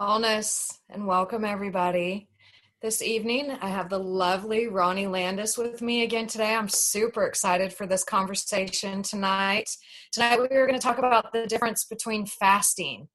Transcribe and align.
Wholeness 0.00 0.80
and 0.88 1.06
welcome 1.06 1.44
everybody. 1.44 2.26
This 2.80 3.02
evening, 3.02 3.50
I 3.60 3.68
have 3.68 3.90
the 3.90 3.98
lovely 3.98 4.66
Ronnie 4.66 5.06
Landis 5.06 5.58
with 5.58 5.82
me 5.82 6.04
again 6.04 6.26
today. 6.26 6.54
I'm 6.54 6.70
super 6.70 7.26
excited 7.26 7.70
for 7.70 7.86
this 7.86 8.02
conversation 8.02 9.02
tonight. 9.02 9.68
Tonight, 10.10 10.40
we 10.40 10.56
are 10.56 10.66
going 10.66 10.78
to 10.78 10.82
talk 10.82 10.96
about 10.96 11.34
the 11.34 11.46
difference 11.46 11.84
between 11.84 12.24
fasting, 12.24 13.08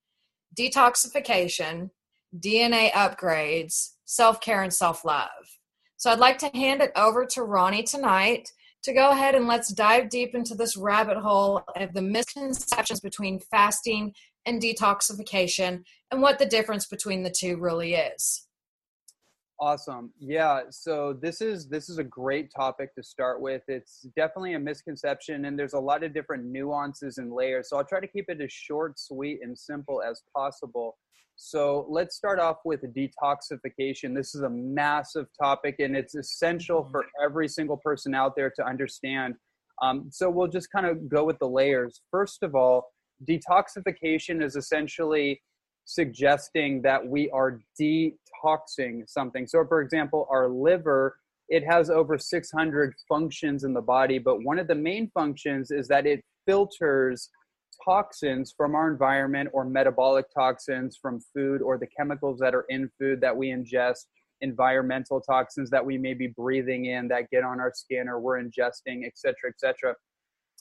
detoxification, 0.56 1.90
DNA 2.38 2.92
upgrades, 2.92 3.94
self 4.06 4.40
care, 4.40 4.62
and 4.62 4.72
self 4.72 5.04
love. 5.04 5.58
So, 5.98 6.12
I'd 6.12 6.20
like 6.20 6.38
to 6.38 6.52
hand 6.54 6.84
it 6.84 6.92
over 6.96 7.26
to 7.26 7.42
Ronnie 7.42 7.82
tonight 7.82 8.52
to 8.84 8.94
go 8.94 9.10
ahead 9.10 9.34
and 9.34 9.48
let's 9.48 9.74
dive 9.74 10.10
deep 10.10 10.36
into 10.36 10.54
this 10.54 10.78
rabbit 10.78 11.18
hole 11.18 11.64
of 11.76 11.94
the 11.96 12.04
misconceptions 12.04 13.00
between 13.00 13.40
fasting 13.40 14.14
and 14.46 14.62
detoxification 14.62 15.84
and 16.12 16.22
what 16.22 16.40
the 16.40 16.46
difference 16.46 16.86
between 16.86 17.24
the 17.24 17.34
two 17.36 17.58
really 17.58 17.96
is. 17.96 18.48
Awesome. 19.60 20.12
Yeah, 20.20 20.64
so 20.70 21.14
this 21.14 21.40
is 21.40 21.70
this 21.70 21.88
is 21.88 21.98
a 21.98 22.04
great 22.04 22.52
topic 22.54 22.94
to 22.96 23.04
start 23.04 23.40
with. 23.40 23.62
It's 23.70 24.02
definitely 24.18 24.54
a 24.54 24.60
misconception 24.60 25.46
and 25.46 25.58
there's 25.58 25.74
a 25.74 25.80
lot 25.80 26.04
of 26.04 26.14
different 26.14 26.44
nuances 26.44 27.20
and 27.20 27.32
layers. 27.32 27.70
So 27.70 27.78
I'll 27.78 27.86
try 27.86 28.02
to 28.02 28.08
keep 28.08 28.26
it 28.28 28.42
as 28.42 28.52
short, 28.52 29.00
sweet 29.00 29.40
and 29.42 29.58
simple 29.58 30.02
as 30.02 30.24
possible. 30.36 30.98
So 31.38 31.86
let's 31.90 32.18
start 32.18 32.40
off 32.40 32.58
with 32.66 32.82
detoxification. 32.94 34.14
This 34.14 34.36
is 34.36 34.42
a 34.42 34.50
massive 34.50 35.28
topic 35.42 35.78
and 35.80 35.96
it's 35.96 36.16
essential 36.16 36.82
mm-hmm. 36.82 36.92
for 36.92 37.06
every 37.24 37.48
single 37.48 37.78
person 37.78 38.14
out 38.14 38.36
there 38.36 38.52
to 38.58 38.66
understand. 38.66 39.36
Um, 39.82 40.10
so 40.12 40.30
we'll 40.30 40.48
just 40.48 40.70
kind 40.72 40.86
of 40.86 41.10
go 41.10 41.24
with 41.24 41.40
the 41.40 41.48
layers. 41.48 42.02
First 42.12 42.44
of 42.44 42.56
all, 42.56 42.88
detoxification 43.24 44.44
is 44.44 44.56
essentially 44.56 45.42
suggesting 45.86 46.82
that 46.82 47.06
we 47.06 47.30
are 47.30 47.60
detoxing 47.80 49.08
something. 49.08 49.48
So, 49.48 49.66
for 49.68 49.82
example, 49.82 50.28
our 50.30 50.50
liver, 50.50 51.18
it 51.48 51.64
has 51.64 51.90
over 51.90 52.18
600 52.18 52.94
functions 53.08 53.64
in 53.64 53.74
the 53.74 53.82
body, 53.82 54.18
but 54.18 54.44
one 54.44 54.60
of 54.60 54.68
the 54.68 54.76
main 54.76 55.12
functions 55.14 55.72
is 55.72 55.88
that 55.88 56.06
it 56.06 56.24
filters 56.48 57.30
toxins 57.84 58.54
from 58.56 58.74
our 58.74 58.90
environment 58.90 59.50
or 59.54 59.66
metabolic 59.66 60.26
toxins 60.34 60.98
from 61.00 61.20
food 61.34 61.62
or 61.62 61.78
the 61.78 61.88
chemicals 61.88 62.40
that 62.40 62.56
are 62.56 62.66
in 62.70 62.90
food 63.00 63.22
that 63.22 63.36
we 63.36 63.50
ingest 63.50 64.06
environmental 64.42 65.22
toxins 65.22 65.70
that 65.70 65.86
we 65.86 65.98
may 65.98 66.14
be 66.14 66.28
breathing 66.28 66.86
in 66.86 67.08
that 67.08 67.30
get 67.32 67.44
on 67.44 67.60
our 67.60 67.72
skin 67.74 68.08
or 68.08 68.20
we're 68.20 68.42
ingesting 68.42 69.06
etc 69.06 69.34
etc 69.50 69.96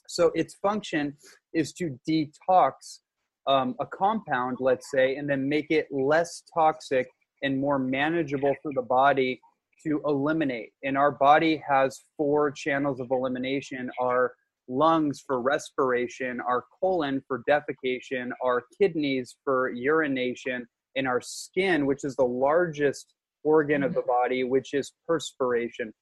so 0.09 0.31
its 0.35 0.55
function 0.55 1.17
is 1.53 1.73
to 1.75 1.99
detox 2.09 3.01
um, 3.47 3.75
a 3.81 3.87
compound, 3.87 4.59
let's 4.61 4.91
say, 4.91 5.17
and 5.17 5.29
then 5.29 5.49
make 5.49 5.71
it 5.71 5.87
less 5.91 6.43
toxic 6.53 7.07
and 7.43 7.59
more 7.59 7.79
manageable 7.79 8.55
for 8.63 8.73
the 8.75 8.83
body 8.83 9.41
to 9.87 10.01
eliminate. 10.07 10.71
And 10.83 10.97
our 10.97 11.13
body 11.13 11.63
has 11.69 12.05
four 12.17 12.51
channels 12.51 13.01
of 13.01 13.09
elimination 13.11 13.91
our 14.01 14.33
lungs 14.67 15.23
for 15.27 15.43
respiration, 15.43 16.41
our 16.41 16.65
colon 16.81 17.23
for 17.29 17.43
defecation, 17.49 18.31
our 18.43 18.65
kidneys 18.81 19.37
for 19.45 19.71
urination, 19.71 20.67
and 20.97 21.07
our 21.07 21.21
skin, 21.21 21.87
which 21.87 22.05
is 22.05 22.17
the 22.17 22.25
largest 22.25 23.13
organ 23.43 23.83
of 23.83 23.95
the 23.95 24.03
body, 24.03 24.43
which 24.45 24.73
is 24.73 24.93
perspiration. 25.07 25.93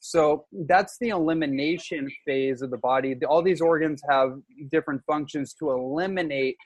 So 0.00 0.46
that's 0.66 0.96
the 0.98 1.10
elimination 1.10 2.08
phase 2.26 2.62
of 2.62 2.70
the 2.70 2.78
body. 2.78 3.14
All 3.28 3.42
these 3.42 3.60
organs 3.60 4.02
have 4.08 4.32
different 4.70 5.02
functions 5.06 5.54
to 5.60 5.70
eliminate 5.70 6.56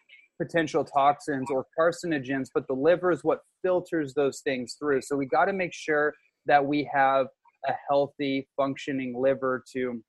potential 0.41 0.85
toxins 0.85 1.49
or 1.51 1.67
carcinogens, 1.79 2.49
but 2.55 2.67
the 2.69 2.75
liver 2.75 3.11
is 3.11 3.23
what 3.23 3.41
filters 3.63 4.15
those 4.15 4.41
things 4.41 4.77
through. 4.79 5.03
So 5.03 5.17
we 5.17 5.27
got 5.27 5.47
to 5.47 5.53
make 5.53 5.75
sure 5.75 6.15
that 6.47 6.65
we 6.65 6.89
have 6.93 7.27
a 7.67 7.73
healthy, 7.89 8.49
functioning 8.57 9.21
liver 9.21 9.65
to 9.73 10.03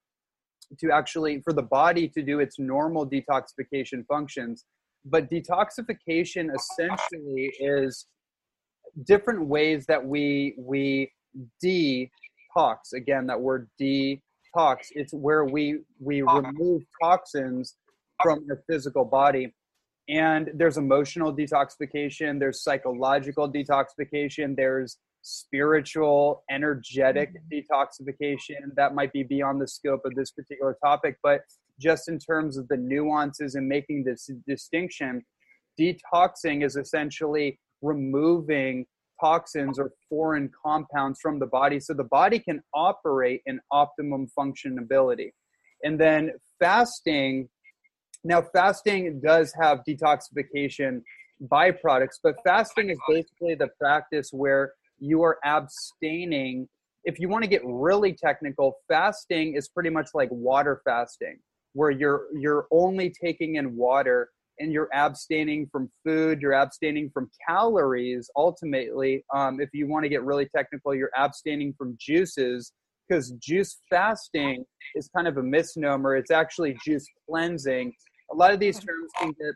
to 0.79 0.91
actually 0.91 1.41
for 1.41 1.53
the 1.53 1.61
body 1.61 2.07
to 2.07 2.23
do 2.23 2.39
its 2.39 2.57
normal 2.57 3.07
detoxification 3.07 4.03
functions. 4.07 4.65
But 5.05 5.29
detoxification 5.29 6.49
essentially 6.55 7.53
is 7.59 8.07
different 9.05 9.47
ways 9.47 9.85
that 9.87 10.03
we 10.03 10.55
we 10.57 11.11
de 11.61 12.09
detox 12.55 12.93
again 12.93 13.27
that 13.27 13.39
word 13.39 13.69
detox 13.79 14.87
it's 14.91 15.13
where 15.13 15.45
we 15.45 15.79
we 15.99 16.21
remove 16.21 16.81
toxins 17.01 17.75
from 18.21 18.45
our 18.49 18.61
physical 18.69 19.05
body 19.05 19.53
and 20.07 20.49
there's 20.53 20.77
emotional 20.77 21.35
detoxification 21.35 22.39
there's 22.39 22.63
psychological 22.63 23.51
detoxification 23.51 24.55
there's 24.55 24.97
spiritual 25.21 26.43
energetic 26.51 27.31
mm-hmm. 27.33 27.75
detoxification 27.75 28.73
that 28.75 28.93
might 28.93 29.11
be 29.11 29.23
beyond 29.23 29.59
the 29.59 29.67
scope 29.67 30.01
of 30.05 30.13
this 30.15 30.31
particular 30.31 30.77
topic 30.83 31.17
but 31.23 31.41
just 31.79 32.07
in 32.07 32.17
terms 32.17 32.57
of 32.57 32.67
the 32.67 32.77
nuances 32.77 33.55
and 33.55 33.67
making 33.67 34.03
this 34.03 34.29
distinction 34.47 35.23
detoxing 35.79 36.63
is 36.63 36.75
essentially 36.75 37.59
removing 37.81 38.85
toxins 39.19 39.79
or 39.79 39.91
foreign 40.09 40.49
compounds 40.63 41.19
from 41.21 41.39
the 41.39 41.45
body 41.45 41.79
so 41.79 41.93
the 41.93 42.03
body 42.03 42.39
can 42.39 42.61
operate 42.73 43.41
in 43.45 43.59
optimum 43.71 44.27
functionability. 44.37 45.31
And 45.83 45.99
then 45.99 46.31
fasting, 46.59 47.49
now 48.23 48.43
fasting 48.53 49.21
does 49.23 49.53
have 49.59 49.79
detoxification 49.87 51.01
byproducts, 51.51 52.19
but 52.23 52.35
fasting 52.45 52.89
is 52.89 52.97
basically 53.07 53.55
the 53.55 53.69
practice 53.79 54.29
where 54.31 54.73
you 54.99 55.21
are 55.23 55.37
abstaining. 55.43 56.67
If 57.03 57.19
you 57.19 57.29
want 57.29 57.43
to 57.43 57.49
get 57.49 57.61
really 57.65 58.13
technical, 58.13 58.77
fasting 58.87 59.55
is 59.55 59.67
pretty 59.67 59.89
much 59.89 60.09
like 60.13 60.29
water 60.31 60.81
fasting, 60.85 61.39
where 61.73 61.91
you're 61.91 62.25
you're 62.33 62.67
only 62.71 63.13
taking 63.21 63.55
in 63.55 63.75
water 63.75 64.29
and 64.59 64.71
you're 64.71 64.89
abstaining 64.93 65.67
from 65.71 65.89
food, 66.03 66.41
you're 66.41 66.53
abstaining 66.53 67.09
from 67.13 67.29
calories. 67.47 68.29
Ultimately, 68.35 69.23
um, 69.33 69.59
if 69.59 69.69
you 69.73 69.87
want 69.87 70.03
to 70.03 70.09
get 70.09 70.23
really 70.23 70.47
technical, 70.55 70.95
you're 70.95 71.11
abstaining 71.17 71.73
from 71.77 71.97
juices 71.99 72.71
because 73.07 73.31
juice 73.31 73.77
fasting 73.89 74.63
is 74.95 75.09
kind 75.15 75.27
of 75.27 75.37
a 75.37 75.43
misnomer. 75.43 76.15
It's 76.15 76.31
actually 76.31 76.77
juice 76.83 77.05
cleansing. 77.29 77.93
A 78.31 78.35
lot 78.35 78.53
of 78.53 78.59
these 78.59 78.79
terms 78.79 79.11
can 79.19 79.29
get 79.29 79.53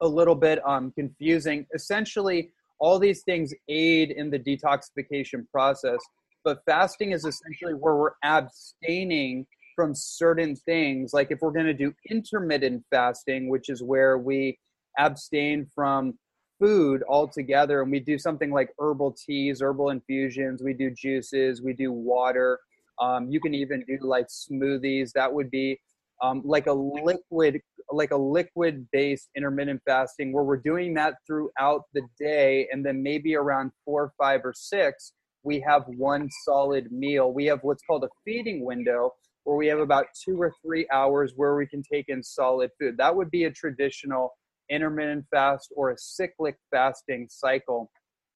a 0.00 0.08
little 0.08 0.34
bit 0.34 0.60
um, 0.66 0.92
confusing. 0.92 1.66
Essentially, 1.74 2.50
all 2.80 2.98
these 2.98 3.22
things 3.22 3.52
aid 3.68 4.10
in 4.10 4.30
the 4.30 4.38
detoxification 4.38 5.48
process, 5.52 5.98
but 6.44 6.58
fasting 6.66 7.12
is 7.12 7.24
essentially 7.24 7.74
where 7.74 7.96
we're 7.96 8.12
abstaining 8.22 9.46
from 9.78 9.94
certain 9.94 10.56
things. 10.56 11.12
Like 11.12 11.30
if 11.30 11.38
we're 11.40 11.52
going 11.52 11.66
to 11.66 11.72
do 11.72 11.94
intermittent 12.10 12.82
fasting, 12.90 13.48
which 13.48 13.68
is 13.68 13.80
where 13.80 14.18
we 14.18 14.58
abstain 14.98 15.68
from 15.72 16.18
food 16.58 17.04
altogether 17.08 17.80
and 17.82 17.92
we 17.92 18.00
do 18.00 18.18
something 18.18 18.50
like 18.50 18.70
herbal 18.80 19.14
teas, 19.24 19.62
herbal 19.62 19.90
infusions, 19.90 20.64
we 20.64 20.72
do 20.72 20.90
juices, 20.90 21.62
we 21.62 21.74
do 21.74 21.92
water. 21.92 22.58
Um, 23.00 23.30
you 23.30 23.40
can 23.40 23.54
even 23.54 23.84
do 23.86 23.98
like 24.00 24.26
smoothies. 24.26 25.12
That 25.12 25.32
would 25.32 25.48
be 25.48 25.78
um, 26.20 26.42
like 26.44 26.66
a 26.66 26.72
liquid, 26.72 27.60
like 27.92 28.10
a 28.10 28.16
liquid 28.16 28.88
based 28.90 29.28
intermittent 29.36 29.80
fasting 29.86 30.32
where 30.32 30.42
we're 30.42 30.56
doing 30.56 30.92
that 30.94 31.18
throughout 31.24 31.82
the 31.94 32.02
day. 32.18 32.66
And 32.72 32.84
then 32.84 33.00
maybe 33.00 33.36
around 33.36 33.70
four, 33.84 34.12
five, 34.18 34.40
or 34.42 34.54
six, 34.56 35.12
we 35.44 35.60
have 35.60 35.84
one 35.86 36.28
solid 36.44 36.90
meal. 36.90 37.32
We 37.32 37.46
have 37.46 37.60
what's 37.62 37.84
called 37.84 38.02
a 38.02 38.08
feeding 38.24 38.64
window 38.64 39.12
where 39.48 39.56
we 39.56 39.66
have 39.66 39.78
about 39.78 40.08
two 40.14 40.36
or 40.36 40.52
three 40.62 40.86
hours 40.92 41.32
where 41.34 41.56
we 41.56 41.66
can 41.66 41.82
take 41.82 42.10
in 42.10 42.22
solid 42.22 42.70
food. 42.78 42.98
That 42.98 43.16
would 43.16 43.30
be 43.30 43.44
a 43.44 43.50
traditional 43.50 44.34
intermittent 44.68 45.24
fast 45.30 45.72
or 45.74 45.90
a 45.90 45.96
cyclic 45.96 46.58
fasting 46.70 47.28
cycle. 47.30 47.90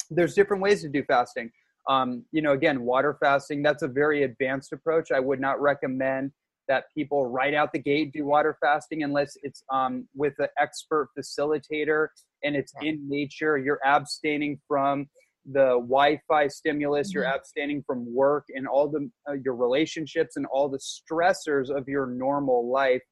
There's 0.09 0.35
different 0.35 0.63
ways 0.63 0.81
to 0.81 0.89
do 0.89 1.05
fasting. 1.05 1.51
Um, 1.87 2.25
you 2.33 2.41
know, 2.41 2.53
again, 2.53 2.81
water 2.81 3.19
fasting, 3.21 3.63
that's 3.63 3.83
a 3.83 3.89
very 3.89 4.23
advanced 4.23 4.73
approach. 4.73 5.13
I 5.13 5.21
would 5.21 5.39
not 5.39 5.61
recommend 5.61 6.33
that 6.69 6.85
people 6.97 7.27
right 7.27 7.53
out 7.53 7.75
the 7.75 7.79
gate 7.79 8.15
do 8.15 8.25
water 8.25 8.57
fasting 8.63 9.03
unless 9.03 9.37
it's 9.43 9.63
um, 9.71 10.09
with 10.15 10.33
an 10.39 10.49
expert 10.59 11.11
facilitator 11.19 12.07
and 12.43 12.57
it's 12.57 12.73
in 12.81 13.07
nature. 13.07 13.59
You're 13.59 13.81
abstaining 13.85 14.59
from 14.67 15.11
the 15.45 15.75
Wi-Fi 15.75 16.49
stimulus, 16.49 17.09
mm-hmm. 17.09 17.19
you're 17.19 17.27
abstaining 17.27 17.83
from 17.87 18.13
work 18.13 18.45
and 18.55 18.67
all 18.67 18.89
the 18.89 19.11
uh, 19.29 19.35
your 19.45 19.55
relationships 19.55 20.37
and 20.37 20.47
all 20.47 20.69
the 20.69 20.79
stressors 20.79 21.71
of 21.71 21.89
your 21.89 22.07
normal 22.07 22.71
life, 22.71 23.03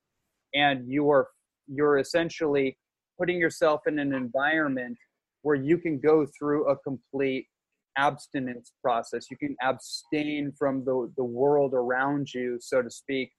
and 0.54 0.90
you 0.90 1.10
are 1.10 1.28
you're 1.66 1.98
essentially 1.98 2.76
putting 3.18 3.38
yourself 3.38 3.80
in 3.86 3.98
an 3.98 4.14
environment 4.14 4.96
where 5.42 5.56
you 5.56 5.78
can 5.78 5.98
go 5.98 6.26
through 6.38 6.68
a 6.68 6.76
complete 6.78 7.46
abstinence 7.96 8.72
process. 8.82 9.26
You 9.30 9.36
can 9.36 9.56
abstain 9.62 10.52
from 10.58 10.84
the 10.84 11.12
the 11.16 11.24
world 11.24 11.74
around 11.74 12.32
you, 12.32 12.58
so 12.60 12.82
to 12.82 12.90
speak. 12.90 13.32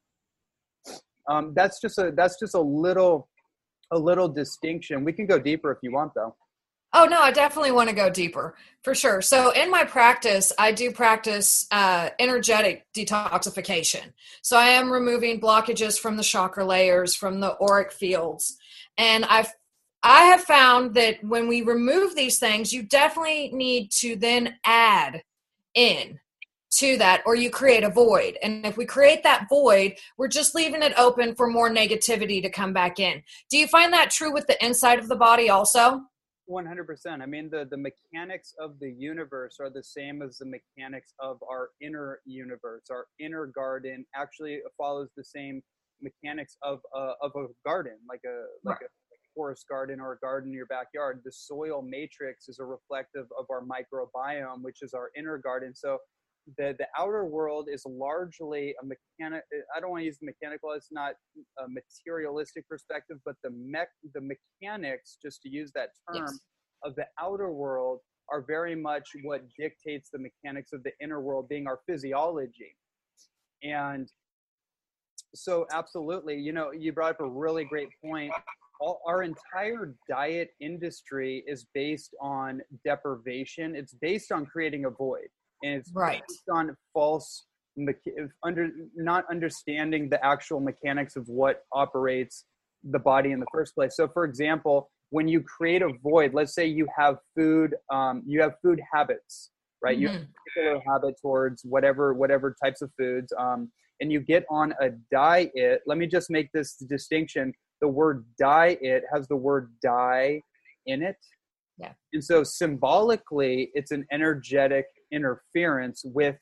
Um, 1.30 1.54
that's 1.56 1.80
just 1.80 1.98
a 1.98 2.12
that's 2.16 2.38
just 2.40 2.56
a 2.56 2.62
little 2.62 3.30
a 3.92 3.98
little 3.98 4.28
distinction. 4.28 5.04
We 5.04 5.14
can 5.14 5.26
go 5.26 5.40
deeper 5.40 5.72
if 5.72 5.78
you 5.82 5.92
want, 5.92 6.14
though. 6.16 6.36
Oh 6.94 7.06
no, 7.06 7.22
I 7.22 7.32
definitely 7.32 7.72
want 7.72 7.90
to 7.90 7.96
go 7.96 8.10
deeper 8.10 8.56
for 8.84 8.94
sure. 8.94 9.22
So 9.22 9.52
in 9.52 9.72
my 9.72 9.86
practice, 9.86 10.52
I 10.60 10.74
do 10.74 10.92
practice 10.92 11.66
uh, 11.72 12.10
energetic 12.20 12.86
detoxification. 12.94 14.12
So 14.42 14.58
I 14.58 14.68
am 14.68 14.92
removing 14.92 15.40
blockages 15.40 15.98
from 15.98 16.18
the 16.18 16.24
chakra 16.24 16.66
layers, 16.66 17.16
from 17.16 17.40
the 17.40 17.56
auric 17.62 17.92
fields, 17.92 18.58
and 18.98 19.26
I've 19.26 19.54
I 20.04 20.24
have 20.26 20.42
found 20.42 20.96
that 20.96 21.24
when 21.24 21.48
we 21.48 21.62
remove 21.62 22.16
these 22.16 22.40
things, 22.40 22.74
you 22.74 22.82
definitely 22.82 23.52
need 23.54 23.92
to 24.00 24.16
then 24.16 24.56
add 24.66 25.22
in 25.76 26.20
to 26.72 26.98
that 26.98 27.22
or 27.26 27.36
you 27.36 27.52
create 27.52 27.84
a 27.84 27.90
void. 27.90 28.38
And 28.42 28.66
if 28.66 28.78
we 28.78 28.86
create 28.86 29.24
that 29.24 29.48
void, 29.48 29.94
we're 30.18 30.28
just 30.28 30.56
leaving 30.56 30.82
it 30.82 30.98
open 30.98 31.36
for 31.36 31.48
more 31.48 31.70
negativity 31.70 32.42
to 32.42 32.50
come 32.50 32.74
back 32.74 33.00
in. 33.00 33.22
Do 33.52 33.58
you 33.58 33.68
find 33.68 33.94
that 33.94 34.10
true 34.10 34.34
with 34.34 34.48
the 34.48 34.64
inside 34.66 34.98
of 34.98 35.08
the 35.08 35.16
body 35.16 35.50
also? 35.50 36.02
100%. 36.52 37.22
I 37.22 37.26
mean, 37.26 37.50
the, 37.50 37.68
the 37.70 37.78
mechanics 37.78 38.54
of 38.60 38.80
the 38.80 38.92
universe 38.92 39.58
are 39.60 39.70
the 39.70 39.84
same 39.84 40.22
as 40.22 40.38
the 40.38 40.46
mechanics 40.46 41.14
of 41.20 41.38
our 41.50 41.70
inner 41.82 42.20
universe. 42.26 42.84
Our 42.92 43.06
inner 43.20 43.46
garden 43.48 44.06
actually 44.16 44.60
follows 44.78 45.10
the 45.16 45.24
same 45.24 45.62
mechanics 46.02 46.58
of, 46.62 46.80
uh, 46.96 47.14
of 47.22 47.32
a 47.36 47.48
garden, 47.66 47.98
like 48.10 48.22
a, 48.26 48.46
like 48.64 48.82
right. 48.82 48.90
a 48.90 49.16
forest 49.34 49.66
garden 49.70 50.00
or 50.02 50.14
a 50.14 50.20
garden 50.20 50.50
in 50.50 50.56
your 50.56 50.66
backyard. 50.66 51.22
The 51.24 51.32
soil 51.32 51.82
matrix 51.82 52.50
is 52.50 52.60
a 52.60 52.66
reflective 52.66 53.28
of 53.40 53.46
our 53.50 53.64
microbiome, 53.64 54.62
which 54.62 54.80
is 54.82 54.94
our 54.94 55.12
inner 55.18 55.38
garden. 55.38 55.74
So 55.76 55.98
the 56.58 56.76
the 56.78 56.88
outer 56.98 57.26
world 57.26 57.68
is 57.72 57.84
largely 57.86 58.74
a 58.82 58.86
mechanic. 58.86 59.44
I 59.76 59.80
don't 59.80 59.92
want 59.92 60.02
to 60.02 60.06
use 60.06 60.18
the 60.20 60.26
mechanical. 60.26 60.72
It's 60.72 60.92
not 60.92 61.14
a 61.60 61.66
materialistic 61.68 62.68
perspective, 62.68 63.18
but 63.26 63.36
the 63.44 63.52
mech 63.52 63.90
the 64.14 64.22
mechanics, 64.22 65.18
just 65.22 65.42
to 65.44 65.50
use 65.50 65.72
that 65.76 65.90
term, 66.12 66.26
yes. 66.26 66.40
of 66.84 66.96
the 66.96 67.06
outer 67.20 67.52
world 67.52 68.00
are 68.30 68.42
very 68.42 68.76
much 68.76 69.10
what 69.24 69.44
dictates 69.60 70.10
the 70.12 70.20
mechanics 70.20 70.74
of 70.74 70.84
the 70.84 70.92
inner 71.02 71.22
world, 71.22 71.50
being 71.50 71.68
our 71.68 71.80
physiology. 71.88 72.76
And 73.64 74.10
so, 75.36 75.68
absolutely, 75.72 76.38
you 76.38 76.54
know, 76.54 76.72
you 76.72 76.92
brought 76.94 77.12
up 77.12 77.22
a 77.22 77.30
really 77.30 77.66
great 77.66 77.90
point. 78.04 78.32
All, 78.80 79.02
our 79.06 79.22
entire 79.22 79.96
diet 80.10 80.52
industry 80.60 81.44
is 81.46 81.68
based 81.74 82.16
on 82.20 82.62
deprivation. 82.84 83.76
It's 83.76 83.94
based 83.94 84.32
on 84.32 84.46
creating 84.46 84.86
a 84.86 84.90
void 84.90 85.28
and 85.64 85.74
it's 85.76 85.92
right. 85.94 86.22
based 86.28 86.44
on 86.52 86.76
false 86.94 87.46
under 88.44 88.70
not 88.96 89.26
understanding 89.32 90.10
the 90.10 90.24
actual 90.26 90.60
mechanics 90.60 91.16
of 91.16 91.28
what 91.28 91.64
operates 91.72 92.46
the 92.84 93.00
body 93.00 93.32
in 93.32 93.40
the 93.40 93.46
first 93.52 93.76
place. 93.76 93.96
So, 93.96 94.08
for 94.08 94.26
example, 94.26 94.90
when 95.10 95.28
you 95.28 95.42
create 95.42 95.82
a 95.82 95.90
void, 96.04 96.34
let's 96.34 96.54
say 96.54 96.66
you 96.66 96.88
have 96.98 97.18
food, 97.36 97.76
um, 97.92 98.24
you 98.26 98.42
have 98.42 98.54
food 98.62 98.82
habits, 98.94 99.52
right? 99.82 99.98
Mm-hmm. 99.98 100.02
You 100.02 100.08
have 100.10 100.22
a 100.22 100.28
particular 100.50 100.82
habit 100.88 101.16
towards 101.22 101.64
whatever 101.64 102.14
whatever 102.14 102.56
types 102.64 102.82
of 102.82 102.92
foods, 102.98 103.32
um, 103.38 103.72
and 104.00 104.12
you 104.12 104.20
get 104.20 104.46
on 104.50 104.74
a 104.82 104.90
diet. 105.12 105.82
Let 105.86 105.98
me 105.98 106.08
just 106.08 106.30
make 106.30 106.52
this 106.54 106.76
distinction: 106.76 107.54
the 107.82 107.88
word 107.88 108.26
diet 108.40 109.04
has 109.14 109.28
the 109.28 109.36
word 109.36 109.72
die 109.84 110.42
in 110.86 111.04
it. 111.04 111.18
Yeah. 111.78 111.94
And 112.14 112.24
so 112.24 112.44
symbolically, 112.44 113.72
it's 113.74 113.92
an 113.92 114.06
energetic 114.12 114.86
interference 115.12 116.04
with 116.06 116.38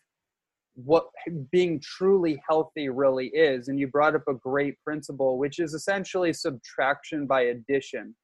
what 0.75 1.07
being 1.51 1.81
truly 1.81 2.41
healthy 2.47 2.89
really 2.89 3.27
is. 3.27 3.67
And 3.67 3.79
you 3.79 3.87
brought 3.87 4.15
up 4.15 4.23
a 4.27 4.33
great 4.33 4.75
principle, 4.83 5.37
which 5.37 5.59
is 5.59 5.73
essentially 5.73 6.31
subtraction 6.33 7.27
by 7.27 7.41
addition. 7.41 8.15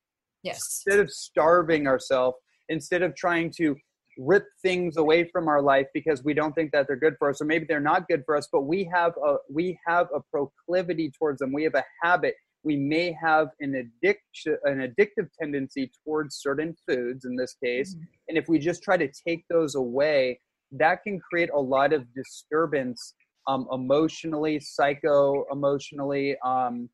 Yes. 0.43 0.57
Instead 0.57 0.99
of 0.99 1.11
starving 1.11 1.87
ourselves, 1.87 2.37
instead 2.69 3.01
of 3.01 3.15
trying 3.15 3.51
to 3.57 3.75
rip 4.17 4.45
things 4.61 4.97
away 4.97 5.25
from 5.25 5.47
our 5.47 5.61
life 5.61 5.87
because 5.93 6.23
we 6.23 6.33
don't 6.33 6.53
think 6.53 6.71
that 6.71 6.87
they're 6.87 6.95
good 6.95 7.15
for 7.19 7.29
us 7.29 7.41
or 7.41 7.45
maybe 7.45 7.65
they're 7.67 7.81
not 7.81 8.07
good 8.07 8.23
for 8.25 8.37
us 8.37 8.47
but 8.49 8.61
we 8.61 8.89
have 8.93 9.11
a 9.25 9.35
we 9.51 9.77
have 9.85 10.07
a 10.15 10.21
proclivity 10.31 11.11
towards 11.17 11.39
them 11.39 11.51
we 11.51 11.63
have 11.63 11.75
a 11.75 11.83
habit 12.01 12.33
we 12.65 12.75
may 12.75 13.15
have 13.21 13.49
an 13.61 13.75
addiction 13.75 14.57
an 14.63 14.79
addictive 14.79 15.29
tendency 15.39 15.89
towards 16.03 16.35
certain 16.37 16.75
foods 16.89 17.23
in 17.23 17.35
this 17.35 17.55
case 17.63 17.93
mm-hmm. 17.93 18.03
and 18.27 18.37
if 18.37 18.49
we 18.49 18.59
just 18.59 18.83
try 18.83 18.97
to 18.97 19.09
take 19.25 19.45
those 19.49 19.75
away 19.75 20.39
that 20.71 21.03
can 21.03 21.19
create 21.19 21.49
a 21.53 21.59
lot 21.59 21.93
of 21.93 22.03
disturbance 22.13 23.13
um, 23.47 23.67
emotionally 23.71 24.59
psycho 24.59 25.45
emotionally 25.51 26.35
um, 26.43 26.89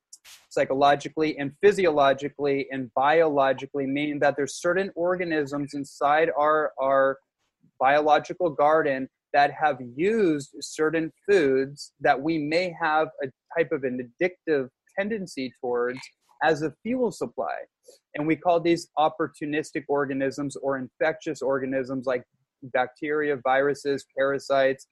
psychologically 0.50 1.38
and 1.40 1.52
physiologically 1.64 2.68
and 2.72 2.94
biologically 2.94 3.88
meaning 3.88 4.20
that 4.20 4.36
there's 4.36 4.56
certain 4.56 4.92
organisms 4.96 5.74
inside 5.74 6.30
our 6.38 6.74
our 6.80 7.18
biological 7.80 8.50
garden 8.50 9.10
that 9.34 9.52
have 9.52 9.78
used 9.96 10.54
certain 10.60 11.10
foods 11.28 11.94
that 12.02 12.22
we 12.22 12.38
may 12.38 12.76
have 12.80 13.08
a 13.24 13.28
type 13.58 13.72
of 13.72 13.84
an 13.86 14.12
addictive 14.22 14.68
tendency 14.98 15.54
towards 15.62 16.00
as 16.44 16.64
a 16.64 16.74
fuel 16.84 17.12
supply. 17.12 17.56
And 18.16 18.26
we 18.28 18.36
call 18.36 18.60
these 18.60 18.90
opportunistic 18.98 19.84
organisms 19.88 20.56
or 20.58 20.78
infectious 20.78 21.42
organisms 21.42 22.06
like 22.06 22.24
bacteria, 22.64 23.38
viruses, 23.44 24.06
parasites, 24.18 24.88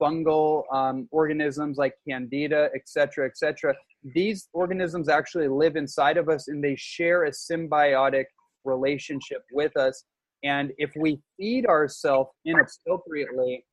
fungal 0.00 0.64
um, 0.72 1.08
organisms 1.10 1.76
like 1.76 1.94
candida, 2.08 2.70
etc., 2.74 3.26
etc. 3.26 3.74
These 4.14 4.48
organisms 4.52 5.08
actually 5.08 5.48
live 5.48 5.76
inside 5.76 6.16
of 6.16 6.28
us 6.28 6.48
and 6.48 6.64
they 6.64 6.76
share 6.76 7.24
a 7.24 7.30
symbiotic 7.30 8.24
relationship 8.64 9.42
with 9.52 9.76
us. 9.76 10.04
And 10.42 10.72
if 10.78 10.90
we 10.96 11.20
feed 11.36 11.66
ourselves 11.66 12.30
inappropriately, 12.46 13.64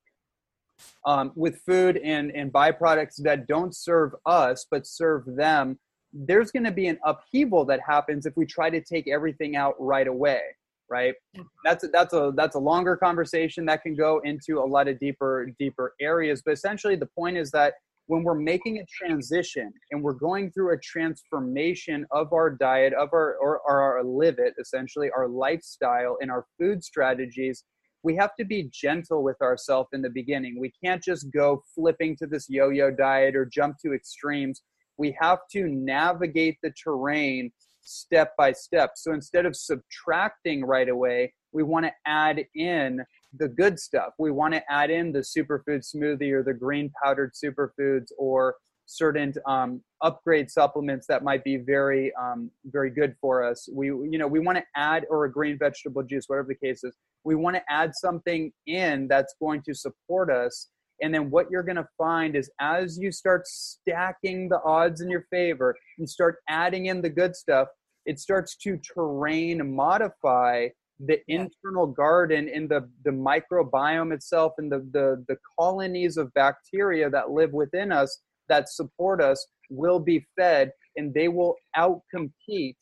um, 1.05 1.31
with 1.35 1.59
food 1.61 1.97
and, 1.97 2.31
and 2.31 2.51
byproducts 2.51 3.21
that 3.23 3.47
don't 3.47 3.75
serve 3.75 4.13
us 4.25 4.65
but 4.69 4.85
serve 4.85 5.23
them, 5.25 5.79
there's 6.13 6.51
going 6.51 6.63
to 6.63 6.71
be 6.71 6.87
an 6.87 6.97
upheaval 7.05 7.65
that 7.65 7.79
happens 7.85 8.25
if 8.25 8.35
we 8.35 8.45
try 8.45 8.69
to 8.69 8.81
take 8.81 9.07
everything 9.07 9.55
out 9.55 9.75
right 9.79 10.07
away 10.07 10.41
right? 10.89 11.15
That's 11.63 11.83
a, 11.83 11.87
that's 11.89 12.13
a 12.13 12.31
that's 12.35 12.55
a 12.55 12.59
longer 12.59 12.95
conversation 12.95 13.65
that 13.65 13.83
can 13.83 13.95
go 13.95 14.19
into 14.23 14.59
a 14.59 14.65
lot 14.65 14.87
of 14.87 14.99
deeper 14.99 15.51
deeper 15.59 15.93
areas 15.99 16.41
but 16.45 16.51
essentially 16.51 16.95
the 16.95 17.07
point 17.07 17.37
is 17.37 17.51
that 17.51 17.73
when 18.07 18.23
we're 18.23 18.35
making 18.35 18.79
a 18.79 18.85
transition 18.85 19.71
and 19.91 20.01
we're 20.01 20.13
going 20.13 20.49
through 20.51 20.73
a 20.73 20.79
transformation 20.79 22.05
of 22.11 22.31
our 22.31 22.49
diet 22.49 22.93
of 22.93 23.09
our 23.13 23.35
or, 23.35 23.59
or 23.67 23.81
our 23.81 24.03
live 24.03 24.39
it 24.39 24.53
essentially 24.59 25.09
our 25.15 25.27
lifestyle 25.27 26.17
and 26.21 26.31
our 26.31 26.45
food 26.57 26.83
strategies 26.83 27.63
we 28.03 28.15
have 28.15 28.35
to 28.35 28.45
be 28.45 28.69
gentle 28.71 29.23
with 29.23 29.41
ourselves 29.41 29.89
in 29.93 30.01
the 30.01 30.09
beginning. 30.09 30.59
We 30.59 30.71
can't 30.83 31.03
just 31.03 31.31
go 31.31 31.63
flipping 31.75 32.15
to 32.17 32.27
this 32.27 32.49
yo 32.49 32.69
yo 32.69 32.91
diet 32.91 33.35
or 33.35 33.45
jump 33.45 33.77
to 33.85 33.93
extremes. 33.93 34.61
We 34.97 35.15
have 35.19 35.39
to 35.51 35.67
navigate 35.67 36.57
the 36.63 36.73
terrain 36.81 37.51
step 37.81 38.33
by 38.37 38.51
step. 38.51 38.91
So 38.95 39.13
instead 39.13 39.45
of 39.45 39.55
subtracting 39.55 40.65
right 40.65 40.89
away, 40.89 41.33
we 41.51 41.63
want 41.63 41.85
to 41.85 41.91
add 42.05 42.45
in 42.55 43.03
the 43.37 43.47
good 43.47 43.79
stuff. 43.79 44.09
We 44.19 44.31
want 44.31 44.53
to 44.53 44.63
add 44.71 44.89
in 44.89 45.11
the 45.11 45.19
superfood 45.19 45.83
smoothie 45.83 46.31
or 46.31 46.43
the 46.43 46.53
green 46.53 46.91
powdered 47.03 47.33
superfoods 47.33 48.07
or 48.17 48.55
certain 48.87 49.33
um, 49.45 49.81
upgrade 50.01 50.49
supplements 50.49 51.05
that 51.07 51.23
might 51.23 51.43
be 51.43 51.57
very 51.57 52.11
um, 52.19 52.49
very 52.65 52.89
good 52.89 53.15
for 53.21 53.43
us. 53.43 53.69
We 53.71 53.87
you 53.87 54.17
know 54.17 54.27
we 54.27 54.39
want 54.39 54.57
to 54.57 54.63
add 54.75 55.05
or 55.09 55.25
a 55.25 55.31
green 55.31 55.59
vegetable 55.59 56.03
juice, 56.03 56.25
whatever 56.27 56.47
the 56.47 56.67
case 56.67 56.83
is 56.83 56.95
we 57.27 57.35
want 57.35 57.57
to 57.57 57.61
add 57.69 57.93
something 57.93 58.51
in 58.67 59.05
that's 59.09 59.35
going 59.41 59.61
to 59.61 59.73
support 59.73 60.31
us 60.31 60.69
and 61.01 61.13
then 61.13 61.29
what 61.29 61.51
you're 61.51 61.61
going 61.61 61.75
to 61.75 61.87
find 61.97 62.35
is 62.35 62.49
as 62.59 62.97
you 62.97 63.11
start 63.11 63.45
stacking 63.45 64.47
the 64.47 64.59
odds 64.65 65.01
in 65.01 65.09
your 65.09 65.25
favor 65.29 65.75
and 65.99 66.09
start 66.09 66.37
adding 66.47 66.85
in 66.85 67.01
the 67.01 67.09
good 67.09 67.35
stuff 67.35 67.67
it 68.05 68.17
starts 68.17 68.55
to 68.55 68.77
terrain 68.77 69.75
modify 69.75 70.67
the 71.05 71.19
yeah. 71.27 71.41
internal 71.41 71.85
garden 71.85 72.47
in 72.47 72.67
the, 72.67 72.89
the 73.03 73.11
microbiome 73.11 74.13
itself 74.13 74.53
and 74.57 74.71
the, 74.71 74.79
the, 74.93 75.23
the 75.27 75.37
colonies 75.59 76.15
of 76.17 76.33
bacteria 76.33 77.09
that 77.09 77.29
live 77.29 77.51
within 77.51 77.91
us 77.91 78.21
that 78.49 78.69
support 78.69 79.21
us 79.21 79.45
will 79.69 79.99
be 79.99 80.25
fed 80.37 80.71
and 80.95 81.13
they 81.13 81.27
will 81.27 81.55
outcompete 81.75 82.75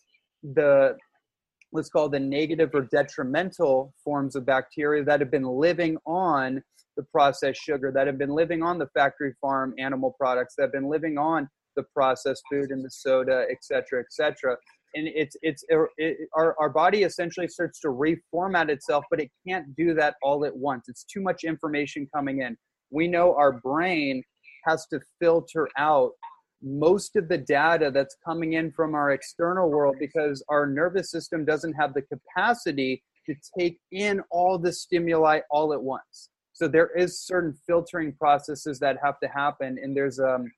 the 0.43 0.95
let's 1.71 1.89
call 1.89 2.07
the 2.07 2.19
negative 2.19 2.69
or 2.73 2.87
detrimental 2.91 3.93
forms 4.03 4.35
of 4.35 4.45
bacteria 4.45 5.03
that 5.03 5.19
have 5.19 5.31
been 5.31 5.43
living 5.43 5.97
on 6.05 6.61
the 6.95 7.03
processed 7.11 7.61
sugar, 7.61 7.91
that 7.91 8.07
have 8.07 8.17
been 8.17 8.29
living 8.29 8.63
on 8.63 8.77
the 8.77 8.87
factory 8.93 9.33
farm 9.41 9.73
animal 9.77 10.15
products, 10.17 10.55
that 10.55 10.63
have 10.63 10.71
been 10.71 10.89
living 10.89 11.17
on 11.17 11.49
the 11.75 11.83
processed 11.93 12.43
food 12.49 12.71
and 12.71 12.83
the 12.85 12.89
soda, 12.89 13.45
et 13.51 13.57
cetera, 13.61 13.99
et 13.99 14.05
cetera. 14.09 14.55
And 14.93 15.09
it's 15.13 15.35
it's 15.41 15.65
it, 15.97 16.17
our 16.33 16.55
our 16.57 16.69
body 16.69 17.03
essentially 17.03 17.49
starts 17.49 17.81
to 17.81 17.89
reformat 17.89 18.69
itself, 18.69 19.03
but 19.09 19.19
it 19.19 19.29
can't 19.45 19.75
do 19.75 19.93
that 19.95 20.15
all 20.23 20.45
at 20.45 20.55
once. 20.55 20.85
It's 20.87 21.03
too 21.03 21.19
much 21.21 21.43
information 21.43 22.07
coming 22.15 22.41
in. 22.41 22.55
We 22.91 23.09
know 23.09 23.35
our 23.35 23.59
brain 23.59 24.23
has 24.65 24.85
to 24.87 24.99
filter 25.19 25.67
out 25.77 26.11
most 26.61 27.15
of 27.15 27.27
the 27.27 27.37
data 27.37 27.91
that's 27.91 28.17
coming 28.25 28.53
in 28.53 28.71
from 28.71 28.95
our 28.95 29.11
external 29.11 29.69
world 29.69 29.95
because 29.99 30.43
our 30.49 30.65
nervous 30.65 31.11
system 31.11 31.45
doesn't 31.45 31.73
have 31.73 31.93
the 31.93 32.01
capacity 32.01 33.03
to 33.25 33.35
take 33.57 33.79
in 33.91 34.21
all 34.31 34.57
the 34.57 34.71
stimuli 34.71 35.39
all 35.51 35.73
at 35.73 35.81
once. 35.81 36.29
So 36.53 36.67
there 36.67 36.89
is 36.95 37.19
certain 37.19 37.53
filtering 37.67 38.13
processes 38.13 38.79
that 38.79 38.97
have 39.03 39.19
to 39.19 39.27
happen, 39.27 39.77
and 39.81 39.95
there's 39.95 40.19
um 40.19 40.51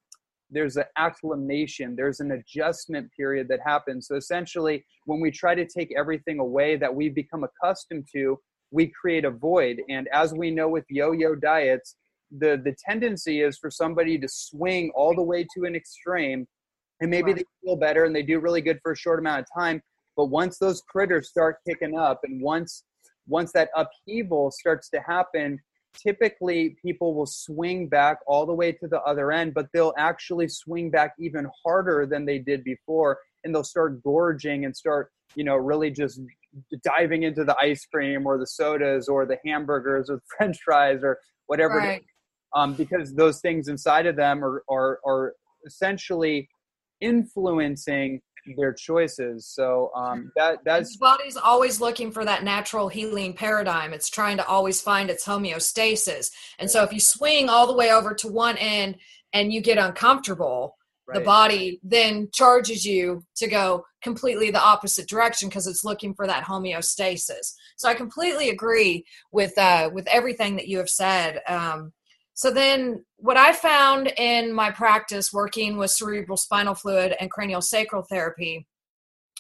there's 0.50 0.78
an 0.78 0.86
acclimation, 0.98 1.96
there's 1.96 2.22
an 2.22 2.32
adjustment 2.32 3.10
period 3.18 3.48
that 3.50 3.60
happens. 3.66 4.08
So 4.08 4.16
essentially, 4.16 4.86
when 5.06 5.20
we 5.20 5.30
try 5.30 5.56
to 5.56 5.66
take 5.66 5.94
everything 5.98 6.40
away 6.40 6.78
that 6.78 6.94
we've 6.94 7.16
become 7.16 7.44
accustomed 7.44 8.08
to, 8.14 8.40
we 8.72 8.88
create 8.88 9.26
a 9.26 9.32
void. 9.32 9.82
And 9.90 10.08
as 10.14 10.34
we 10.34 10.52
know 10.52 10.70
with 10.70 10.86
yo-yo 10.90 11.36
diets, 11.36 11.96
the 12.32 12.62
the 12.64 12.76
tendency 12.86 13.42
is 13.42 13.58
for 13.58 13.72
somebody 13.72 14.18
to 14.18 14.28
swing 14.28 14.92
all 14.96 15.16
the 15.16 15.22
way 15.22 15.46
to 15.56 15.64
an 15.66 15.76
extreme 15.76 16.48
and 17.00 17.10
maybe 17.10 17.32
right. 17.32 17.38
they 17.38 17.44
feel 17.64 17.76
better 17.76 18.06
and 18.06 18.16
they 18.16 18.24
do 18.24 18.40
really 18.40 18.62
good 18.62 18.80
for 18.82 18.92
a 18.92 18.98
short 18.98 19.20
amount 19.20 19.40
of 19.40 19.46
time 19.58 19.82
but 20.16 20.26
once 20.26 20.58
those 20.58 20.82
critters 20.90 21.30
start 21.30 21.58
kicking 21.68 21.98
up 21.98 22.20
and 22.24 22.42
once 22.42 22.84
once 23.28 23.52
that 23.52 23.70
upheaval 23.76 24.52
starts 24.52 24.90
to 24.90 25.00
happen 25.02 25.60
typically 25.96 26.76
people 26.82 27.16
will 27.16 27.26
swing 27.26 27.88
back 27.88 28.18
all 28.28 28.46
the 28.46 28.54
way 28.54 28.72
to 28.72 28.88
the 28.88 29.02
other 29.02 29.32
end 29.32 29.54
but 29.54 29.68
they'll 29.74 29.94
actually 29.98 30.48
swing 30.48 30.92
back 30.92 31.14
even 31.20 31.48
harder 31.66 32.06
than 32.06 32.26
they 32.26 32.40
did 32.40 32.64
before 32.64 33.18
and 33.44 33.56
they'll 33.56 33.64
start 33.64 34.04
gorging 34.04 34.66
and 34.66 34.76
start 34.76 35.12
you 35.36 35.44
know 35.44 35.56
really 35.56 35.90
just 35.90 36.20
diving 36.84 37.24
into 37.24 37.44
the 37.44 37.56
ice 37.62 37.86
cream 37.86 38.26
or 38.26 38.38
the 38.38 38.48
sodas 38.48 39.08
or 39.08 39.26
the 39.26 39.38
hamburgers 39.46 40.10
or 40.10 40.18
the 40.18 40.22
french 40.38 40.58
fries 40.64 41.00
or 41.04 41.18
whatever 41.48 41.78
right. 41.78 42.04
Um, 42.58 42.74
because 42.74 43.14
those 43.14 43.40
things 43.40 43.68
inside 43.68 44.08
of 44.08 44.16
them 44.16 44.44
are, 44.44 44.64
are, 44.70 45.00
are 45.06 45.34
essentially 45.66 46.50
influencing 47.02 48.20
their 48.58 48.74
choices. 48.74 49.46
So 49.46 49.92
um, 49.96 50.32
that 50.38 50.60
that's 50.66 50.94
the 50.94 51.00
body's 51.00 51.38
always 51.38 51.80
looking 51.80 52.12
for 52.12 52.26
that 52.26 52.44
natural 52.44 52.88
healing 52.88 53.34
paradigm. 53.34 53.94
It's 53.94 54.10
trying 54.10 54.38
to 54.38 54.46
always 54.48 54.82
find 54.82 55.10
its 55.10 55.26
homeostasis. 55.26 56.32
And 56.58 56.72
so 56.72 56.84
if 56.84 56.92
you 56.92 57.00
swing 57.00 57.50
all 57.50 57.68
the 57.68 57.76
way 57.76 57.92
over 57.92 58.14
to 58.16 58.28
one 58.28 58.58
end 58.58 58.96
and 59.34 59.54
you 59.54 59.62
get 59.62 59.78
uncomfortable, 59.78 60.76
Right. 61.10 61.20
the 61.20 61.24
body 61.24 61.80
then 61.84 62.28
charges 62.34 62.86
you 62.86 63.24
to 63.38 63.48
go 63.48 63.86
completely 64.02 64.52
the 64.52 64.62
opposite 64.62 65.08
direction 65.08 65.48
because 65.48 65.66
it's 65.66 65.86
looking 65.86 66.14
for 66.14 66.28
that 66.28 66.44
homeostasis 66.44 67.54
so 67.78 67.88
i 67.88 67.94
completely 67.94 68.50
agree 68.50 69.06
with 69.32 69.58
uh, 69.58 69.90
with 69.94 70.06
everything 70.08 70.58
that 70.58 70.68
you 70.68 70.78
have 70.80 70.90
said 70.90 71.40
um, 71.48 71.94
so 72.38 72.52
then 72.52 73.04
what 73.18 73.36
i 73.36 73.52
found 73.52 74.14
in 74.18 74.54
my 74.54 74.70
practice 74.70 75.34
working 75.34 75.78
with 75.78 75.90
cerebral 75.90 76.38
spinal 76.38 76.76
fluid 76.76 77.16
and 77.20 77.32
cranial 77.32 77.62
sacral 77.62 78.04
therapy 78.04 78.68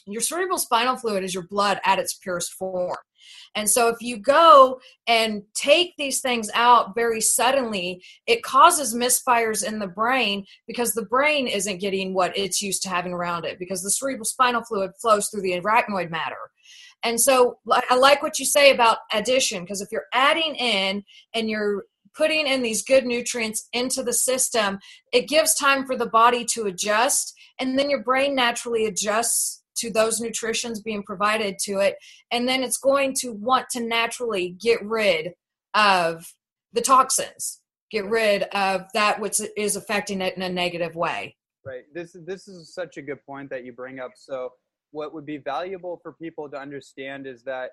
your 0.07 0.21
cerebral 0.21 0.57
spinal 0.57 0.97
fluid 0.97 1.23
is 1.23 1.33
your 1.33 1.47
blood 1.47 1.79
at 1.85 1.99
its 1.99 2.15
purest 2.15 2.53
form 2.53 2.97
and 3.55 3.69
so 3.69 3.87
if 3.87 3.97
you 4.01 4.17
go 4.17 4.79
and 5.07 5.43
take 5.53 5.95
these 5.97 6.21
things 6.21 6.49
out 6.53 6.95
very 6.95 7.21
suddenly, 7.21 8.03
it 8.25 8.43
causes 8.43 8.93
misfires 8.93 9.65
in 9.65 9.79
the 9.79 9.87
brain 9.87 10.45
because 10.67 10.93
the 10.93 11.05
brain 11.05 11.47
isn't 11.47 11.79
getting 11.79 12.13
what 12.13 12.37
it's 12.37 12.61
used 12.61 12.83
to 12.83 12.89
having 12.89 13.13
around 13.13 13.45
it 13.45 13.59
because 13.59 13.81
the 13.81 13.91
cerebral 13.91 14.25
spinal 14.25 14.63
fluid 14.63 14.91
flows 15.01 15.29
through 15.29 15.41
the 15.41 15.59
arachnoid 15.59 16.09
matter. 16.09 16.35
And 17.03 17.19
so 17.21 17.59
I 17.89 17.95
like 17.95 18.23
what 18.23 18.39
you 18.39 18.45
say 18.45 18.71
about 18.71 18.99
addition 19.13 19.63
because 19.63 19.81
if 19.81 19.89
you're 19.91 20.07
adding 20.13 20.55
in 20.55 21.03
and 21.33 21.49
you're 21.49 21.85
putting 22.17 22.47
in 22.47 22.61
these 22.63 22.83
good 22.83 23.05
nutrients 23.05 23.69
into 23.73 24.01
the 24.01 24.13
system, 24.13 24.79
it 25.13 25.27
gives 25.27 25.53
time 25.53 25.85
for 25.85 25.95
the 25.95 26.09
body 26.09 26.43
to 26.53 26.65
adjust 26.65 27.33
and 27.59 27.77
then 27.77 27.89
your 27.89 28.03
brain 28.03 28.35
naturally 28.35 28.85
adjusts 28.85 29.63
to 29.77 29.91
those 29.91 30.19
nutritions 30.19 30.81
being 30.81 31.03
provided 31.03 31.57
to 31.59 31.73
it 31.79 31.95
and 32.31 32.47
then 32.47 32.63
it's 32.63 32.77
going 32.77 33.13
to 33.13 33.31
want 33.31 33.67
to 33.69 33.79
naturally 33.79 34.55
get 34.59 34.83
rid 34.83 35.33
of 35.75 36.25
the 36.73 36.81
toxins 36.81 37.61
get 37.91 38.05
rid 38.05 38.43
of 38.53 38.85
that 38.93 39.19
which 39.19 39.39
is 39.55 39.75
affecting 39.75 40.21
it 40.21 40.35
in 40.35 40.43
a 40.43 40.49
negative 40.49 40.95
way. 40.95 41.35
Right. 41.65 41.83
This 41.93 42.15
this 42.25 42.47
is 42.47 42.73
such 42.73 42.97
a 42.97 43.01
good 43.01 43.23
point 43.25 43.49
that 43.49 43.65
you 43.65 43.73
bring 43.73 43.99
up. 43.99 44.11
So 44.15 44.51
what 44.91 45.13
would 45.13 45.25
be 45.25 45.37
valuable 45.37 45.99
for 46.01 46.13
people 46.13 46.49
to 46.49 46.57
understand 46.57 47.27
is 47.27 47.43
that 47.43 47.71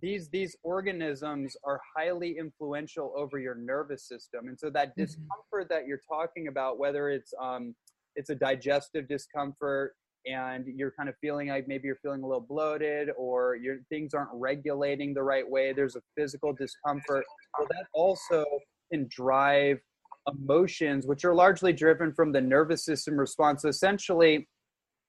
these 0.00 0.28
these 0.30 0.56
organisms 0.62 1.56
are 1.64 1.80
highly 1.96 2.36
influential 2.38 3.12
over 3.16 3.38
your 3.38 3.54
nervous 3.54 4.06
system 4.06 4.48
and 4.48 4.58
so 4.58 4.68
that 4.68 4.90
mm-hmm. 4.90 5.02
discomfort 5.02 5.68
that 5.68 5.86
you're 5.86 6.00
talking 6.08 6.48
about 6.48 6.78
whether 6.78 7.10
it's 7.10 7.32
um 7.40 7.74
it's 8.16 8.30
a 8.30 8.34
digestive 8.34 9.06
discomfort 9.08 9.94
and 10.26 10.66
you're 10.66 10.90
kind 10.90 11.08
of 11.08 11.14
feeling 11.20 11.48
like 11.48 11.68
maybe 11.68 11.86
you're 11.86 11.98
feeling 12.02 12.22
a 12.22 12.26
little 12.26 12.44
bloated 12.48 13.10
or 13.16 13.54
your 13.54 13.76
things 13.88 14.12
aren't 14.12 14.30
regulating 14.32 15.14
the 15.14 15.22
right 15.22 15.48
way 15.48 15.72
there's 15.72 15.96
a 15.96 16.02
physical 16.16 16.52
discomfort 16.52 17.24
well 17.58 17.68
that 17.70 17.86
also 17.92 18.44
can 18.92 19.06
drive 19.08 19.78
emotions 20.26 21.06
which 21.06 21.24
are 21.24 21.34
largely 21.34 21.72
driven 21.72 22.12
from 22.12 22.32
the 22.32 22.40
nervous 22.40 22.84
system 22.84 23.16
response 23.16 23.62
so 23.62 23.68
essentially 23.68 24.48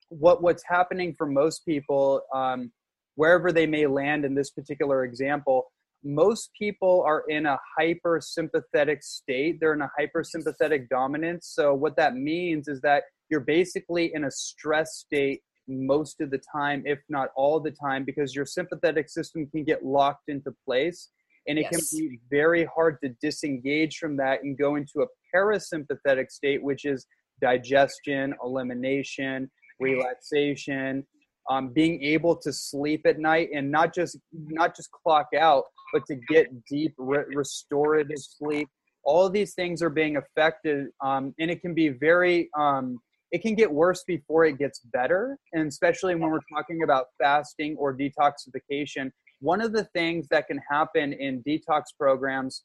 what 0.10 0.44
what's 0.44 0.64
happening 0.68 1.14
for 1.18 1.26
most 1.26 1.66
people 1.66 2.22
um, 2.34 2.72
wherever 3.18 3.52
they 3.52 3.68
may 3.68 3.86
land 3.86 4.24
in 4.24 4.34
this 4.34 4.50
particular 4.50 5.04
example 5.04 5.72
most 6.04 6.52
people 6.58 7.04
are 7.06 7.24
in 7.28 7.46
a 7.46 7.58
hypersympathetic 7.80 9.04
state 9.04 9.60
they're 9.60 9.74
in 9.74 9.82
a 9.82 9.92
hypersympathetic 10.00 10.88
dominance 10.90 11.52
so 11.54 11.74
what 11.74 11.96
that 11.98 12.16
means 12.16 12.68
is 12.68 12.80
that 12.82 13.04
you're 13.30 13.42
basically 13.42 14.12
in 14.14 14.24
a 14.24 14.32
stress 14.32 14.96
state 14.96 15.42
most 15.68 16.22
of 16.22 16.32
the 16.32 16.40
time, 16.52 16.84
if 16.86 17.00
not 17.10 17.30
all 17.36 17.60
the 17.60 17.72
time, 17.72 18.04
because 18.06 18.34
your 18.34 18.46
sympathetic 18.46 19.10
system 19.10 19.48
can 19.48 19.64
get 19.64 19.86
locked 19.86 20.30
into 20.30 20.54
place. 20.66 21.10
And 21.48 21.58
it 21.58 21.68
yes. 21.72 21.90
can 21.90 22.00
be 22.00 22.20
very 22.30 22.66
hard 22.66 22.98
to 23.04 23.10
disengage 23.22 23.98
from 23.98 24.18
that 24.18 24.44
and 24.44 24.58
go 24.58 24.76
into 24.76 25.02
a 25.02 25.08
parasympathetic 25.36 26.30
state, 26.30 26.62
which 26.62 26.86
is 26.86 27.06
digestion, 27.42 28.34
elimination, 28.44 29.50
relaxation, 29.80 31.06
um, 31.50 31.70
being 31.70 32.04
able 32.04 32.36
to 32.36 32.52
sleep 32.52 33.02
at 33.06 33.20
night 33.20 33.50
and 33.54 33.72
not 33.72 33.94
just 33.94 34.18
not 34.32 34.76
just 34.76 34.90
clock 34.92 35.28
out, 35.40 35.64
but 35.94 36.06
to 36.08 36.16
get 36.30 36.48
deep 36.66 36.94
re- 36.98 37.24
restorative 37.34 38.18
sleep. 38.18 38.68
All 39.04 39.30
these 39.30 39.54
things 39.54 39.82
are 39.82 39.90
being 39.90 40.18
affected, 40.18 40.88
um, 41.04 41.34
and 41.40 41.50
it 41.50 41.62
can 41.62 41.74
be 41.74 41.90
very 41.90 42.50
um, 42.58 43.00
it 43.32 43.42
can 43.42 43.56
get 43.56 43.72
worse 43.72 44.04
before 44.06 44.46
it 44.46 44.58
gets 44.58 44.80
better. 44.80 45.38
And 45.54 45.68
especially 45.68 46.16
when 46.16 46.30
we're 46.30 46.40
talking 46.54 46.84
about 46.84 47.08
fasting 47.22 47.76
or 47.78 47.96
detoxification, 47.96 49.12
one 49.40 49.62
of 49.62 49.74
the 49.74 49.84
things 49.94 50.28
that 50.30 50.48
can 50.48 50.60
happen 50.70 51.14
in 51.14 51.44
detox 51.44 51.84
programs 52.00 52.64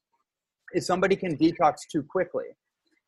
is 0.74 0.86
somebody 0.86 1.16
can 1.16 1.36
detox 1.36 1.78
too 1.90 2.02
quickly. 2.02 2.46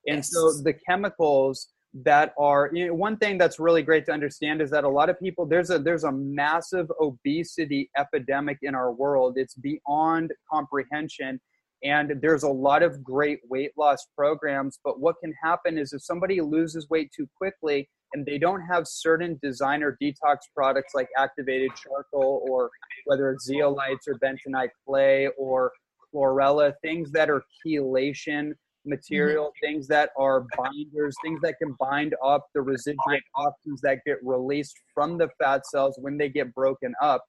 And 0.06 0.24
so 0.24 0.52
the 0.62 0.74
chemicals 0.86 1.68
that 2.02 2.34
are 2.36 2.70
you 2.72 2.88
know, 2.88 2.94
one 2.94 3.16
thing 3.16 3.38
that's 3.38 3.60
really 3.60 3.82
great 3.82 4.04
to 4.06 4.12
understand 4.12 4.60
is 4.60 4.70
that 4.70 4.82
a 4.82 4.88
lot 4.88 5.08
of 5.08 5.18
people 5.20 5.46
there's 5.46 5.70
a 5.70 5.78
there's 5.78 6.04
a 6.04 6.10
massive 6.10 6.90
obesity 7.00 7.88
epidemic 7.96 8.58
in 8.62 8.74
our 8.74 8.92
world. 8.92 9.34
It's 9.36 9.54
beyond 9.54 10.32
comprehension 10.52 11.40
and 11.84 12.14
there's 12.20 12.42
a 12.42 12.48
lot 12.48 12.82
of 12.82 13.04
great 13.04 13.40
weight 13.48 13.70
loss 13.76 14.06
programs 14.16 14.78
but 14.84 14.98
what 15.00 15.16
can 15.22 15.32
happen 15.42 15.78
is 15.78 15.92
if 15.92 16.02
somebody 16.02 16.40
loses 16.40 16.88
weight 16.88 17.10
too 17.14 17.28
quickly 17.36 17.88
and 18.14 18.24
they 18.24 18.38
don't 18.38 18.62
have 18.62 18.86
certain 18.86 19.38
designer 19.42 19.96
detox 20.02 20.38
products 20.54 20.94
like 20.94 21.08
activated 21.18 21.70
charcoal 21.76 22.44
or 22.48 22.70
whether 23.04 23.30
it's 23.30 23.48
zeolites 23.48 24.08
or 24.08 24.18
bentonite 24.18 24.70
clay 24.86 25.28
or 25.36 25.70
chlorella 26.12 26.72
things 26.82 27.10
that 27.12 27.28
are 27.28 27.42
chelation 27.64 28.52
material 28.86 29.46
mm-hmm. 29.46 29.66
things 29.66 29.86
that 29.88 30.10
are 30.18 30.46
binders 30.56 31.14
things 31.22 31.40
that 31.42 31.54
can 31.62 31.74
bind 31.78 32.14
up 32.24 32.46
the 32.54 32.60
residual 32.60 33.18
toxins 33.36 33.80
that 33.80 33.98
get 34.06 34.18
released 34.22 34.74
from 34.92 35.18
the 35.18 35.28
fat 35.42 35.66
cells 35.66 35.96
when 36.00 36.18
they 36.18 36.28
get 36.28 36.54
broken 36.54 36.94
up 37.02 37.24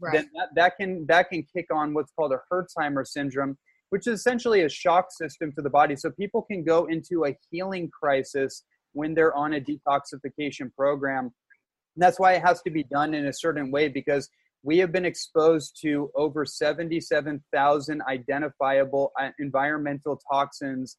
right. 0.00 0.14
then 0.14 0.30
that, 0.34 0.48
that 0.54 0.76
can 0.76 1.04
that 1.06 1.28
can 1.30 1.44
kick 1.54 1.66
on 1.72 1.94
what's 1.94 2.12
called 2.12 2.32
a 2.32 2.40
herxheimer 2.52 3.06
syndrome 3.06 3.56
which 3.92 4.06
is 4.06 4.18
essentially 4.20 4.62
a 4.62 4.70
shock 4.70 5.08
system 5.10 5.52
to 5.52 5.60
the 5.60 5.68
body. 5.68 5.94
So 5.96 6.10
people 6.10 6.40
can 6.40 6.64
go 6.64 6.86
into 6.86 7.26
a 7.26 7.36
healing 7.50 7.90
crisis 7.90 8.64
when 8.94 9.12
they're 9.12 9.36
on 9.36 9.52
a 9.52 9.60
detoxification 9.60 10.74
program. 10.74 11.24
And 11.24 12.02
that's 12.02 12.18
why 12.18 12.32
it 12.32 12.42
has 12.42 12.62
to 12.62 12.70
be 12.70 12.84
done 12.84 13.12
in 13.12 13.26
a 13.26 13.34
certain 13.34 13.70
way 13.70 13.88
because 13.88 14.30
we 14.62 14.78
have 14.78 14.92
been 14.92 15.04
exposed 15.04 15.78
to 15.82 16.10
over 16.14 16.44
77,000 16.44 18.02
identifiable 18.08 19.12
uh, 19.20 19.30
environmental 19.38 20.20
toxins 20.30 20.96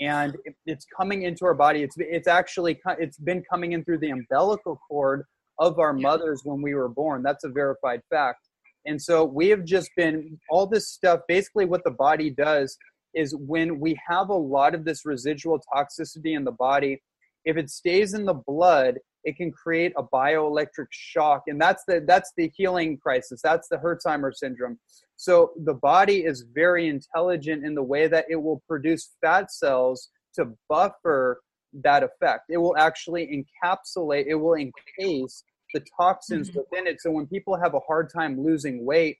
and 0.00 0.36
it's 0.66 0.86
coming 0.96 1.22
into 1.22 1.44
our 1.44 1.54
body. 1.54 1.82
It's 1.82 1.94
it's 1.98 2.26
actually 2.26 2.80
it's 2.98 3.18
been 3.18 3.42
coming 3.48 3.72
in 3.72 3.84
through 3.84 3.98
the 3.98 4.10
umbilical 4.10 4.80
cord 4.88 5.24
of 5.58 5.78
our 5.78 5.92
mothers 5.92 6.42
when 6.44 6.62
we 6.62 6.74
were 6.74 6.88
born. 6.88 7.22
That's 7.22 7.44
a 7.44 7.48
verified 7.48 8.00
fact. 8.10 8.48
And 8.84 9.00
so 9.00 9.24
we 9.24 9.48
have 9.48 9.64
just 9.64 9.90
been 9.96 10.40
all 10.50 10.66
this 10.66 10.88
stuff. 10.88 11.20
Basically, 11.28 11.66
what 11.66 11.84
the 11.84 11.90
body 11.90 12.30
does 12.30 12.76
is 13.14 13.36
when 13.36 13.78
we 13.78 13.96
have 14.08 14.30
a 14.30 14.34
lot 14.34 14.74
of 14.74 14.84
this 14.84 15.04
residual 15.04 15.60
toxicity 15.72 16.34
in 16.36 16.44
the 16.44 16.52
body, 16.52 17.00
if 17.44 17.56
it 17.56 17.70
stays 17.70 18.14
in 18.14 18.24
the 18.24 18.34
blood, 18.34 18.98
it 19.24 19.36
can 19.36 19.50
create 19.52 19.92
a 19.96 20.02
bioelectric 20.02 20.86
shock 20.90 21.42
and 21.46 21.60
that's 21.60 21.84
the 21.86 22.04
that's 22.06 22.32
the 22.36 22.50
healing 22.56 22.98
crisis 22.98 23.40
that's 23.42 23.68
the 23.68 23.76
herxheimer 23.76 24.34
syndrome. 24.34 24.78
So 25.16 25.52
the 25.64 25.74
body 25.74 26.24
is 26.24 26.44
very 26.52 26.88
intelligent 26.88 27.64
in 27.64 27.74
the 27.74 27.82
way 27.82 28.08
that 28.08 28.26
it 28.28 28.36
will 28.36 28.62
produce 28.68 29.10
fat 29.20 29.52
cells 29.52 30.08
to 30.34 30.46
buffer 30.68 31.40
that 31.84 32.02
effect. 32.02 32.44
It 32.48 32.58
will 32.58 32.76
actually 32.76 33.26
encapsulate 33.64 34.26
it 34.26 34.34
will 34.34 34.54
encase 34.54 35.44
the 35.74 35.82
toxins 35.98 36.50
mm-hmm. 36.50 36.58
within 36.58 36.86
it. 36.86 37.00
So 37.00 37.10
when 37.10 37.26
people 37.26 37.56
have 37.56 37.74
a 37.74 37.80
hard 37.80 38.10
time 38.12 38.42
losing 38.42 38.84
weight 38.84 39.18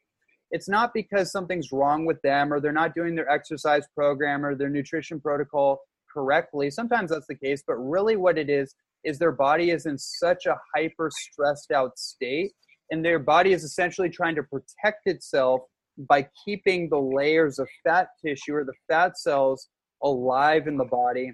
it's 0.52 0.68
not 0.68 0.92
because 0.92 1.32
something's 1.32 1.72
wrong 1.72 2.04
with 2.04 2.20
them 2.20 2.52
or 2.52 2.60
they're 2.60 2.72
not 2.72 2.94
doing 2.94 3.14
their 3.14 3.30
exercise 3.30 3.86
program 3.94 4.44
or 4.44 4.54
their 4.54 4.68
nutrition 4.68 5.18
protocol 5.18 5.80
correctly. 6.12 6.70
Sometimes 6.70 7.10
that's 7.10 7.26
the 7.26 7.34
case 7.34 7.62
but 7.66 7.76
really 7.76 8.16
what 8.16 8.36
it 8.36 8.50
is 8.50 8.74
is 9.04 9.18
their 9.18 9.32
body 9.32 9.70
is 9.70 9.86
in 9.86 9.98
such 9.98 10.46
a 10.46 10.56
hyper 10.74 11.10
stressed 11.10 11.72
out 11.72 11.98
state 11.98 12.52
and 12.90 13.04
their 13.04 13.18
body 13.18 13.52
is 13.52 13.64
essentially 13.64 14.10
trying 14.10 14.34
to 14.34 14.42
protect 14.42 15.06
itself 15.06 15.62
by 16.08 16.26
keeping 16.44 16.88
the 16.88 16.98
layers 16.98 17.58
of 17.58 17.68
fat 17.84 18.08
tissue 18.24 18.54
or 18.54 18.64
the 18.64 18.74
fat 18.88 19.18
cells 19.18 19.68
alive 20.02 20.66
in 20.66 20.76
the 20.76 20.84
body. 20.84 21.32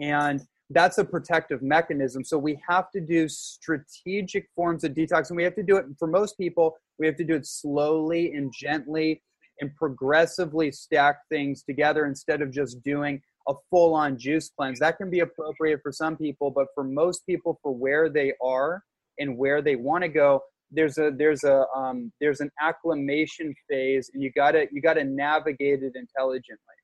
And 0.00 0.42
that's 0.70 0.98
a 0.98 1.04
protective 1.04 1.62
mechanism. 1.62 2.24
So 2.24 2.38
we 2.38 2.58
have 2.68 2.90
to 2.92 3.00
do 3.00 3.28
strategic 3.28 4.48
forms 4.54 4.84
of 4.84 4.92
detox 4.92 5.28
and 5.28 5.36
we 5.36 5.44
have 5.44 5.54
to 5.56 5.62
do 5.62 5.76
it 5.76 5.86
for 5.98 6.08
most 6.08 6.38
people 6.38 6.76
we 6.98 7.06
have 7.06 7.16
to 7.16 7.24
do 7.24 7.34
it 7.34 7.46
slowly 7.46 8.32
and 8.34 8.52
gently 8.56 9.22
and 9.60 9.74
progressively 9.76 10.70
stack 10.70 11.18
things 11.28 11.62
together 11.62 12.06
instead 12.06 12.40
of 12.40 12.52
just 12.52 12.82
doing 12.84 13.20
a 13.48 13.54
full 13.70 13.94
on 13.94 14.18
juice 14.18 14.50
cleanse. 14.56 14.78
That 14.78 14.98
can 14.98 15.10
be 15.10 15.20
appropriate 15.20 15.80
for 15.82 15.92
some 15.92 16.16
people, 16.16 16.50
but 16.50 16.68
for 16.74 16.84
most 16.84 17.26
people, 17.26 17.58
for 17.62 17.72
where 17.72 18.08
they 18.08 18.32
are 18.42 18.82
and 19.18 19.36
where 19.36 19.62
they 19.62 19.76
want 19.76 20.02
to 20.02 20.08
go, 20.08 20.40
there's 20.70 20.98
a 20.98 21.10
there's 21.16 21.44
a 21.44 21.66
um, 21.76 22.12
there's 22.20 22.40
an 22.40 22.50
acclimation 22.60 23.54
phase, 23.68 24.10
and 24.14 24.22
you 24.22 24.32
gotta 24.34 24.66
you 24.72 24.80
gotta 24.80 25.04
navigate 25.04 25.82
it 25.82 25.92
intelligently. 25.94 26.81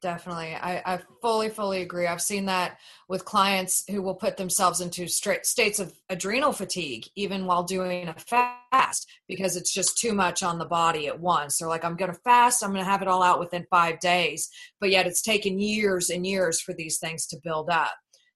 Definitely. 0.00 0.54
I, 0.54 0.94
I 0.94 1.00
fully, 1.20 1.50
fully 1.50 1.82
agree. 1.82 2.06
I've 2.06 2.22
seen 2.22 2.46
that 2.46 2.78
with 3.08 3.24
clients 3.24 3.84
who 3.88 4.00
will 4.00 4.14
put 4.14 4.36
themselves 4.36 4.80
into 4.80 5.06
straight 5.08 5.44
states 5.44 5.78
of 5.78 5.92
adrenal 6.08 6.52
fatigue, 6.52 7.04
even 7.16 7.44
while 7.44 7.64
doing 7.64 8.08
a 8.08 8.14
fast, 8.14 9.06
because 9.28 9.56
it's 9.56 9.72
just 9.72 9.98
too 9.98 10.14
much 10.14 10.42
on 10.42 10.58
the 10.58 10.64
body 10.64 11.06
at 11.06 11.20
once. 11.20 11.58
They're 11.58 11.68
like, 11.68 11.84
I'm 11.84 11.96
going 11.96 12.12
to 12.12 12.20
fast, 12.20 12.62
I'm 12.62 12.72
going 12.72 12.84
to 12.84 12.90
have 12.90 13.02
it 13.02 13.08
all 13.08 13.22
out 13.22 13.40
within 13.40 13.66
five 13.70 14.00
days. 14.00 14.48
But 14.80 14.90
yet 14.90 15.06
it's 15.06 15.22
taken 15.22 15.58
years 15.58 16.08
and 16.08 16.26
years 16.26 16.60
for 16.60 16.72
these 16.74 16.98
things 16.98 17.26
to 17.28 17.40
build 17.42 17.68
up. 17.68 17.92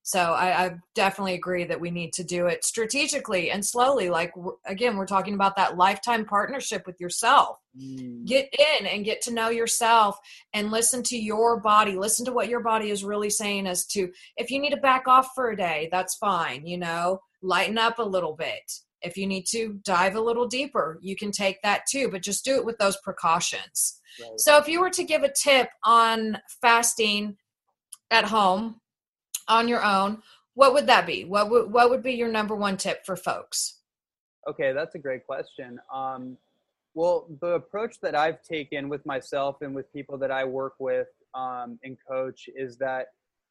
So 0.09 0.21
I, 0.21 0.65
I, 0.65 0.71
definitely 0.95 1.35
agree 1.35 1.65
that 1.65 1.83
we 1.83 1.91
need 1.91 2.15
to 2.15 2.25
do 2.25 2.47
it 2.47 2.65
strategically 2.65 3.50
and 3.50 3.62
slowly. 3.62 4.09
Like 4.09 4.33
again, 4.65 4.97
we're 4.97 5.05
talking 5.05 5.35
about 5.35 5.55
that 5.57 5.77
lifetime 5.77 6.25
partnership 6.25 6.87
with 6.87 6.99
yourself. 6.99 7.59
Mm. 7.79 8.25
Get 8.25 8.49
in 8.59 8.87
and 8.87 9.05
get 9.05 9.21
to 9.23 9.35
know 9.35 9.50
yourself 9.50 10.17
and 10.55 10.71
listen 10.71 11.03
to 11.03 11.19
your 11.19 11.61
body. 11.61 11.93
Listen 11.93 12.25
to 12.25 12.33
what 12.33 12.49
your 12.49 12.61
body 12.61 12.88
is 12.88 13.05
really 13.05 13.29
saying 13.29 13.67
as 13.67 13.85
to 13.88 14.11
if 14.38 14.50
you 14.50 14.59
need 14.61 14.71
to 14.71 14.79
back 14.79 15.07
off 15.07 15.29
for 15.35 15.50
a 15.50 15.57
day, 15.57 15.91
that's 15.93 16.17
fine. 16.17 16.67
You 16.67 16.79
know, 16.79 17.21
lighten 17.43 17.77
up 17.77 17.99
a 17.99 18.03
little 18.03 18.35
bit. 18.35 18.62
If 19.03 19.19
you 19.19 19.27
need 19.27 19.45
to 19.50 19.79
dive 19.85 20.17
a 20.17 20.23
little 20.23 20.49
deeper, 20.49 20.99
you 21.03 21.17
can 21.17 21.33
take 21.33 21.61
that 21.61 21.83
too, 21.87 22.09
but 22.09 22.23
just 22.23 22.47
do 22.47 22.57
it 22.57 22.65
with 22.65 22.79
those 22.79 22.97
precautions. 23.05 24.00
Right. 24.19 24.31
So 24.38 24.57
if 24.57 24.69
you 24.69 24.81
were 24.81 24.91
to 24.91 25.05
give 25.05 25.23
a 25.23 25.33
tip 25.38 25.69
on 25.85 26.38
fasting 26.62 27.37
at 28.11 28.25
home 28.25 28.81
on 29.49 29.69
your 29.69 29.85
own, 29.85 30.23
what 30.55 30.75
would 30.75 30.87
that 30.87 31.07
be? 31.07 31.25
What 31.25 31.50
would 31.50 31.73
what 31.73 31.90
would 31.90 32.02
be 32.02 32.12
your 32.12 32.28
number 32.28 32.55
one 32.55 32.76
tip 32.76 33.05
for 33.07 33.17
folks? 33.17 33.78
Okay, 34.49 34.73
that's 34.73 34.95
a 34.95 34.99
great 34.99 35.26
question. 35.26 35.78
Um, 35.93 36.37
well, 36.95 37.28
the 37.40 37.52
approach 37.52 38.00
that 38.00 38.15
I've 38.15 38.43
taken 38.43 38.89
with 38.89 39.04
myself 39.06 39.63
and 39.63 39.75
with 39.75 39.93
people 39.93 40.19
that 40.19 40.30
I 40.30 40.45
work 40.45 40.75
with 40.78 41.06
um, 41.34 41.78
and 41.84 41.97
coach 42.08 42.49
is 42.56 42.76
that 42.78 43.08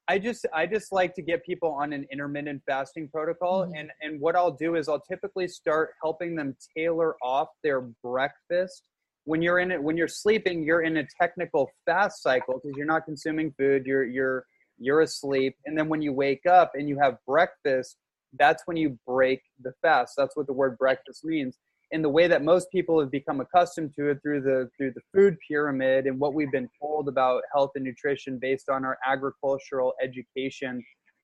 I 0.10 0.20
just 0.20 0.46
I 0.54 0.66
just 0.66 0.92
like 0.92 1.14
to 1.16 1.22
get 1.22 1.46
people 1.46 1.72
on 1.72 1.92
an 1.94 2.08
intermittent 2.12 2.62
fasting 2.66 3.10
protocol, 3.10 3.64
mm-hmm. 3.64 3.76
and 3.76 3.92
and 4.02 4.20
what 4.20 4.36
I'll 4.36 4.52
do 4.52 4.76
is 4.76 4.88
I'll 4.88 5.00
typically 5.00 5.48
start 5.48 5.92
helping 6.02 6.36
them 6.36 6.56
tailor 6.76 7.16
off 7.22 7.50
their 7.64 7.82
breakfast. 8.04 8.84
When 9.26 9.42
you're 9.42 9.60
in 9.60 9.72
it, 9.72 9.82
when 9.82 9.98
you're 9.98 10.08
sleeping, 10.08 10.64
you're 10.64 10.82
in 10.82 10.98
a 10.98 11.08
technical 11.20 11.70
fast 11.86 12.24
cycle 12.24 12.62
because 12.62 12.78
you're 12.78 12.86
not 12.86 13.06
consuming 13.06 13.54
food. 13.58 13.86
You're 13.86 14.06
you're 14.06 14.46
you're 14.78 15.02
asleep 15.02 15.56
and 15.66 15.78
then 15.78 15.90
when 15.90 16.02
you 16.02 16.14
wake 16.14 16.46
up 16.46 16.72
and 16.76 16.88
you 16.88 16.98
have 17.00 17.18
breakfast 17.26 17.98
that's 18.38 18.64
when 18.66 18.78
you 18.78 18.98
break 19.08 19.42
the 19.64 19.74
fast 19.82 20.14
that's 20.18 20.36
what 20.36 20.48
the 20.48 20.54
word 20.54 20.78
breakfast 20.78 21.24
means 21.24 21.58
in 21.92 22.02
the 22.02 22.10
way 22.10 22.28
that 22.28 22.44
most 22.44 22.70
people 22.72 23.00
have 23.00 23.10
become 23.10 23.40
accustomed 23.40 23.94
to 23.96 24.10
it 24.10 24.20
through 24.22 24.42
the 24.42 24.70
through 24.78 24.92
the 24.92 25.02
food 25.14 25.38
pyramid 25.48 26.06
and 26.06 26.20
what 26.20 26.34
we've 26.34 26.52
been 26.52 26.70
told 26.82 27.08
about 27.08 27.42
health 27.54 27.72
and 27.76 27.84
nutrition 27.84 28.38
based 28.38 28.70
on 28.70 28.84
our 28.84 28.98
agricultural 29.08 29.94
education 30.04 30.84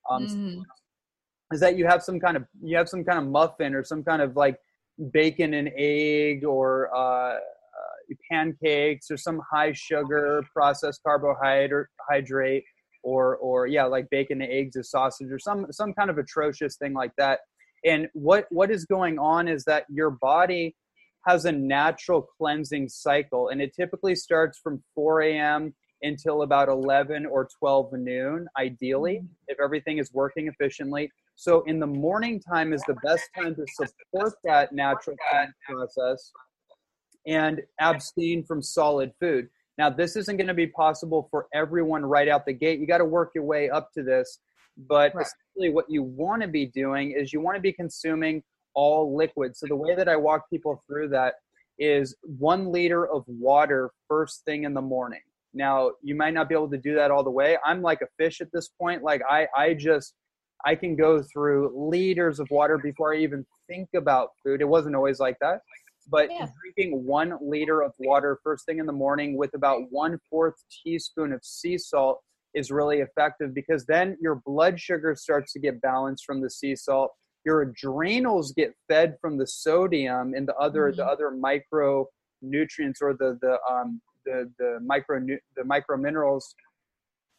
um, 0.09 0.27
mm. 0.27 0.61
is 1.51 1.59
that 1.59 1.77
you 1.77 1.85
have 1.85 2.01
some 2.01 2.19
kind 2.19 2.37
of 2.37 2.45
you 2.61 2.77
have 2.77 2.87
some 2.87 3.03
kind 3.03 3.19
of 3.19 3.25
muffin 3.25 3.75
or 3.75 3.83
some 3.83 4.03
kind 4.03 4.21
of 4.21 4.35
like 4.35 4.57
bacon 5.11 5.53
and 5.55 5.69
egg 5.77 6.45
or 6.45 6.95
uh, 6.95 7.35
uh, 7.35 8.15
pancakes 8.31 9.11
or 9.11 9.17
some 9.17 9.41
high 9.51 9.73
sugar 9.73 10.43
processed 10.53 11.01
carbohydrate 11.05 12.63
or 13.03 13.37
or 13.37 13.67
yeah 13.67 13.85
like 13.85 14.09
bacon 14.09 14.41
and 14.41 14.51
eggs 14.51 14.75
or 14.75 14.83
sausage 14.83 15.31
or 15.31 15.39
some 15.39 15.67
some 15.71 15.93
kind 15.93 16.09
of 16.09 16.17
atrocious 16.17 16.77
thing 16.77 16.93
like 16.93 17.11
that. 17.17 17.41
And 17.85 18.07
what 18.13 18.47
what 18.49 18.71
is 18.71 18.85
going 18.85 19.19
on 19.19 19.47
is 19.47 19.65
that 19.65 19.85
your 19.89 20.09
body 20.09 20.75
has 21.27 21.45
a 21.45 21.51
natural 21.51 22.27
cleansing 22.37 22.89
cycle 22.89 23.49
and 23.49 23.61
it 23.61 23.73
typically 23.75 24.15
starts 24.15 24.59
from 24.59 24.83
4 24.95 25.21
a.m 25.21 25.73
until 26.03 26.41
about 26.41 26.69
11 26.69 27.25
or 27.25 27.47
12 27.59 27.93
noon 27.93 28.47
ideally 28.59 29.15
mm-hmm. 29.15 29.27
if 29.47 29.57
everything 29.63 29.97
is 29.97 30.13
working 30.13 30.47
efficiently. 30.47 31.09
So 31.35 31.63
in 31.63 31.79
the 31.79 31.87
morning 31.87 32.39
time 32.39 32.73
is 32.73 32.83
the 32.87 32.95
best 33.03 33.23
time 33.35 33.55
to 33.55 33.65
support 33.67 34.33
that 34.43 34.71
natural 34.73 35.15
process 35.67 36.31
and 37.25 37.61
abstain 37.79 38.43
from 38.43 38.61
solid 38.61 39.13
food 39.19 39.47
now, 39.77 39.89
this 39.89 40.15
isn't 40.15 40.37
going 40.37 40.47
to 40.47 40.53
be 40.53 40.67
possible 40.67 41.27
for 41.31 41.47
everyone 41.53 42.05
right 42.05 42.27
out 42.27 42.45
the 42.45 42.53
gate. 42.53 42.79
You 42.79 42.85
got 42.85 42.99
to 42.99 43.05
work 43.05 43.31
your 43.33 43.43
way 43.43 43.69
up 43.69 43.91
to 43.93 44.03
this. 44.03 44.39
But 44.87 45.13
right. 45.15 45.25
essentially, 45.25 45.73
what 45.73 45.85
you 45.89 46.03
want 46.03 46.41
to 46.41 46.47
be 46.47 46.67
doing 46.67 47.11
is 47.11 47.33
you 47.33 47.41
want 47.41 47.55
to 47.55 47.61
be 47.61 47.73
consuming 47.73 48.43
all 48.75 49.15
liquids. 49.15 49.59
So, 49.59 49.67
the 49.67 49.75
way 49.75 49.95
that 49.95 50.07
I 50.07 50.15
walk 50.15 50.49
people 50.49 50.83
through 50.87 51.09
that 51.09 51.35
is 51.79 52.15
one 52.23 52.71
liter 52.71 53.07
of 53.07 53.23
water 53.27 53.91
first 54.07 54.45
thing 54.45 54.63
in 54.63 54.73
the 54.73 54.81
morning. 54.81 55.21
Now, 55.55 55.91
you 56.01 56.15
might 56.15 56.33
not 56.33 56.49
be 56.49 56.55
able 56.55 56.69
to 56.69 56.77
do 56.77 56.95
that 56.95 57.11
all 57.11 57.23
the 57.23 57.31
way. 57.31 57.57
I'm 57.65 57.81
like 57.81 58.01
a 58.01 58.07
fish 58.17 58.41
at 58.41 58.51
this 58.51 58.69
point. 58.79 59.03
Like, 59.03 59.21
I, 59.29 59.47
I 59.55 59.73
just, 59.73 60.15
I 60.65 60.73
can 60.73 60.95
go 60.95 61.21
through 61.21 61.71
liters 61.75 62.39
of 62.39 62.47
water 62.49 62.79
before 62.79 63.13
I 63.13 63.17
even 63.17 63.45
think 63.67 63.89
about 63.95 64.29
food. 64.43 64.61
It 64.61 64.67
wasn't 64.67 64.95
always 64.95 65.19
like 65.19 65.37
that 65.41 65.59
but 66.09 66.29
yeah. 66.29 66.47
drinking 66.61 67.05
one 67.05 67.37
liter 67.41 67.81
of 67.81 67.93
water 67.99 68.39
first 68.43 68.65
thing 68.65 68.79
in 68.79 68.85
the 68.85 68.93
morning 68.93 69.37
with 69.37 69.53
about 69.53 69.81
one 69.89 70.19
fourth 70.29 70.55
teaspoon 70.83 71.33
of 71.33 71.43
sea 71.43 71.77
salt 71.77 72.21
is 72.53 72.71
really 72.71 72.99
effective 72.99 73.53
because 73.53 73.85
then 73.85 74.17
your 74.21 74.41
blood 74.45 74.79
sugar 74.79 75.15
starts 75.15 75.53
to 75.53 75.59
get 75.59 75.81
balanced 75.81 76.25
from 76.25 76.41
the 76.41 76.49
sea 76.49 76.75
salt 76.75 77.11
your 77.45 77.61
adrenals 77.61 78.53
get 78.53 78.73
fed 78.87 79.15
from 79.19 79.37
the 79.37 79.47
sodium 79.47 80.33
and 80.33 80.47
the 80.47 80.55
other 80.55 80.89
mm-hmm. 80.89 80.97
the 80.97 81.05
other 81.05 81.31
micro 81.31 82.05
nutrients 82.41 83.01
or 83.01 83.13
the 83.13 83.37
the 83.41 83.57
um 83.69 84.01
the 84.25 84.49
the 84.59 84.79
micro 84.85 85.19
the 85.55 85.63
micro 85.63 85.97
minerals 85.97 86.53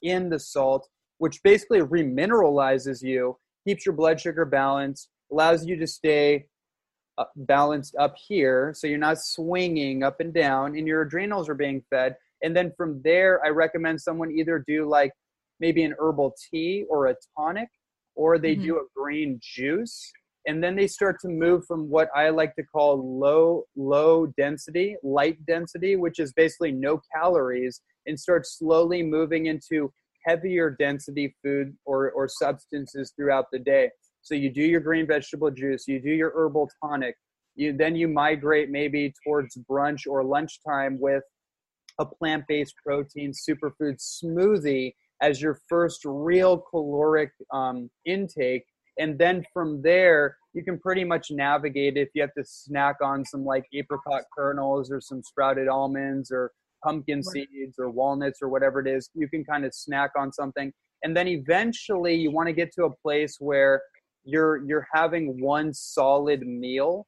in 0.02 0.28
the 0.28 0.38
salt 0.38 0.88
which 1.18 1.42
basically 1.42 1.80
remineralizes 1.80 3.02
you 3.02 3.36
keeps 3.66 3.86
your 3.86 3.94
blood 3.94 4.20
sugar 4.20 4.44
balanced 4.44 5.08
allows 5.32 5.64
you 5.66 5.76
to 5.76 5.86
stay 5.86 6.46
balanced 7.36 7.94
up 7.98 8.14
here 8.28 8.72
so 8.76 8.86
you're 8.86 8.98
not 8.98 9.18
swinging 9.18 10.02
up 10.02 10.20
and 10.20 10.34
down 10.34 10.76
and 10.76 10.86
your 10.86 11.02
adrenals 11.02 11.48
are 11.48 11.54
being 11.54 11.82
fed 11.90 12.16
and 12.42 12.56
then 12.56 12.72
from 12.76 13.00
there 13.04 13.44
i 13.44 13.48
recommend 13.48 14.00
someone 14.00 14.30
either 14.32 14.64
do 14.66 14.88
like 14.88 15.12
maybe 15.60 15.84
an 15.84 15.94
herbal 16.00 16.34
tea 16.50 16.84
or 16.88 17.06
a 17.06 17.16
tonic 17.36 17.68
or 18.16 18.38
they 18.38 18.54
mm-hmm. 18.54 18.64
do 18.64 18.76
a 18.76 18.84
green 18.96 19.38
juice 19.40 20.12
and 20.46 20.62
then 20.62 20.74
they 20.74 20.86
start 20.86 21.16
to 21.20 21.28
move 21.28 21.64
from 21.66 21.88
what 21.88 22.08
i 22.16 22.28
like 22.30 22.54
to 22.56 22.64
call 22.64 23.18
low 23.18 23.62
low 23.76 24.26
density 24.36 24.96
light 25.04 25.38
density 25.46 25.94
which 25.94 26.18
is 26.18 26.32
basically 26.32 26.72
no 26.72 27.00
calories 27.14 27.80
and 28.06 28.18
start 28.18 28.44
slowly 28.44 29.02
moving 29.02 29.46
into 29.46 29.92
heavier 30.26 30.70
density 30.70 31.34
food 31.42 31.74
or, 31.84 32.10
or 32.12 32.28
substances 32.28 33.12
throughout 33.16 33.46
the 33.52 33.58
day 33.58 33.90
so 34.24 34.34
you 34.34 34.50
do 34.50 34.62
your 34.62 34.80
green 34.80 35.06
vegetable 35.06 35.50
juice, 35.50 35.86
you 35.86 36.00
do 36.00 36.10
your 36.10 36.32
herbal 36.34 36.68
tonic, 36.82 37.14
you 37.54 37.72
then 37.76 37.94
you 37.94 38.08
migrate 38.08 38.70
maybe 38.70 39.12
towards 39.24 39.56
brunch 39.70 40.06
or 40.08 40.24
lunchtime 40.24 40.98
with 40.98 41.22
a 42.00 42.06
plant-based 42.06 42.74
protein 42.84 43.32
superfood 43.32 44.00
smoothie 44.00 44.92
as 45.22 45.40
your 45.40 45.60
first 45.68 46.00
real 46.04 46.58
caloric 46.70 47.30
um, 47.52 47.88
intake. 48.04 48.64
And 48.98 49.18
then 49.18 49.44
from 49.52 49.82
there 49.82 50.36
you 50.54 50.64
can 50.64 50.78
pretty 50.78 51.04
much 51.04 51.30
navigate 51.30 51.96
if 51.96 52.08
you 52.14 52.22
have 52.22 52.32
to 52.38 52.44
snack 52.44 52.96
on 53.02 53.24
some 53.24 53.44
like 53.44 53.64
apricot 53.74 54.22
kernels 54.36 54.90
or 54.90 55.00
some 55.00 55.22
sprouted 55.22 55.68
almonds 55.68 56.30
or 56.30 56.50
pumpkin 56.82 57.22
seeds 57.22 57.76
or 57.78 57.90
walnuts 57.90 58.40
or 58.40 58.48
whatever 58.48 58.80
it 58.80 58.86
is. 58.86 59.10
You 59.14 59.28
can 59.28 59.44
kind 59.44 59.64
of 59.64 59.74
snack 59.74 60.12
on 60.16 60.32
something. 60.32 60.72
And 61.02 61.14
then 61.14 61.28
eventually 61.28 62.14
you 62.14 62.30
want 62.30 62.46
to 62.48 62.54
get 62.54 62.72
to 62.74 62.84
a 62.84 62.96
place 63.02 63.36
where 63.38 63.82
you're 64.24 64.66
you're 64.66 64.86
having 64.92 65.40
one 65.40 65.72
solid 65.72 66.40
meal 66.46 67.06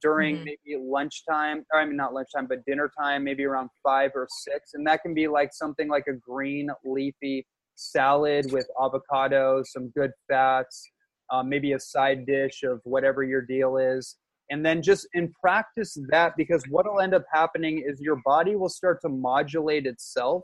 during 0.00 0.36
mm-hmm. 0.36 0.44
maybe 0.44 0.82
lunchtime 0.82 1.64
or 1.72 1.80
i 1.80 1.84
mean 1.84 1.96
not 1.96 2.14
lunchtime 2.14 2.46
but 2.46 2.64
dinner 2.66 2.90
time 2.98 3.22
maybe 3.22 3.44
around 3.44 3.68
five 3.82 4.10
or 4.14 4.26
six 4.30 4.72
and 4.74 4.86
that 4.86 5.02
can 5.02 5.12
be 5.12 5.28
like 5.28 5.50
something 5.52 5.88
like 5.88 6.06
a 6.08 6.12
green 6.12 6.70
leafy 6.84 7.46
salad 7.74 8.50
with 8.50 8.66
avocado 8.82 9.62
some 9.64 9.90
good 9.90 10.10
fats 10.28 10.88
um, 11.30 11.48
maybe 11.48 11.72
a 11.72 11.80
side 11.80 12.24
dish 12.26 12.62
of 12.62 12.80
whatever 12.84 13.22
your 13.22 13.42
deal 13.42 13.76
is 13.76 14.16
and 14.50 14.64
then 14.64 14.82
just 14.82 15.06
in 15.14 15.32
practice 15.40 15.96
that 16.10 16.34
because 16.36 16.62
what 16.68 16.86
will 16.86 17.00
end 17.00 17.14
up 17.14 17.24
happening 17.32 17.82
is 17.86 18.00
your 18.00 18.20
body 18.24 18.56
will 18.56 18.68
start 18.68 19.00
to 19.02 19.08
modulate 19.08 19.86
itself 19.86 20.42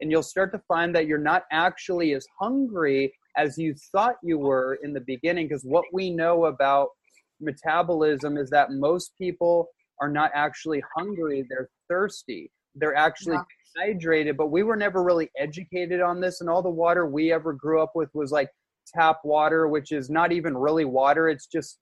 and 0.00 0.10
you'll 0.10 0.22
start 0.22 0.52
to 0.52 0.60
find 0.68 0.94
that 0.94 1.06
you're 1.06 1.18
not 1.18 1.44
actually 1.50 2.12
as 2.12 2.26
hungry 2.38 3.12
as 3.36 3.58
you 3.58 3.74
thought 3.92 4.16
you 4.22 4.38
were 4.38 4.78
in 4.82 4.92
the 4.92 5.00
beginning 5.00 5.46
because 5.48 5.62
what 5.64 5.84
we 5.92 6.10
know 6.10 6.46
about 6.46 6.88
metabolism 7.40 8.36
is 8.36 8.50
that 8.50 8.70
most 8.70 9.12
people 9.18 9.68
are 10.00 10.08
not 10.08 10.30
actually 10.34 10.82
hungry 10.96 11.46
they're 11.48 11.68
thirsty 11.88 12.50
they're 12.76 12.96
actually 12.96 13.36
yeah. 13.36 13.86
hydrated 13.86 14.36
but 14.36 14.50
we 14.50 14.62
were 14.62 14.76
never 14.76 15.02
really 15.02 15.30
educated 15.38 16.00
on 16.00 16.20
this 16.20 16.40
and 16.40 16.48
all 16.48 16.62
the 16.62 16.68
water 16.68 17.06
we 17.06 17.32
ever 17.32 17.52
grew 17.52 17.82
up 17.82 17.92
with 17.94 18.08
was 18.14 18.30
like 18.30 18.48
tap 18.94 19.18
water 19.24 19.68
which 19.68 19.92
is 19.92 20.08
not 20.08 20.32
even 20.32 20.56
really 20.56 20.84
water 20.84 21.28
it's 21.28 21.46
just 21.46 21.78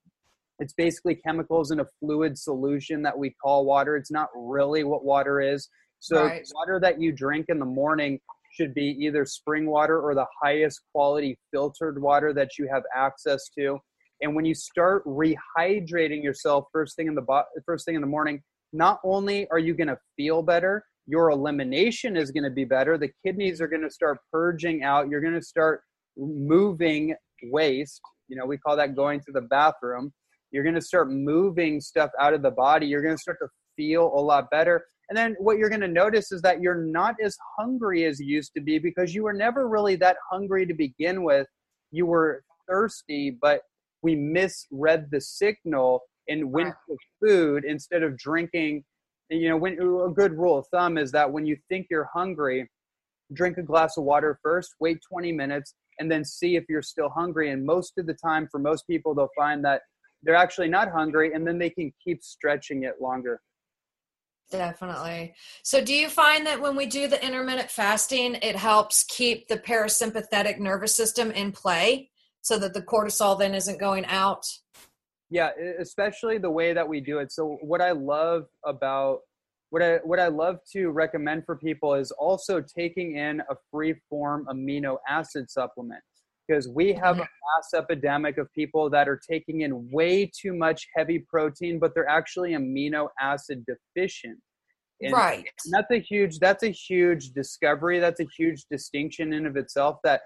it's 0.59 0.73
basically 0.73 1.15
chemicals 1.15 1.71
in 1.71 1.79
a 1.81 1.85
fluid 1.99 2.37
solution 2.37 3.01
that 3.01 3.17
we 3.17 3.29
call 3.41 3.65
water 3.65 3.95
it's 3.95 4.11
not 4.11 4.29
really 4.35 4.83
what 4.83 5.05
water 5.05 5.39
is 5.39 5.69
so 5.99 6.25
right. 6.25 6.47
water 6.53 6.79
that 6.79 6.99
you 6.99 7.11
drink 7.11 7.45
in 7.49 7.59
the 7.59 7.65
morning 7.65 8.19
should 8.55 8.73
be 8.73 8.95
either 8.99 9.25
spring 9.25 9.65
water 9.65 9.99
or 9.99 10.15
the 10.15 10.25
highest 10.41 10.81
quality 10.93 11.37
filtered 11.51 12.01
water 12.01 12.33
that 12.33 12.57
you 12.57 12.67
have 12.71 12.83
access 12.95 13.49
to. 13.57 13.77
And 14.21 14.35
when 14.35 14.45
you 14.45 14.55
start 14.55 15.03
rehydrating 15.05 16.23
yourself 16.23 16.65
first 16.71 16.95
thing 16.95 17.07
in 17.07 17.15
the 17.15 17.21
bo- 17.21 17.43
first 17.65 17.85
thing 17.85 17.95
in 17.95 18.01
the 18.01 18.07
morning 18.07 18.41
not 18.71 18.99
only 19.03 19.47
are 19.51 19.59
you 19.59 19.73
going 19.73 19.87
to 19.87 19.97
feel 20.15 20.41
better 20.41 20.83
your 21.07 21.29
elimination 21.29 22.17
is 22.17 22.31
going 22.31 22.43
to 22.43 22.49
be 22.49 22.65
better. 22.65 22.97
The 22.97 23.11
kidneys 23.23 23.61
are 23.61 23.67
going 23.67 23.83
to 23.83 23.91
start 23.91 24.17
purging 24.31 24.81
out. 24.81 25.07
You're 25.07 25.21
going 25.21 25.35
to 25.35 25.41
start 25.41 25.81
moving 26.17 27.13
waste 27.51 28.01
you 28.27 28.35
know 28.35 28.45
we 28.45 28.57
call 28.57 28.75
that 28.77 28.95
going 28.95 29.19
to 29.21 29.31
the 29.31 29.41
bathroom. 29.41 30.11
You're 30.51 30.63
going 30.63 30.75
to 30.75 30.81
start 30.81 31.11
moving 31.11 31.81
stuff 31.81 32.11
out 32.19 32.33
of 32.33 32.41
the 32.41 32.51
body. 32.51 32.87
You're 32.87 33.01
going 33.01 33.15
to 33.15 33.21
start 33.21 33.37
to 33.41 33.47
feel 33.75 34.05
a 34.05 34.21
lot 34.21 34.49
better 34.49 34.85
and 35.09 35.17
then 35.17 35.35
what 35.39 35.57
you're 35.57 35.69
going 35.69 35.81
to 35.81 35.87
notice 35.87 36.31
is 36.31 36.41
that 36.41 36.61
you're 36.61 36.83
not 36.83 37.15
as 37.23 37.37
hungry 37.57 38.05
as 38.05 38.19
you 38.19 38.27
used 38.27 38.53
to 38.55 38.61
be 38.61 38.79
because 38.79 39.13
you 39.13 39.23
were 39.23 39.33
never 39.33 39.67
really 39.67 39.95
that 39.97 40.17
hungry 40.31 40.65
to 40.65 40.73
begin 40.73 41.23
with. 41.23 41.47
You 41.91 42.05
were 42.05 42.43
thirsty 42.67 43.37
but 43.41 43.61
we 44.01 44.15
misread 44.15 45.07
the 45.11 45.21
signal 45.21 46.01
and 46.27 46.51
went 46.51 46.73
to 46.89 46.97
food 47.21 47.63
instead 47.63 48.01
of 48.01 48.17
drinking 48.17 48.83
you 49.29 49.49
know 49.49 49.57
when 49.57 49.73
a 49.73 50.09
good 50.09 50.33
rule 50.33 50.57
of 50.57 50.65
thumb 50.67 50.97
is 50.97 51.11
that 51.11 51.31
when 51.31 51.45
you 51.45 51.55
think 51.69 51.85
you're 51.91 52.09
hungry 52.11 52.67
drink 53.33 53.59
a 53.59 53.61
glass 53.61 53.97
of 53.97 54.03
water 54.03 54.39
first 54.41 54.73
wait 54.79 54.97
20 55.07 55.31
minutes 55.31 55.75
and 55.99 56.11
then 56.11 56.25
see 56.25 56.55
if 56.55 56.65
you're 56.69 56.81
still 56.81 57.09
hungry. 57.09 57.51
And 57.51 57.65
most 57.65 57.93
of 57.97 58.05
the 58.05 58.13
time 58.13 58.47
for 58.51 58.59
most 58.59 58.85
people 58.87 59.13
they'll 59.13 59.29
find 59.35 59.63
that 59.65 59.81
they're 60.23 60.35
actually 60.35 60.69
not 60.69 60.91
hungry 60.91 61.33
and 61.33 61.45
then 61.45 61.57
they 61.57 61.69
can 61.69 61.93
keep 62.03 62.23
stretching 62.23 62.83
it 62.83 62.95
longer 63.01 63.39
definitely. 64.51 65.33
So 65.63 65.83
do 65.83 65.93
you 65.93 66.09
find 66.09 66.45
that 66.45 66.61
when 66.61 66.75
we 66.75 66.85
do 66.85 67.07
the 67.07 67.23
intermittent 67.25 67.71
fasting 67.71 68.35
it 68.35 68.55
helps 68.55 69.03
keep 69.03 69.47
the 69.47 69.57
parasympathetic 69.57 70.59
nervous 70.59 70.95
system 70.95 71.31
in 71.31 71.51
play 71.51 72.09
so 72.41 72.57
that 72.59 72.73
the 72.73 72.81
cortisol 72.81 73.37
then 73.37 73.55
isn't 73.55 73.79
going 73.79 74.05
out? 74.05 74.45
Yeah 75.29 75.49
especially 75.79 76.37
the 76.37 76.51
way 76.51 76.73
that 76.73 76.87
we 76.87 77.01
do 77.01 77.19
it. 77.19 77.31
So 77.31 77.57
what 77.61 77.81
i 77.81 77.91
love 77.91 78.45
about 78.63 79.19
what 79.69 79.81
i 79.81 79.97
what 80.03 80.19
i 80.19 80.27
love 80.27 80.59
to 80.73 80.89
recommend 80.89 81.45
for 81.45 81.55
people 81.55 81.95
is 81.95 82.11
also 82.11 82.61
taking 82.61 83.17
in 83.17 83.41
a 83.49 83.55
free 83.71 83.95
form 84.09 84.47
amino 84.49 84.97
acid 85.09 85.49
supplement 85.49 86.01
because 86.47 86.67
we 86.67 86.93
have 86.93 87.17
a 87.17 87.19
mass 87.19 87.73
epidemic 87.73 88.37
of 88.37 88.51
people 88.53 88.89
that 88.89 89.07
are 89.07 89.19
taking 89.29 89.61
in 89.61 89.89
way 89.91 90.29
too 90.39 90.53
much 90.53 90.87
heavy 90.95 91.19
protein 91.19 91.79
but 91.79 91.93
they're 91.93 92.09
actually 92.09 92.51
amino 92.51 93.07
acid 93.19 93.63
deficient 93.65 94.37
and 95.01 95.13
right 95.13 95.45
that's 95.71 95.91
a 95.91 95.99
huge 95.99 96.39
that's 96.39 96.63
a 96.63 96.71
huge 96.71 97.31
discovery 97.31 97.99
that's 97.99 98.19
a 98.19 98.27
huge 98.37 98.65
distinction 98.69 99.33
in 99.33 99.45
of 99.45 99.57
itself 99.57 99.97
that 100.03 100.21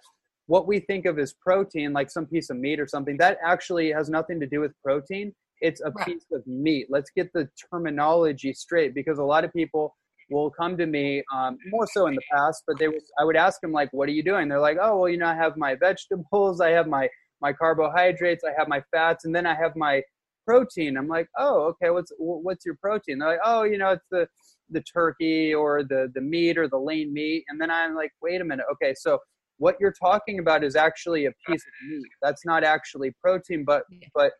what 0.49 0.67
we 0.67 0.79
think 0.79 1.05
of 1.05 1.19
as 1.19 1.32
protein, 1.34 1.93
like 1.93 2.10
some 2.10 2.25
piece 2.25 2.49
of 2.49 2.58
meat 2.58 2.79
or 2.79 2.88
something, 2.88 3.17
that 3.17 3.38
actually 3.45 3.91
has 3.91 4.10
nothing 4.10 4.39
to 4.39 4.47
do 4.47 4.60
with 4.60 4.71
protein. 4.84 5.32
It's 5.62 5.79
a 5.82 5.91
right. 5.91 6.08
piece 6.08 6.25
of 6.34 6.45
meat. 6.47 6.88
Let's 6.89 7.12
get 7.15 7.32
the 7.34 7.47
terminology 7.71 8.53
straight 8.53 8.95
because 8.95 9.19
a 9.19 9.23
lot 9.23 9.45
of 9.45 9.53
people 9.53 9.95
will 10.29 10.51
come 10.51 10.77
to 10.77 10.85
me 10.85 11.23
um, 11.33 11.57
more 11.67 11.87
so 11.87 12.07
in 12.07 12.15
the 12.15 12.21
past, 12.31 12.63
but 12.67 12.77
they 12.77 12.87
was 12.87 13.03
I 13.19 13.23
would 13.23 13.35
ask 13.35 13.61
them 13.61 13.71
like, 13.71 13.89
"What 13.91 14.09
are 14.09 14.13
you 14.13 14.23
doing?" 14.23 14.47
They're 14.47 14.59
like, 14.59 14.77
"Oh, 14.81 14.99
well, 14.99 15.09
you 15.09 15.17
know, 15.17 15.27
I 15.27 15.35
have 15.35 15.57
my 15.57 15.75
vegetables, 15.75 16.61
I 16.61 16.69
have 16.69 16.87
my 16.87 17.07
my 17.41 17.53
carbohydrates, 17.53 18.43
I 18.43 18.51
have 18.57 18.67
my 18.67 18.81
fats, 18.91 19.25
and 19.25 19.35
then 19.35 19.45
I 19.45 19.55
have 19.55 19.75
my 19.75 20.01
protein." 20.45 20.97
I'm 20.97 21.07
like, 21.07 21.27
"Oh, 21.37 21.63
okay. 21.71 21.89
What's 21.89 22.11
what's 22.17 22.65
your 22.65 22.75
protein?" 22.75 23.19
They're 23.19 23.29
like, 23.29 23.39
"Oh, 23.43 23.63
you 23.63 23.77
know, 23.77 23.91
it's 23.91 24.05
the 24.11 24.27
the 24.69 24.81
turkey 24.81 25.53
or 25.53 25.83
the 25.83 26.11
the 26.13 26.21
meat 26.21 26.57
or 26.57 26.67
the 26.67 26.79
lean 26.79 27.13
meat." 27.13 27.45
And 27.49 27.59
then 27.59 27.71
I'm 27.71 27.95
like, 27.95 28.11
"Wait 28.21 28.41
a 28.41 28.45
minute. 28.45 28.65
Okay, 28.73 28.93
so 28.95 29.19
what 29.57 29.75
you're 29.79 29.93
talking 29.93 30.39
about 30.39 30.63
is 30.63 30.75
actually 30.75 31.25
a 31.25 31.31
piece 31.45 31.61
of 31.61 31.87
meat. 31.89 32.07
That's 32.21 32.45
not 32.45 32.63
actually 32.63 33.11
protein, 33.21 33.63
but 33.65 33.83
but 34.15 34.31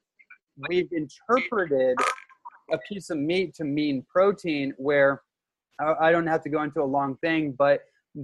we've 0.68 0.90
interpreted 0.92 1.98
a 2.72 2.78
piece 2.90 3.10
of 3.10 3.18
meat 3.18 3.54
to 3.56 3.64
mean 3.64 4.06
protein 4.12 4.74
where 4.78 5.22
I 5.80 6.12
don't 6.12 6.28
have 6.28 6.44
to 6.44 6.50
go 6.50 6.64
into 6.64 6.82
a 6.82 6.86
long 6.86 7.18
thing, 7.18 7.56
but 7.58 7.82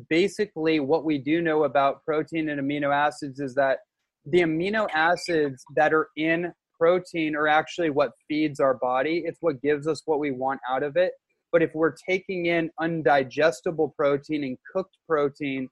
basically 0.09 0.79
what 0.79 1.05
we 1.05 1.17
do 1.17 1.41
know 1.41 1.63
about 1.63 2.03
protein 2.03 2.49
and 2.49 2.59
amino 2.59 2.93
acids 2.93 3.39
is 3.39 3.55
that 3.55 3.79
the 4.25 4.41
amino 4.41 4.87
acids 4.93 5.63
that 5.75 5.93
are 5.93 6.09
in 6.17 6.51
protein 6.79 7.35
are 7.35 7.47
actually 7.47 7.89
what 7.89 8.11
feeds 8.27 8.59
our 8.59 8.73
body. 8.73 9.23
It's 9.25 9.37
what 9.41 9.61
gives 9.61 9.87
us 9.87 10.01
what 10.05 10.19
we 10.19 10.31
want 10.31 10.59
out 10.69 10.83
of 10.83 10.97
it. 10.97 11.13
But 11.51 11.61
if 11.61 11.73
we're 11.73 11.95
taking 12.07 12.47
in 12.47 12.69
undigestible 12.81 13.95
protein 13.95 14.43
and 14.43 14.57
cooked 14.73 14.97
protein, 15.07 15.69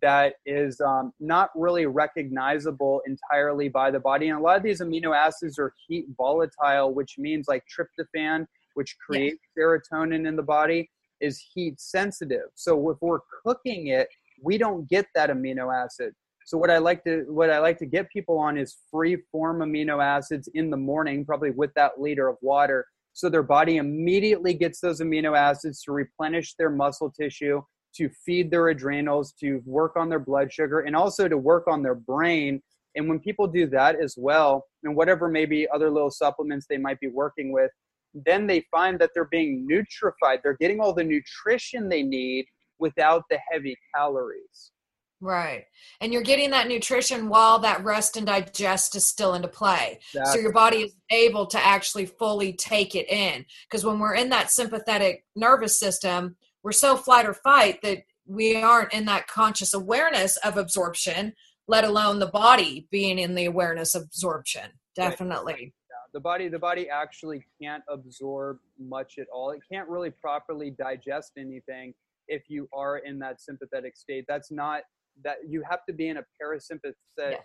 that 0.00 0.34
is 0.46 0.80
um, 0.80 1.12
not 1.20 1.50
really 1.54 1.86
recognizable 1.86 3.02
entirely 3.06 3.68
by 3.68 3.90
the 3.90 4.00
body. 4.00 4.28
And 4.28 4.38
a 4.38 4.42
lot 4.42 4.56
of 4.56 4.62
these 4.62 4.80
amino 4.80 5.16
acids 5.16 5.58
are 5.58 5.72
heat 5.86 6.06
volatile, 6.16 6.92
which 6.94 7.16
means 7.18 7.46
like 7.48 7.62
tryptophan, 7.66 8.46
which 8.74 8.96
creates 9.04 9.38
yes. 9.56 9.66
serotonin 9.92 10.26
in 10.26 10.36
the 10.36 10.42
body, 10.42 10.90
is 11.22 11.42
heat 11.54 11.80
sensitive. 11.80 12.48
So 12.54 12.90
if 12.90 12.98
we're 13.00 13.20
cooking 13.44 13.86
it, 13.86 14.08
we 14.42 14.58
don't 14.58 14.88
get 14.88 15.06
that 15.14 15.30
amino 15.30 15.72
acid. 15.72 16.12
So 16.44 16.58
what 16.58 16.70
I 16.70 16.78
like 16.78 17.04
to 17.04 17.24
what 17.28 17.50
I 17.50 17.60
like 17.60 17.78
to 17.78 17.86
get 17.86 18.10
people 18.10 18.36
on 18.36 18.58
is 18.58 18.78
free 18.90 19.16
form 19.30 19.60
amino 19.60 20.02
acids 20.04 20.48
in 20.54 20.70
the 20.70 20.76
morning, 20.76 21.24
probably 21.24 21.50
with 21.50 21.72
that 21.74 22.00
liter 22.00 22.28
of 22.28 22.36
water. 22.42 22.86
So 23.12 23.28
their 23.28 23.42
body 23.42 23.76
immediately 23.76 24.54
gets 24.54 24.80
those 24.80 25.00
amino 25.00 25.38
acids 25.38 25.82
to 25.84 25.92
replenish 25.92 26.54
their 26.54 26.70
muscle 26.70 27.10
tissue 27.10 27.62
to 27.94 28.08
feed 28.24 28.50
their 28.50 28.68
adrenals, 28.68 29.32
to 29.40 29.62
work 29.66 29.96
on 29.96 30.08
their 30.08 30.18
blood 30.18 30.52
sugar, 30.52 30.80
and 30.80 30.96
also 30.96 31.28
to 31.28 31.36
work 31.36 31.64
on 31.68 31.82
their 31.82 31.94
brain. 31.94 32.62
And 32.94 33.08
when 33.08 33.20
people 33.20 33.46
do 33.46 33.66
that 33.68 33.96
as 34.00 34.16
well, 34.18 34.66
and 34.82 34.96
whatever 34.96 35.28
maybe 35.28 35.66
other 35.72 35.90
little 35.90 36.10
supplements 36.10 36.66
they 36.68 36.78
might 36.78 37.00
be 37.00 37.08
working 37.08 37.52
with, 37.52 37.70
then 38.14 38.46
they 38.46 38.64
find 38.70 38.98
that 38.98 39.10
they're 39.14 39.28
being 39.30 39.66
nutrified. 39.70 40.42
They're 40.42 40.56
getting 40.60 40.80
all 40.80 40.94
the 40.94 41.04
nutrition 41.04 41.88
they 41.88 42.02
need 42.02 42.46
without 42.78 43.24
the 43.30 43.38
heavy 43.50 43.76
calories. 43.94 44.72
Right. 45.20 45.66
And 46.00 46.12
you're 46.12 46.22
getting 46.22 46.50
that 46.50 46.66
nutrition 46.66 47.28
while 47.28 47.60
that 47.60 47.84
rest 47.84 48.16
and 48.16 48.26
digest 48.26 48.96
is 48.96 49.06
still 49.06 49.34
into 49.34 49.46
play. 49.46 50.00
So 50.24 50.40
your 50.40 50.52
body 50.52 50.78
is 50.78 50.96
able 51.10 51.46
to 51.46 51.64
actually 51.64 52.06
fully 52.06 52.54
take 52.54 52.96
it 52.96 53.08
in. 53.08 53.46
Because 53.70 53.84
when 53.84 54.00
we're 54.00 54.16
in 54.16 54.30
that 54.30 54.50
sympathetic 54.50 55.24
nervous 55.36 55.78
system, 55.78 56.34
we're 56.64 56.72
so 56.72 56.96
flight 56.96 57.24
or 57.24 57.34
fight 57.34 57.82
that 57.82 57.98
we 58.26 58.56
aren't 58.56 58.92
in 58.92 59.04
that 59.04 59.28
conscious 59.28 59.74
awareness 59.74 60.36
of 60.38 60.56
absorption 60.56 61.34
let 61.68 61.84
alone 61.84 62.18
the 62.18 62.26
body 62.26 62.86
being 62.90 63.18
in 63.18 63.34
the 63.34 63.44
awareness 63.44 63.94
of 63.94 64.02
absorption 64.02 64.70
definitely 64.94 65.54
right. 65.54 65.72
The 66.12 66.20
body 66.20 66.48
the 66.48 66.58
body 66.58 66.88
actually 66.88 67.44
can't 67.60 67.82
absorb 67.88 68.58
much 68.78 69.14
at 69.18 69.26
all 69.32 69.50
it 69.50 69.60
can't 69.70 69.88
really 69.88 70.10
properly 70.10 70.70
digest 70.70 71.32
anything 71.38 71.94
if 72.28 72.44
you 72.48 72.68
are 72.72 72.98
in 72.98 73.18
that 73.18 73.40
sympathetic 73.40 73.96
state 73.96 74.24
that's 74.28 74.50
not 74.50 74.82
that 75.24 75.36
you 75.46 75.62
have 75.68 75.84
to 75.86 75.92
be 75.92 76.08
in 76.08 76.18
a 76.18 76.24
parasympathetic 76.42 76.94
yeah. 77.18 77.36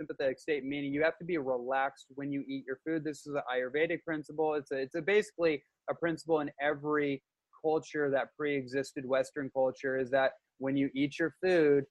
sympathetic 0.00 0.38
state, 0.38 0.64
meaning 0.64 0.92
you 0.92 1.02
have 1.02 1.18
to 1.18 1.24
be 1.24 1.38
relaxed 1.38 2.06
when 2.14 2.30
you 2.30 2.44
eat 2.48 2.64
your 2.66 2.78
food. 2.84 3.04
This 3.04 3.26
is 3.26 3.34
an 3.34 3.42
Ayurvedic 3.52 4.02
principle. 4.04 4.54
It's 4.54 4.70
a, 4.70 4.76
it's 4.76 4.94
a 4.94 5.02
basically 5.02 5.62
a 5.90 5.94
principle 5.94 6.40
in 6.40 6.50
every 6.60 7.22
culture 7.62 8.10
that 8.10 8.28
pre-existed 8.36 9.06
Western 9.06 9.50
culture 9.52 9.98
is 9.98 10.10
that 10.10 10.32
when 10.58 10.76
you 10.76 10.90
eat 10.94 11.18
your 11.18 11.34
food, 11.42 11.84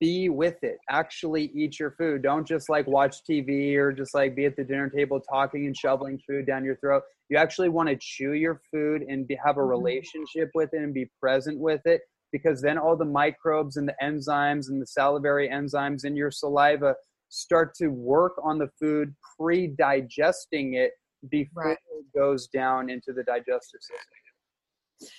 be 0.00 0.28
with 0.28 0.62
it. 0.62 0.78
Actually 0.90 1.50
eat 1.54 1.78
your 1.78 1.92
food. 1.92 2.22
Don't 2.22 2.46
just 2.46 2.68
like 2.68 2.86
watch 2.86 3.16
TV 3.28 3.76
or 3.76 3.92
just 3.92 4.14
like 4.14 4.34
be 4.34 4.44
at 4.44 4.56
the 4.56 4.64
dinner 4.64 4.88
table 4.88 5.20
talking 5.20 5.66
and 5.66 5.76
shoveling 5.76 6.20
food 6.26 6.46
down 6.46 6.64
your 6.64 6.76
throat. 6.76 7.02
You 7.28 7.36
actually 7.36 7.68
want 7.68 7.88
to 7.88 7.96
chew 8.00 8.32
your 8.32 8.60
food 8.72 9.02
and 9.02 9.26
be, 9.26 9.38
have 9.44 9.56
a 9.56 9.60
mm-hmm. 9.60 9.70
relationship 9.70 10.50
with 10.54 10.70
it 10.72 10.78
and 10.78 10.94
be 10.94 11.10
present 11.20 11.58
with 11.58 11.82
it 11.84 12.02
because 12.32 12.60
then 12.60 12.78
all 12.78 12.96
the 12.96 13.04
microbes 13.04 13.76
and 13.76 13.88
the 13.88 13.94
enzymes 14.02 14.68
and 14.68 14.82
the 14.82 14.86
salivary 14.86 15.48
enzymes 15.48 16.04
in 16.04 16.16
your 16.16 16.30
saliva 16.30 16.94
start 17.30 17.74
to 17.74 17.88
work 17.88 18.32
on 18.42 18.58
the 18.58 18.68
food 18.80 19.14
pre-digesting 19.38 20.74
it 20.74 20.92
before 21.30 21.64
right. 21.64 21.78
it 21.98 22.18
goes 22.18 22.46
down 22.48 22.88
into 22.90 23.12
the 23.12 23.22
digestive 23.22 23.80
system. 23.80 24.27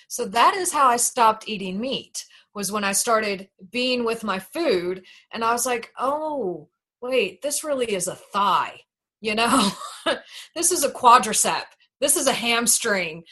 So 0.08 0.26
that 0.26 0.56
is 0.56 0.72
how 0.72 0.88
I 0.88 0.98
stopped 0.98 1.48
eating 1.48 1.80
meat 1.80 2.26
was 2.54 2.72
when 2.72 2.84
I 2.84 2.92
started 2.92 3.50
being 3.72 4.04
with 4.04 4.24
my 4.24 4.39
food 4.39 5.04
and 5.32 5.44
I 5.44 5.52
was 5.54 5.65
like, 5.65 5.92
"Oh, 5.98 6.70
wait, 7.02 7.42
this 7.42 7.63
really 7.63 7.94
is 7.94 8.08
a 8.08 8.15
thigh." 8.15 8.82
You 9.22 9.36
know, 9.36 9.72
this 10.56 10.72
is 10.72 10.84
a 10.84 10.89
quadricep. 10.92 11.63
This 12.00 12.15
is 12.15 12.28
a 12.28 12.34
hamstring. 12.34 13.24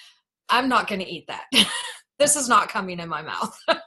I'm 0.49 0.69
not 0.69 0.87
going 0.87 0.99
to 0.99 1.07
eat 1.07 1.27
that. 1.27 1.45
this 2.19 2.35
is 2.35 2.49
not 2.49 2.69
coming 2.69 2.99
in 2.99 3.09
my 3.09 3.21
mouth. 3.21 3.57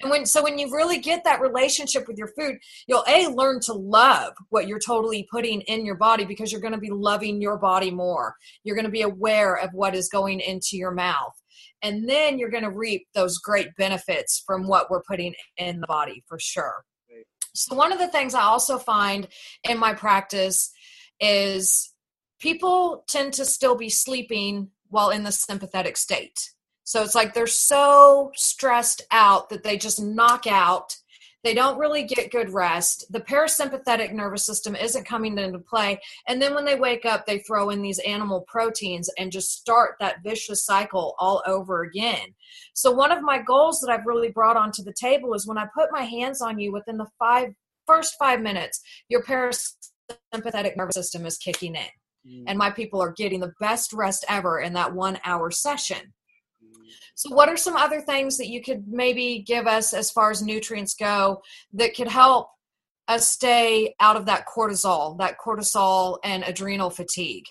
and 0.00 0.10
when 0.10 0.26
so 0.26 0.42
when 0.42 0.58
you 0.58 0.74
really 0.74 0.98
get 0.98 1.24
that 1.24 1.40
relationship 1.40 2.06
with 2.06 2.18
your 2.18 2.28
food, 2.28 2.58
you'll 2.86 3.04
a 3.08 3.28
learn 3.28 3.60
to 3.60 3.72
love 3.72 4.34
what 4.50 4.68
you're 4.68 4.78
totally 4.78 5.26
putting 5.30 5.62
in 5.62 5.86
your 5.86 5.96
body 5.96 6.24
because 6.24 6.52
you're 6.52 6.60
going 6.60 6.74
to 6.74 6.80
be 6.80 6.90
loving 6.90 7.40
your 7.40 7.56
body 7.56 7.90
more. 7.90 8.34
You're 8.64 8.76
going 8.76 8.86
to 8.86 8.90
be 8.90 9.02
aware 9.02 9.54
of 9.54 9.70
what 9.72 9.94
is 9.94 10.08
going 10.08 10.40
into 10.40 10.76
your 10.76 10.92
mouth. 10.92 11.32
And 11.82 12.08
then 12.08 12.38
you're 12.38 12.50
going 12.50 12.62
to 12.62 12.70
reap 12.70 13.06
those 13.14 13.38
great 13.38 13.68
benefits 13.76 14.42
from 14.46 14.66
what 14.66 14.90
we're 14.90 15.02
putting 15.02 15.34
in 15.56 15.80
the 15.80 15.86
body 15.86 16.22
for 16.26 16.38
sure. 16.38 16.84
So 17.54 17.74
one 17.74 17.92
of 17.92 17.98
the 17.98 18.08
things 18.08 18.34
I 18.34 18.42
also 18.42 18.78
find 18.78 19.28
in 19.64 19.78
my 19.78 19.94
practice 19.94 20.70
is 21.20 21.92
people 22.38 23.04
tend 23.08 23.32
to 23.34 23.46
still 23.46 23.76
be 23.76 23.88
sleeping 23.88 24.70
while 24.88 25.10
in 25.10 25.24
the 25.24 25.32
sympathetic 25.32 25.96
state 25.96 26.50
so 26.86 27.02
it's 27.02 27.16
like 27.16 27.34
they're 27.34 27.48
so 27.48 28.30
stressed 28.36 29.02
out 29.10 29.50
that 29.50 29.64
they 29.64 29.76
just 29.76 30.00
knock 30.00 30.46
out. 30.46 30.96
They 31.42 31.52
don't 31.52 31.80
really 31.80 32.04
get 32.04 32.30
good 32.30 32.50
rest. 32.50 33.04
The 33.10 33.20
parasympathetic 33.20 34.12
nervous 34.12 34.46
system 34.46 34.76
isn't 34.76 35.04
coming 35.04 35.36
into 35.36 35.58
play. 35.58 36.00
And 36.28 36.40
then 36.40 36.54
when 36.54 36.64
they 36.64 36.76
wake 36.76 37.04
up, 37.04 37.26
they 37.26 37.40
throw 37.40 37.70
in 37.70 37.82
these 37.82 37.98
animal 37.98 38.44
proteins 38.46 39.10
and 39.18 39.32
just 39.32 39.50
start 39.50 39.96
that 39.98 40.22
vicious 40.22 40.64
cycle 40.64 41.16
all 41.18 41.42
over 41.44 41.82
again. 41.82 42.34
So, 42.72 42.92
one 42.92 43.10
of 43.10 43.20
my 43.20 43.42
goals 43.42 43.80
that 43.80 43.90
I've 43.90 44.06
really 44.06 44.30
brought 44.30 44.56
onto 44.56 44.84
the 44.84 44.94
table 44.94 45.34
is 45.34 45.46
when 45.46 45.58
I 45.58 45.66
put 45.74 45.90
my 45.90 46.02
hands 46.02 46.40
on 46.40 46.56
you 46.60 46.72
within 46.72 46.98
the 46.98 47.10
five 47.18 47.48
first 47.84 48.14
five 48.16 48.40
minutes, 48.40 48.80
your 49.08 49.24
parasympathetic 49.24 50.76
nervous 50.76 50.94
system 50.94 51.26
is 51.26 51.36
kicking 51.36 51.74
in. 51.74 51.86
Mm. 52.28 52.44
And 52.46 52.58
my 52.58 52.70
people 52.70 53.02
are 53.02 53.12
getting 53.12 53.40
the 53.40 53.54
best 53.58 53.92
rest 53.92 54.24
ever 54.28 54.60
in 54.60 54.72
that 54.74 54.94
one 54.94 55.18
hour 55.24 55.50
session. 55.50 56.12
So, 57.14 57.34
what 57.34 57.48
are 57.48 57.56
some 57.56 57.76
other 57.76 58.00
things 58.00 58.36
that 58.38 58.48
you 58.48 58.62
could 58.62 58.84
maybe 58.88 59.44
give 59.46 59.66
us 59.66 59.94
as 59.94 60.10
far 60.10 60.30
as 60.30 60.42
nutrients 60.42 60.94
go 60.94 61.42
that 61.74 61.94
could 61.94 62.08
help 62.08 62.50
us 63.08 63.28
stay 63.28 63.94
out 64.00 64.16
of 64.16 64.26
that 64.26 64.46
cortisol, 64.46 65.18
that 65.18 65.36
cortisol 65.38 66.18
and 66.24 66.42
adrenal 66.44 66.90
fatigue? 66.90 67.44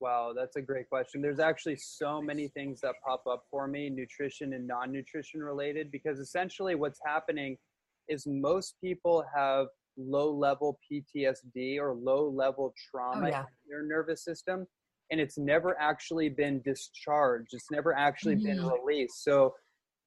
Wow, 0.00 0.32
that's 0.36 0.56
a 0.56 0.62
great 0.62 0.88
question. 0.88 1.22
There's 1.22 1.40
actually 1.40 1.76
so 1.76 2.20
many 2.20 2.48
things 2.48 2.80
that 2.82 2.94
pop 3.06 3.22
up 3.30 3.44
for 3.50 3.66
me, 3.66 3.88
nutrition 3.88 4.52
and 4.52 4.66
non 4.66 4.92
nutrition 4.92 5.42
related, 5.42 5.90
because 5.90 6.18
essentially 6.18 6.74
what's 6.74 7.00
happening 7.04 7.56
is 8.08 8.26
most 8.26 8.74
people 8.82 9.24
have 9.34 9.66
low 9.96 10.30
level 10.30 10.78
PTSD 10.90 11.78
or 11.78 11.94
low 11.94 12.28
level 12.28 12.74
oh, 12.74 12.80
trauma 12.90 13.26
oh, 13.26 13.28
yeah. 13.28 13.40
in 13.40 13.70
their 13.70 13.84
nervous 13.84 14.22
system 14.22 14.66
and 15.10 15.20
it's 15.20 15.38
never 15.38 15.78
actually 15.80 16.28
been 16.28 16.60
discharged. 16.62 17.48
It's 17.52 17.70
never 17.70 17.94
actually 17.94 18.36
mm-hmm. 18.36 18.46
been 18.46 18.66
released. 18.66 19.24
So 19.24 19.54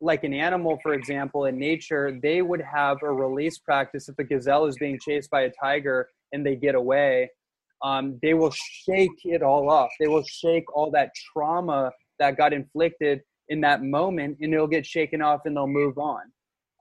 like 0.02 0.24
an 0.24 0.34
animal 0.34 0.80
for 0.82 0.94
example 0.94 1.46
in 1.46 1.60
nature 1.60 2.18
they 2.24 2.42
would 2.42 2.62
have 2.62 2.98
a 3.04 3.12
release 3.12 3.58
practice 3.58 4.08
if 4.08 4.18
a 4.18 4.24
gazelle 4.24 4.66
is 4.66 4.78
being 4.78 4.98
chased 5.06 5.30
by 5.30 5.42
a 5.42 5.52
tiger 5.62 6.08
and 6.32 6.46
they 6.46 6.56
get 6.56 6.76
away. 6.76 7.30
Um, 7.82 8.20
they 8.22 8.34
will 8.34 8.52
shake 8.52 9.10
it 9.24 9.42
all 9.42 9.70
off. 9.70 9.90
They 10.00 10.08
will 10.08 10.24
shake 10.24 10.66
all 10.76 10.92
that 10.92 11.12
trauma 11.34 11.92
that 12.20 12.38
got 12.38 12.52
inflicted 12.52 13.22
in 13.48 13.62
that 13.62 13.84
moment 13.84 14.38
and 14.42 14.54
it'll 14.54 14.68
get 14.68 14.86
shaken 14.86 15.22
off 15.22 15.42
and 15.46 15.56
they'll 15.56 15.68
move 15.68 15.98
on. 15.98 16.22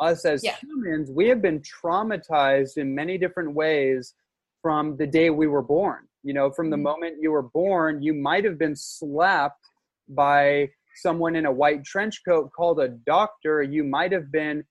Us 0.01 0.25
as 0.25 0.43
yeah. 0.45 0.57
humans 0.61 1.11
we 1.13 1.29
have 1.29 1.43
been 1.43 1.61
traumatized 1.61 2.77
in 2.77 2.95
many 2.95 3.19
different 3.19 3.53
ways 3.55 4.15
from 4.63 4.97
the 4.97 5.07
day 5.07 5.31
we 5.31 5.47
were 5.47 5.63
born 5.63 6.08
you 6.29 6.35
know, 6.35 6.51
from 6.51 6.69
the 6.69 6.77
mm-hmm. 6.77 6.83
moment 6.83 7.17
you 7.23 7.31
were 7.31 7.49
born, 7.55 8.03
you 8.03 8.13
might 8.13 8.45
have 8.45 8.59
been 8.59 8.77
slapped 8.77 9.65
by 10.11 10.69
someone 10.97 11.35
in 11.35 11.47
a 11.47 11.51
white 11.51 11.83
trench 11.85 12.21
coat 12.29 12.51
called 12.55 12.81
a 12.81 12.89
doctor. 12.89 13.63
You 13.63 13.83
might 13.83 14.13
have 14.13 14.31
been 14.31 14.63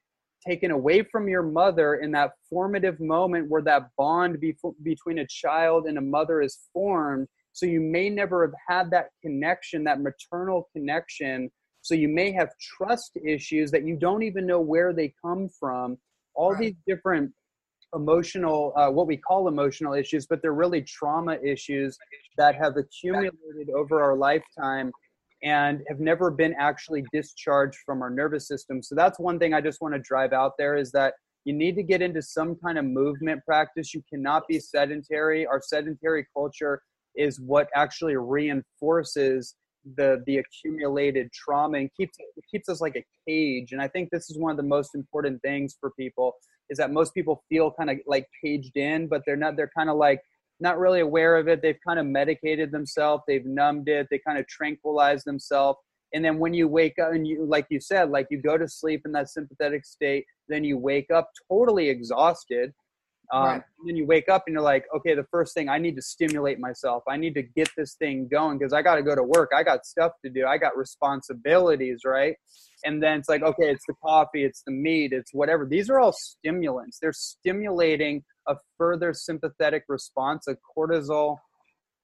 taken 0.48 0.70
away 0.70 1.02
from 1.02 1.28
your 1.28 1.42
mother 1.42 1.96
in 1.96 2.12
that 2.12 2.34
formative 2.48 3.00
moment 3.00 3.50
where 3.50 3.64
that 3.64 3.90
bond 3.98 4.40
be- 4.40 4.56
between 4.84 5.18
a 5.18 5.26
child 5.26 5.88
and 5.88 5.98
a 5.98 6.02
mother 6.02 6.44
is 6.44 6.60
formed. 6.72 7.28
So 7.54 7.66
you 7.66 7.82
may 7.82 8.12
never 8.12 8.46
have 8.46 8.54
had 8.68 8.92
that 8.92 9.08
connection, 9.24 9.84
that 9.86 10.00
maternal 10.00 10.70
connection. 10.74 11.50
So 11.82 11.96
you 11.96 12.08
may 12.08 12.34
have 12.34 12.50
trust 12.78 13.18
issues 13.26 13.72
that 13.72 13.84
you 13.84 13.98
don't 13.98 14.22
even 14.22 14.46
know 14.46 14.62
where 14.62 14.94
they 14.94 15.12
come 15.26 15.50
from. 15.60 15.98
All 16.36 16.52
right. 16.52 16.62
these 16.62 16.76
different 16.86 17.32
emotional, 17.96 18.74
uh, 18.76 18.90
what 18.90 19.08
we 19.08 19.18
call 19.18 19.48
emotional 19.48 19.94
issues, 19.94 20.26
but 20.26 20.42
they're 20.42 20.54
really 20.54 20.82
trauma 20.82 21.38
issues 21.44 21.98
that 22.38 22.56
have 22.56 22.76
accumulated 22.78 23.70
over 23.76 24.02
our 24.02 24.16
lifetime 24.16 24.92
and 25.44 25.82
have 25.88 26.00
never 26.00 26.32
been 26.32 26.56
actually 26.60 27.04
discharged 27.14 27.78
from 27.86 28.02
our 28.02 28.10
nervous 28.10 28.48
system. 28.48 28.82
So 28.82 28.96
that's 28.96 29.20
one 29.20 29.40
thing 29.40 29.54
I 29.54 29.62
just 29.62 29.82
want 29.82 29.94
to 29.94 30.00
drive 30.00 30.34
out 30.34 30.54
there 30.58 30.76
is 30.76 30.92
that 30.92 31.14
you 31.46 31.54
need 31.54 31.76
to 31.76 31.84
get 31.84 32.02
into 32.02 32.22
some 32.22 32.56
kind 32.56 32.78
of 32.78 32.86
movement 32.86 33.46
practice. 33.46 33.94
You 33.94 34.04
cannot 34.12 34.48
be 34.48 34.60
sedentary. 34.60 35.46
Our 35.46 35.62
sedentary 35.62 36.26
culture 36.36 36.82
is 37.16 37.40
what 37.40 37.70
actually 37.76 38.18
reinforces 38.18 39.56
the 39.96 40.22
the 40.26 40.40
accumulated 40.40 41.32
trauma 41.32 41.78
and 41.78 41.90
keeps 41.96 42.18
it 42.20 42.44
keeps 42.52 42.68
us 42.68 42.82
like 42.82 42.98
a 42.98 43.06
cage. 43.26 43.72
And 43.72 43.82
I 43.82 43.88
think 43.88 44.10
this 44.10 44.30
is 44.30 44.38
one 44.38 44.52
of 44.52 44.58
the 44.58 44.64
most 44.64 44.96
important 44.96 45.42
things 45.42 45.78
for 45.80 45.92
people 45.92 46.36
is 46.70 46.78
that 46.78 46.92
most 46.92 47.14
people 47.14 47.44
feel 47.50 47.72
kind 47.72 47.90
of 47.90 47.98
like 48.08 48.28
caged 48.44 48.76
in, 48.76 49.08
but 49.08 49.22
they're 49.26 49.36
not. 49.36 49.56
They're 49.56 49.72
kind 49.78 49.90
of 49.90 49.98
like 49.98 50.22
not 50.60 50.80
really 50.80 51.02
aware 51.02 51.38
of 51.38 51.48
it. 51.48 51.62
They've 51.62 51.80
kind 51.88 52.00
of 52.00 52.06
medicated 52.06 52.72
themselves. 52.72 53.24
They've 53.28 53.46
numbed 53.46 53.90
it. 53.90 54.08
They 54.10 54.20
kind 54.26 54.40
of 54.40 54.48
tranquilize 54.48 55.24
themselves. 55.24 55.80
And 56.14 56.24
then 56.24 56.40
when 56.40 56.54
you 56.54 56.68
wake 56.68 56.98
up 57.00 57.12
and 57.12 57.28
you, 57.28 57.46
like 57.46 57.68
you 57.70 57.80
said, 57.80 58.10
like 58.10 58.28
you 58.32 58.42
go 58.42 58.58
to 58.58 58.68
sleep 58.68 59.02
in 59.06 59.12
that 59.12 59.30
sympathetic 59.30 59.86
state, 59.86 60.26
then 60.48 60.64
you 60.64 60.78
wake 60.78 61.12
up 61.14 61.30
totally 61.52 61.90
exhausted. 61.90 62.74
Um, 63.34 63.44
right. 63.44 63.54
And 63.56 63.90
then 63.90 63.96
you 63.96 64.06
wake 64.06 64.30
up 64.30 64.44
and 64.48 64.54
you're 64.54 64.64
like, 64.64 64.86
okay, 64.96 65.14
the 65.14 65.26
first 65.32 65.54
thing 65.54 65.68
I 65.68 65.78
need 65.78 65.96
to 65.96 66.02
stimulate 66.02 66.60
myself. 66.60 67.04
I 67.10 67.18
need 67.18 67.34
to 67.34 67.44
get 67.44 67.70
this 67.76 67.96
thing 67.96 68.28
going 68.32 68.58
because 68.58 68.74
I 68.74 68.82
got 68.82 68.96
to 68.96 69.04
go 69.04 69.16
to 69.16 69.24
work. 69.24 69.52
I 69.56 69.64
got 69.64 69.86
stuff 69.86 70.14
to 70.24 70.32
do. 70.32 70.46
I 70.46 70.58
got 70.58 70.78
responsibilities, 70.78 72.02
right? 72.06 72.36
And 72.86 73.02
then 73.04 73.20
it's 73.20 73.30
like, 73.30 73.42
okay, 73.42 73.70
it's 73.70 73.86
the 73.88 73.96
coffee, 74.04 74.44
it's 74.44 74.62
the 74.66 74.72
meat, 74.72 75.12
it's 75.12 75.34
whatever. 75.34 75.66
These 75.66 75.90
are 75.90 76.00
all 76.00 76.14
stimulants. 76.14 77.00
They're 77.02 77.12
stimulating 77.14 78.24
a 78.48 78.56
further 78.78 79.14
sympathetic 79.14 79.84
response, 79.90 80.48
a 80.48 80.56
cortisol 80.78 81.38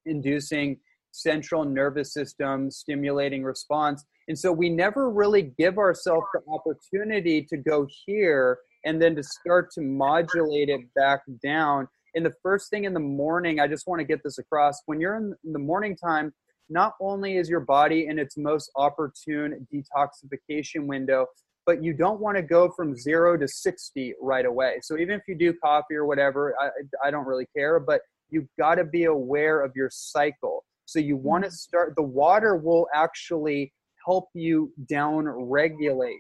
inducing 0.06 0.80
central 1.12 1.64
nervous 1.64 2.14
system 2.14 2.72
stimulating 2.72 3.44
response. 3.44 4.04
And 4.28 4.38
so 4.38 4.52
we 4.52 4.70
never 4.70 5.10
really 5.10 5.54
give 5.58 5.78
ourselves 5.78 6.26
the 6.34 6.42
opportunity 6.52 7.46
to 7.50 7.58
go 7.58 7.88
here 8.06 8.58
and 8.86 9.02
then 9.02 9.16
to 9.16 9.24
start 9.24 9.72
to 9.72 9.82
modulate 9.82 10.70
it 10.70 10.82
back 10.96 11.22
down. 11.44 11.88
And 12.16 12.26
the 12.26 12.34
first 12.44 12.70
thing 12.70 12.84
in 12.84 12.94
the 12.94 13.00
morning, 13.00 13.60
I 13.60 13.68
just 13.68 13.88
want 13.88 14.00
to 14.00 14.06
get 14.06 14.22
this 14.24 14.38
across 14.38 14.82
when 14.86 15.00
you're 15.00 15.16
in 15.16 15.34
the 15.44 15.60
morning 15.60 15.96
time, 15.96 16.34
not 16.70 16.94
only 17.02 17.38
is 17.38 17.50
your 17.50 17.60
body 17.60 18.08
in 18.08 18.20
its 18.20 18.38
most 18.38 18.72
opportune 18.76 19.68
detoxification 19.74 20.86
window, 20.86 21.28
but 21.66 21.84
you 21.84 21.94
don't 21.94 22.20
want 22.20 22.36
to 22.38 22.44
go 22.44 22.70
from 22.76 22.96
zero 22.96 23.38
to 23.38 23.48
60 23.48 24.16
right 24.22 24.46
away. 24.46 24.80
So 24.82 24.98
even 24.98 25.16
if 25.16 25.22
you 25.28 25.36
do 25.36 25.54
coffee 25.54 25.96
or 25.96 26.06
whatever, 26.06 26.56
I, 26.60 26.70
I 27.08 27.12
don't 27.12 27.26
really 27.26 27.48
care, 27.56 27.80
but 27.80 28.02
you've 28.30 28.48
got 28.60 28.76
to 28.76 28.84
be 28.84 29.06
aware 29.06 29.62
of 29.62 29.72
your 29.76 29.90
cycle. 29.92 30.66
So 30.86 31.00
you 31.00 31.16
want 31.16 31.44
to 31.44 31.48
mm-hmm. 31.48 31.54
start, 31.54 31.94
the 31.96 32.04
water 32.04 32.56
will 32.58 32.88
actually 32.94 33.74
help 34.06 34.28
you 34.34 34.74
down 34.90 35.28
regulate 35.28 36.20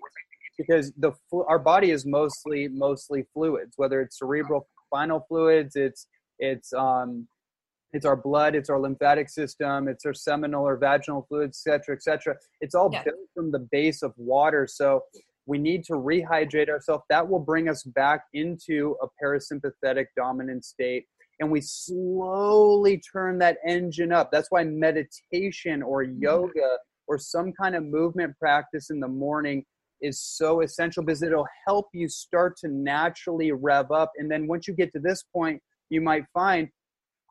because 0.58 0.92
the 0.98 1.12
our 1.48 1.60
body 1.60 1.92
is 1.92 2.06
mostly 2.06 2.68
mostly 2.68 3.26
fluids 3.34 3.74
whether 3.78 4.02
it's 4.02 4.20
cerebral 4.20 4.68
spinal 4.88 5.26
fluids 5.28 5.76
it's 5.76 6.08
it's 6.39 6.74
um 6.74 7.28
it's 7.94 8.06
our 8.06 8.16
blood 8.16 8.56
it's 8.56 8.70
our 8.70 8.80
lymphatic 8.80 9.30
system 9.30 9.88
it's 9.88 10.06
our 10.06 10.13
seminal 10.13 10.68
or 10.68 10.78
vaginal 10.78 11.26
fluids 11.30 11.62
etc 11.66 11.96
etc 11.96 12.36
it's 12.62 12.76
all 12.76 12.89
yeah. 12.92 13.04
built 13.04 13.16
from 13.34 13.52
the 13.52 13.68
base 13.72 14.02
of 14.02 14.13
water 14.18 14.68
so 14.70 15.02
we 15.46 15.58
need 15.58 15.84
to 15.84 15.94
rehydrate 15.94 16.70
ourselves 16.70 17.04
that 17.10 17.28
will 17.28 17.39
bring 17.39 17.68
us 17.68 17.84
back 17.84 18.24
into 18.34 18.96
a 19.02 19.08
parasympathetic 19.24 20.06
dominant 20.16 20.66
state 20.66 21.06
and 21.39 21.52
we 21.52 21.62
slowly 21.62 23.02
turn 23.12 23.38
that 23.38 23.58
engine 23.68 24.12
up 24.12 24.32
that's 24.32 24.50
why 24.50 24.63
meditation 24.63 25.82
or 25.82 26.04
mm-hmm. 26.04 26.22
yoga 26.22 26.78
or 27.08 27.18
some 27.18 27.52
kind 27.52 27.76
of 27.76 27.84
movement 27.84 28.34
practice 28.39 28.89
in 28.89 29.00
the 29.00 29.08
morning 29.08 29.63
is 30.04 30.22
so 30.22 30.62
essential 30.62 31.04
because 31.04 31.24
it'll 31.24 31.48
help 31.68 31.88
you 31.94 32.08
start 32.08 32.56
to 32.58 32.68
naturally 32.68 33.52
rev 33.52 33.92
up 33.92 34.12
and 34.18 34.30
then 34.30 34.46
once 34.46 34.68
you 34.68 34.74
get 34.76 34.92
to 34.94 35.00
this 35.00 35.24
point 35.34 35.60
you 35.89 36.02
might 36.02 36.24
find 36.34 36.70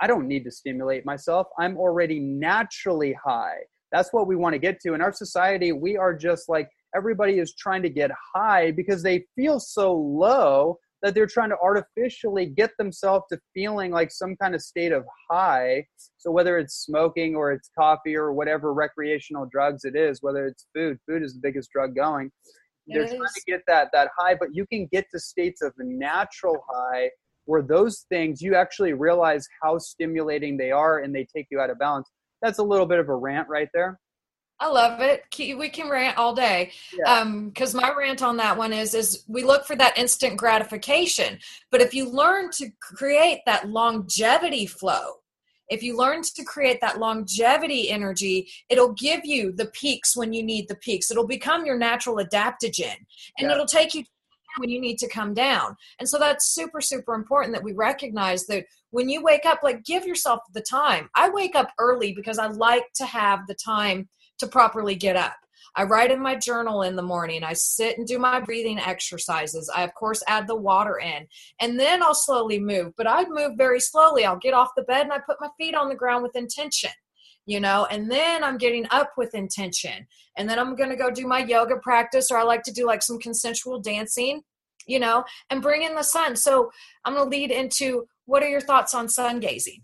I 0.03 0.09
don't 0.09 0.27
need 0.27 0.43
to 0.45 0.51
stimulate 0.51 1.07
myself. 1.07 1.47
I'm 1.61 1.77
already 1.77 2.19
naturally 2.19 3.17
high. 3.25 3.59
That's 3.93 4.13
what 4.13 4.27
we 4.27 4.35
want 4.35 4.55
to 4.55 4.59
get 4.59 4.81
to. 4.81 4.95
In 4.95 5.01
our 5.01 5.13
society, 5.13 5.71
we 5.71 5.97
are 5.97 6.13
just 6.13 6.49
like 6.49 6.69
everybody 6.97 7.39
is 7.39 7.55
trying 7.55 7.83
to 7.83 7.89
get 7.89 8.11
high 8.35 8.73
because 8.73 9.05
they 9.05 9.25
feel 9.37 9.61
so 9.61 9.95
low 9.95 10.77
that 11.03 11.15
they're 11.15 11.27
trying 11.27 11.51
to 11.51 11.57
artificially 11.63 12.47
get 12.47 12.71
themselves 12.79 13.27
to 13.31 13.39
feeling 13.55 13.93
like 13.93 14.11
some 14.11 14.35
kind 14.37 14.57
of 14.57 14.63
state 14.63 14.91
of 14.91 15.05
high. 15.31 15.87
So 16.19 16.33
whether 16.33 16.59
it's 16.59 16.75
smoking 16.85 17.37
or 17.37 17.53
it's 17.53 17.71
coffee 17.79 18.17
or 18.17 18.33
whatever 18.33 18.75
recreational 18.75 19.47
drugs 19.51 19.85
it 19.85 19.95
is, 19.95 20.19
whether 20.21 20.47
it's 20.47 20.67
food, 20.75 20.99
food 21.09 21.23
is 21.23 21.35
the 21.35 21.41
biggest 21.43 21.71
drug 21.71 21.95
going. 21.95 22.33
They're 22.87 23.07
trying 23.07 23.21
to 23.21 23.43
get 23.47 23.63
that 23.69 23.89
that 23.93 24.11
high, 24.19 24.35
but 24.35 24.49
you 24.53 24.67
can 24.67 24.89
get 24.91 25.07
to 25.13 25.21
states 25.21 25.63
of 25.63 25.73
natural 25.79 26.65
high 26.69 27.11
where 27.45 27.63
those 27.63 28.05
things 28.09 28.41
you 28.41 28.55
actually 28.55 28.93
realize 28.93 29.47
how 29.63 29.79
stimulating 29.79 30.57
they 30.57 30.71
are 30.71 31.01
and 31.01 31.15
they 31.15 31.27
take 31.35 31.47
you 31.51 31.61
out 31.61 31.71
of 31.71 31.79
balance. 31.79 32.09
That's 32.41 32.59
a 32.59 32.63
little 32.63 32.87
bit 32.87 32.99
of 32.99 33.09
a 33.09 33.17
rant 33.17 33.49
right 33.49 33.69
there. 33.75 33.99
I 34.61 34.69
love 34.69 35.01
it. 35.01 35.25
We 35.39 35.69
can 35.71 35.89
rant 35.89 36.17
all 36.17 36.35
day. 36.37 36.71
Yeah. 36.97 37.13
Um, 37.13 37.53
my 37.75 37.93
rant 37.99 38.23
on 38.23 38.37
that 38.37 38.57
one 38.57 38.73
is 38.73 38.95
is 38.95 39.25
we 39.27 39.43
look 39.43 39.65
for 39.65 39.75
that 39.75 39.99
instant 39.99 40.37
gratification. 40.37 41.41
But 41.73 41.81
if 41.81 41.93
you 41.93 42.09
learn 42.09 42.51
to 42.53 42.69
create 42.81 43.41
that 43.47 43.69
longevity 43.69 44.67
flow, 44.67 45.22
if 45.73 45.83
you 45.83 45.97
learn 45.97 46.23
to 46.23 46.45
create 46.45 46.81
that 46.81 46.99
longevity 46.99 47.91
energy, 47.91 48.49
it'll 48.69 48.93
give 48.93 49.25
you 49.25 49.53
the 49.53 49.67
peaks 49.67 50.17
when 50.17 50.33
you 50.33 50.43
need 50.43 50.69
the 50.69 50.77
peaks. 50.77 51.11
It'll 51.11 51.27
become 51.27 51.65
your 51.65 51.79
natural 51.79 52.17
adaptogen 52.17 52.97
and 53.39 53.49
yeah. 53.49 53.53
it'll 53.53 53.67
take 53.67 53.95
you 53.95 54.05
when 54.59 54.69
you 54.69 54.81
need 54.81 54.99
to 54.99 55.09
come 55.09 55.33
down. 55.33 55.75
And 55.99 56.07
so 56.07 56.19
that's 56.19 56.53
super, 56.53 56.83
super 56.83 57.15
important 57.15 57.55
that 57.55 57.65
we 57.65 57.73
recognize 57.73 58.47
that 58.47 58.67
when 58.91 59.09
you 59.09 59.23
wake 59.23 59.47
up, 59.47 59.61
like 59.63 59.83
give 59.85 60.07
yourself 60.07 60.41
the 60.53 60.61
time. 60.61 61.09
I 61.15 61.31
wake 61.31 61.57
up 61.57 61.71
early 61.79 62.13
because 62.13 62.39
I 62.39 62.49
like 62.49 62.85
to 62.97 63.07
have 63.07 63.47
the 63.47 63.55
time 63.55 64.11
to 64.41 64.47
properly 64.47 64.95
get 64.95 65.17
up. 65.17 65.37
I 65.75 65.85
write 65.85 66.11
in 66.11 66.21
my 66.21 66.37
journal 66.37 66.83
in 66.83 66.97
the 66.97 67.03
morning. 67.03 67.45
I 67.45 67.55
sit 67.55 67.99
and 67.99 68.07
do 68.07 68.19
my 68.19 68.41
breathing 68.41 68.79
exercises. 68.79 69.71
I, 69.75 69.83
of 69.83 69.95
course, 69.95 70.23
add 70.27 70.47
the 70.47 70.57
water 70.57 70.99
in. 70.99 71.27
And 71.61 71.79
then 71.79 72.03
I'll 72.03 72.15
slowly 72.15 72.61
move. 72.61 72.93
But 72.97 73.09
I 73.09 73.25
move 73.29 73.53
very 73.57 73.81
slowly. 73.81 74.25
I'll 74.25 74.37
get 74.37 74.55
off 74.55 74.71
the 74.77 74.83
bed 74.83 75.03
and 75.03 75.13
I 75.13 75.19
put 75.19 75.41
my 75.41 75.49
feet 75.59 75.75
on 75.75 75.89
the 75.89 75.95
ground 75.95 76.23
with 76.23 76.37
intention 76.37 76.91
you 77.47 77.61
know 77.61 77.87
and 77.91 78.11
then 78.11 78.45
i'm 78.45 78.57
getting 78.57 78.87
up 78.91 79.13
with 79.17 79.35
intention 79.35 80.07
and 80.37 80.49
then 80.49 80.59
i'm 80.59 80.77
going 80.77 80.91
to 80.91 80.97
go 80.97 81.11
do 81.11 81.27
my 81.27 81.41
yoga 81.41 81.77
practice 81.77 82.31
or 82.31 82.39
i 82.39 82.43
like 82.43 82.63
to 82.63 82.73
do 82.73 82.87
like 82.87 83.03
some 83.03 83.19
consensual 83.19 83.81
dancing 83.81 84.43
you 84.87 84.99
know 84.99 85.25
and 85.51 85.63
bring 85.63 85.83
in 85.83 85.95
the 85.95 86.03
sun 86.03 86.37
so 86.37 86.71
i'm 87.05 87.15
going 87.15 87.31
to 87.31 87.37
lead 87.37 87.51
into 87.51 88.07
what 88.27 88.43
are 88.43 88.49
your 88.49 88.61
thoughts 88.61 88.95
on 88.95 89.09
sun 89.09 89.41
gazing 89.41 89.83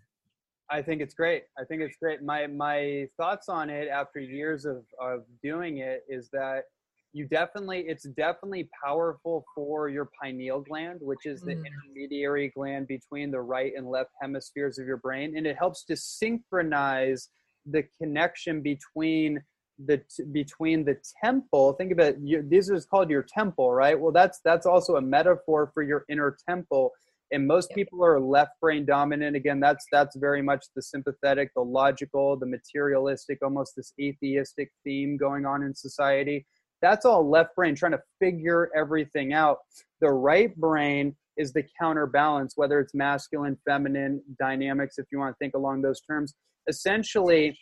i 0.71 0.83
think 0.83 1.01
it's 1.01 1.15
great. 1.15 1.45
I 1.59 1.65
think 1.65 1.83
it's 1.83 1.97
great. 1.97 2.23
My 2.23 2.47
my 2.47 3.09
thoughts 3.17 3.49
on 3.49 3.71
it 3.71 3.89
after 3.89 4.21
years 4.21 4.65
of 4.65 4.85
of 5.01 5.25
doing 5.43 5.79
it 5.79 6.03
is 6.09 6.29
that 6.33 6.65
you 7.13 7.27
definitely 7.27 7.85
it's 7.89 8.05
definitely 8.05 8.69
powerful 8.85 9.45
for 9.55 9.89
your 9.89 10.09
pineal 10.23 10.61
gland 10.61 10.99
which 11.01 11.25
is 11.25 11.41
the 11.41 11.55
mm. 11.55 11.65
intermediary 11.67 12.53
gland 12.55 12.87
between 12.87 13.31
the 13.31 13.41
right 13.41 13.73
and 13.77 13.89
left 13.89 14.11
hemispheres 14.21 14.79
of 14.79 14.87
your 14.87 14.99
brain 14.99 15.37
and 15.37 15.47
it 15.47 15.57
helps 15.57 15.85
to 15.85 15.97
synchronize 15.97 17.31
the 17.67 17.83
connection 18.01 18.61
between 18.63 19.41
the 19.87 20.03
between 20.33 20.85
the 20.85 20.97
temple. 21.23 21.73
Think 21.75 21.93
of 21.93 21.99
it 22.01 22.17
you, 22.21 22.45
this 22.49 22.69
is 22.69 22.85
called 22.85 23.11
your 23.11 23.23
temple 23.23 23.73
right? 23.73 23.99
Well 23.99 24.13
that's 24.13 24.41
that's 24.45 24.67
also 24.67 24.97
a 24.97 25.01
metaphor 25.01 25.71
for 25.73 25.83
your 25.83 26.05
inner 26.09 26.37
temple 26.49 26.93
and 27.31 27.47
most 27.47 27.71
people 27.75 28.05
are 28.05 28.21
left 28.21 28.53
brain 28.61 28.85
dominant. 28.85 29.37
Again 29.37 29.61
that's 29.61 29.87
that's 29.93 30.17
very 30.17 30.43
much 30.43 30.67
the 30.75 30.83
sympathetic 30.83 31.51
the 31.55 31.63
logical 31.63 32.37
the 32.37 32.47
materialistic 32.47 33.39
almost 33.43 33.75
this 33.77 33.93
atheistic 34.01 34.71
theme 34.85 35.17
going 35.17 35.47
on 35.47 35.63
in 35.63 35.75
society. 35.75 36.47
That's 36.81 37.05
all 37.05 37.29
left 37.29 37.57
brain 37.57 37.75
trying 37.75 37.93
to 37.93 38.03
figure 38.21 38.71
everything 38.75 39.33
out. 39.33 39.59
The 40.01 40.11
right 40.11 40.55
brain 40.57 41.17
is 41.37 41.53
the 41.53 41.65
counterbalance 41.81 42.55
whether 42.57 42.81
it's 42.81 42.95
masculine 42.95 43.57
feminine 43.67 44.23
dynamics 44.39 44.99
if 44.99 45.07
you 45.13 45.19
want 45.19 45.35
to 45.35 45.39
think 45.39 45.55
along 45.55 45.83
those 45.83 46.01
terms. 46.01 46.35
Essentially 46.69 47.59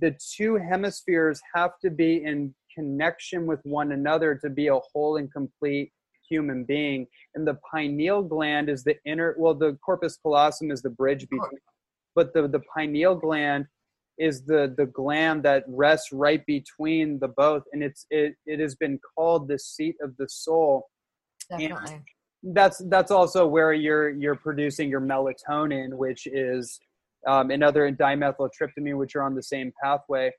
the 0.00 0.16
two 0.34 0.56
hemispheres 0.56 1.40
have 1.54 1.72
to 1.82 1.90
be 1.90 2.24
in 2.24 2.54
connection 2.74 3.46
with 3.46 3.60
one 3.64 3.92
another 3.92 4.34
to 4.34 4.50
be 4.50 4.68
a 4.68 4.78
whole 4.92 5.16
and 5.16 5.32
complete 5.32 5.92
human 6.28 6.64
being 6.64 7.06
and 7.34 7.46
the 7.46 7.58
pineal 7.72 8.22
gland 8.22 8.68
is 8.68 8.84
the 8.84 8.96
inner 9.04 9.34
well 9.38 9.54
the 9.54 9.76
corpus 9.84 10.16
callosum 10.16 10.70
is 10.70 10.82
the 10.82 10.90
bridge 10.90 11.26
between 11.28 11.60
but 12.14 12.32
the 12.34 12.48
the 12.48 12.60
pineal 12.76 13.14
gland 13.14 13.66
is 14.18 14.44
the 14.44 14.72
the 14.76 14.86
gland 14.86 15.42
that 15.42 15.64
rests 15.68 16.12
right 16.12 16.44
between 16.46 17.18
the 17.18 17.28
both 17.28 17.62
and 17.72 17.82
it's 17.82 18.06
it, 18.10 18.34
it 18.46 18.60
has 18.60 18.74
been 18.74 18.98
called 19.14 19.48
the 19.48 19.58
seat 19.58 19.96
of 20.00 20.16
the 20.16 20.28
soul 20.28 20.88
Definitely. 21.50 21.94
And 22.42 22.56
that's 22.56 22.78
that's 22.88 23.10
also 23.10 23.46
where 23.46 23.72
you're 23.72 24.10
you're 24.10 24.34
producing 24.34 24.90
your 24.90 25.00
melatonin 25.00 25.94
which 25.94 26.26
is 26.26 26.78
um, 27.26 27.50
another 27.50 27.90
dimethyltryptamine, 27.90 28.98
which 28.98 29.16
are 29.16 29.22
on 29.22 29.34
the 29.34 29.42
same 29.42 29.72
pathway, 29.82 30.30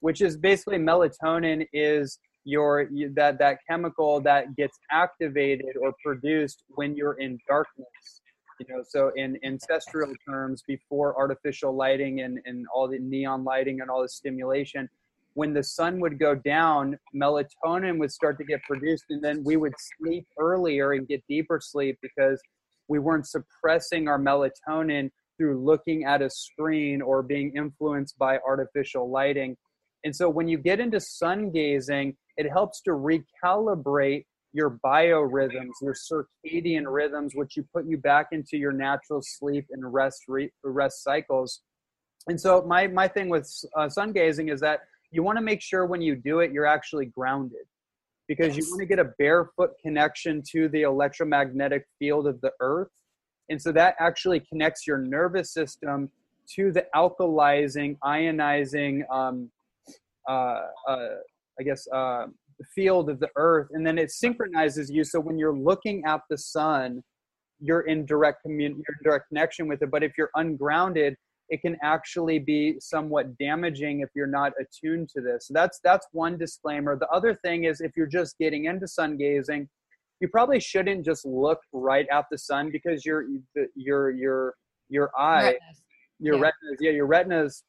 which 0.00 0.22
is 0.22 0.36
basically 0.38 0.78
melatonin 0.78 1.66
is 1.72 2.18
your 2.44 2.88
that 3.14 3.38
that 3.38 3.58
chemical 3.68 4.20
that 4.20 4.56
gets 4.56 4.78
activated 4.90 5.76
or 5.80 5.92
produced 6.04 6.64
when 6.70 6.96
you're 6.96 7.14
in 7.14 7.38
darkness 7.46 8.22
you 8.58 8.66
know 8.68 8.82
so 8.88 9.10
in 9.16 9.38
ancestral 9.44 10.10
terms 10.26 10.62
before 10.66 11.16
artificial 11.18 11.74
lighting 11.74 12.20
and, 12.20 12.38
and 12.46 12.66
all 12.74 12.88
the 12.88 12.98
neon 12.98 13.44
lighting 13.44 13.80
and 13.80 13.90
all 13.90 14.02
the 14.02 14.08
stimulation 14.08 14.88
when 15.34 15.52
the 15.52 15.62
sun 15.62 16.00
would 16.00 16.18
go 16.18 16.34
down 16.34 16.98
melatonin 17.14 17.98
would 17.98 18.10
start 18.10 18.38
to 18.38 18.44
get 18.44 18.62
produced 18.62 19.04
and 19.10 19.22
then 19.22 19.42
we 19.44 19.56
would 19.56 19.74
sleep 19.98 20.26
earlier 20.38 20.92
and 20.92 21.06
get 21.08 21.22
deeper 21.28 21.60
sleep 21.62 21.98
because 22.00 22.40
we 22.88 22.98
weren't 22.98 23.26
suppressing 23.26 24.08
our 24.08 24.18
melatonin 24.18 25.10
through 25.40 25.64
looking 25.64 26.04
at 26.04 26.20
a 26.20 26.28
screen 26.28 27.00
or 27.00 27.22
being 27.22 27.56
influenced 27.56 28.18
by 28.18 28.38
artificial 28.46 29.10
lighting. 29.10 29.56
And 30.04 30.14
so 30.14 30.28
when 30.28 30.48
you 30.48 30.58
get 30.58 30.80
into 30.80 31.00
sun 31.00 31.50
gazing, 31.50 32.16
it 32.36 32.50
helps 32.50 32.80
to 32.82 32.90
recalibrate 32.90 34.24
your 34.52 34.78
biorhythms, 34.84 35.70
your 35.80 35.94
circadian 35.94 36.84
rhythms, 36.86 37.32
which 37.34 37.56
you 37.56 37.64
put 37.72 37.86
you 37.86 37.98
back 37.98 38.28
into 38.32 38.56
your 38.56 38.72
natural 38.72 39.20
sleep 39.22 39.66
and 39.70 39.92
rest 39.92 40.22
re- 40.26 40.50
rest 40.64 41.02
cycles. 41.04 41.60
And 42.28 42.40
so 42.40 42.62
my 42.62 42.86
my 42.86 43.08
thing 43.08 43.28
with 43.28 43.48
uh, 43.76 43.88
sun 43.88 44.12
gazing 44.12 44.48
is 44.48 44.60
that 44.60 44.80
you 45.12 45.22
want 45.22 45.38
to 45.38 45.42
make 45.42 45.60
sure 45.60 45.86
when 45.86 46.00
you 46.00 46.14
do 46.14 46.40
it 46.40 46.52
you're 46.52 46.66
actually 46.66 47.06
grounded 47.06 47.66
because 48.28 48.56
yes. 48.56 48.58
you 48.58 48.70
want 48.70 48.80
to 48.80 48.86
get 48.86 48.98
a 49.00 49.10
barefoot 49.18 49.70
connection 49.82 50.42
to 50.52 50.68
the 50.68 50.82
electromagnetic 50.82 51.84
field 51.98 52.28
of 52.28 52.40
the 52.42 52.52
earth 52.60 52.90
and 53.50 53.60
so 53.60 53.72
that 53.72 53.96
actually 53.98 54.40
connects 54.40 54.86
your 54.86 54.98
nervous 54.98 55.52
system 55.52 56.10
to 56.54 56.72
the 56.72 56.86
alkalizing, 56.94 57.98
ionizing, 58.02 59.02
um, 59.12 59.50
uh, 60.28 60.62
uh, 60.88 61.08
I 61.58 61.62
guess, 61.64 61.86
uh, 61.92 62.26
the 62.58 62.64
field 62.74 63.10
of 63.10 63.20
the 63.20 63.28
earth. 63.36 63.68
And 63.72 63.86
then 63.86 63.98
it 63.98 64.10
synchronizes 64.10 64.90
you. 64.90 65.04
So 65.04 65.20
when 65.20 65.38
you're 65.38 65.56
looking 65.56 66.02
at 66.06 66.20
the 66.28 66.38
sun, 66.38 67.02
you're 67.60 67.82
in 67.82 68.06
direct 68.06 68.42
commun- 68.42 68.72
you're 68.76 68.96
in 68.98 69.04
direct 69.04 69.28
connection 69.28 69.68
with 69.68 69.82
it. 69.82 69.90
But 69.90 70.02
if 70.02 70.12
you're 70.16 70.30
ungrounded, 70.34 71.16
it 71.48 71.60
can 71.62 71.76
actually 71.82 72.38
be 72.38 72.76
somewhat 72.80 73.36
damaging 73.38 74.00
if 74.00 74.08
you're 74.14 74.26
not 74.26 74.52
attuned 74.60 75.08
to 75.10 75.20
this. 75.20 75.48
So 75.48 75.54
that's 75.54 75.80
that's 75.82 76.06
one 76.12 76.38
disclaimer. 76.38 76.96
The 76.96 77.08
other 77.08 77.34
thing 77.34 77.64
is 77.64 77.80
if 77.80 77.92
you're 77.96 78.06
just 78.06 78.38
getting 78.38 78.66
into 78.66 78.86
sun 78.86 79.16
gazing, 79.16 79.68
you 80.20 80.28
probably 80.28 80.60
shouldn't 80.60 81.04
just 81.04 81.24
look 81.24 81.58
right 81.72 82.06
at 82.12 82.26
the 82.30 82.38
sun 82.38 82.70
because 82.70 83.04
your 83.04 83.26
your 83.74 84.10
your 84.10 84.54
your 84.88 85.10
eye 85.18 85.44
retinas. 85.44 85.82
your 86.18 86.34
yeah. 86.36 86.40
retinas 86.42 86.78
yeah 86.80 86.90
your 86.90 87.06
retinas 87.06 87.64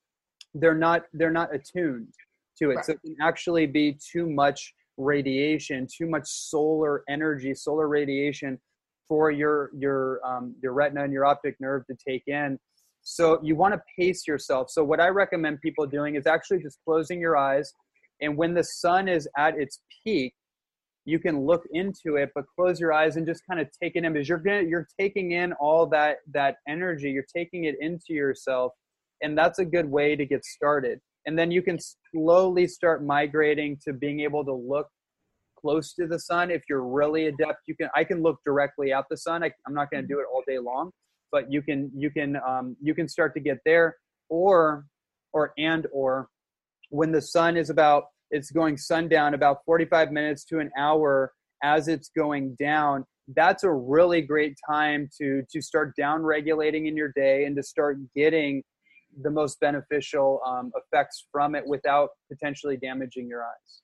they're 0.56 0.76
not 0.76 1.04
they're 1.14 1.32
not 1.32 1.54
attuned 1.56 2.14
to 2.62 2.72
it 2.72 2.76
right. 2.76 2.86
so 2.86 2.93
it 2.93 2.99
can 3.03 3.16
actually 3.22 3.66
be 3.66 3.97
too 4.12 4.30
much 4.30 4.74
radiation 4.97 5.88
too 5.88 6.07
much 6.07 6.24
solar 6.26 7.03
energy 7.09 7.53
solar 7.53 7.88
radiation 7.88 8.59
for 9.12 9.30
your 9.30 9.72
your 9.78 10.26
um, 10.26 10.55
your 10.64 10.72
retina 10.72 11.03
and 11.03 11.12
your 11.12 11.26
optic 11.26 11.57
nerve 11.59 11.86
to 11.88 11.97
take 12.07 12.24
in. 12.28 12.57
So 13.01 13.41
you 13.43 13.57
want 13.57 13.74
to 13.74 13.82
pace 13.99 14.26
yourself. 14.26 14.70
So 14.70 14.86
what 14.86 15.01
I 15.01 15.09
recommend 15.09 15.59
people 15.59 15.86
doing 15.86 16.16
is 16.16 16.26
actually 16.26 16.59
just 16.59 16.80
closing 16.86 17.20
your 17.20 17.36
eyes, 17.36 17.74
and 18.22 18.38
when 18.38 18.53
the 18.53 18.64
sun 18.64 19.09
is 19.09 19.28
at 19.38 19.59
its 19.59 19.82
peak, 20.01 20.34
you 21.03 21.20
can 21.20 21.45
look 21.45 21.64
into 21.74 22.16
it, 22.16 22.30
but 22.34 22.45
close 22.55 22.80
your 22.80 22.93
eyes 22.93 23.18
and 23.18 23.26
just 23.28 23.41
kind 23.49 23.59
of 23.59 23.68
take 23.84 23.97
it 23.97 24.05
in 24.05 24.14
because 24.14 24.30
you're 24.30 24.38
gonna 24.38 24.62
you're 24.62 24.88
taking 24.97 25.34
in 25.34 25.51
all 25.59 25.86
that 25.88 26.20
that 26.34 26.55
energy. 26.66 27.12
You're 27.12 27.26
taking 27.36 27.66
it 27.66 27.76
into 27.82 28.14
yourself, 28.14 28.72
and 29.22 29.38
that's 29.38 29.59
a 29.59 29.66
good 29.66 29.91
way 29.91 30.16
to 30.16 30.26
get 30.26 30.45
started. 30.45 31.01
And 31.26 31.38
then 31.38 31.51
you 31.51 31.61
can 31.61 31.78
slowly 32.13 32.67
start 32.67 33.05
migrating 33.05 33.78
to 33.86 33.93
being 33.93 34.22
able 34.22 34.43
to 34.45 34.53
look 34.53 34.88
close 35.59 35.93
to 35.93 36.07
the 36.07 36.19
sun. 36.19 36.49
If 36.51 36.63
you're 36.67 36.84
really 36.84 37.28
adept, 37.28 37.59
you 37.67 37.76
can. 37.76 37.89
I 37.95 38.03
can 38.03 38.22
look 38.22 38.39
directly 38.45 38.91
at 38.91 39.05
the 39.09 39.17
sun. 39.17 39.43
I, 39.43 39.51
am 39.67 39.74
not 39.74 39.91
going 39.91 40.03
to 40.03 40.07
do 40.07 40.19
it 40.19 40.26
all 40.34 40.43
day 40.47 40.57
long, 40.57 40.91
but 41.32 41.51
you 41.51 41.61
can 41.61 41.91
you 41.95 42.09
can 42.09 42.38
um, 42.47 42.76
you 42.82 42.95
can 42.95 43.07
start 43.07 43.34
to 43.36 43.39
get 43.39 43.59
there, 43.65 43.97
or 44.30 44.86
or 45.34 45.53
and 45.57 45.88
or 45.93 46.28
when 46.89 47.11
the 47.11 47.22
sun 47.22 47.55
is 47.57 47.69
about 47.69 48.05
it's 48.32 48.51
going 48.51 48.78
sundown 48.78 49.34
about 49.34 49.57
45 49.65 50.11
minutes 50.11 50.45
to 50.45 50.59
an 50.59 50.72
hour 50.78 51.34
as 51.63 51.88
it's 51.88 52.09
going 52.15 52.55
down 52.59 53.05
that's 53.36 53.63
a 53.63 53.72
really 53.72 54.22
great 54.22 54.57
time 54.69 55.09
to 55.19 55.43
to 55.51 55.61
start 55.61 55.95
down 55.95 56.24
regulating 56.24 56.88
in 56.88 56.97
your 56.97 57.11
day 57.15 57.45
and 57.45 57.55
to 57.55 57.63
start 57.63 57.97
getting 58.15 58.63
the 59.22 59.30
most 59.30 59.59
beneficial 59.59 60.41
um, 60.45 60.72
effects 60.76 61.28
from 61.32 61.55
it 61.55 61.66
without 61.66 62.09
potentially 62.30 62.78
damaging 62.78 63.28
your 63.28 63.43
eyes 63.43 63.82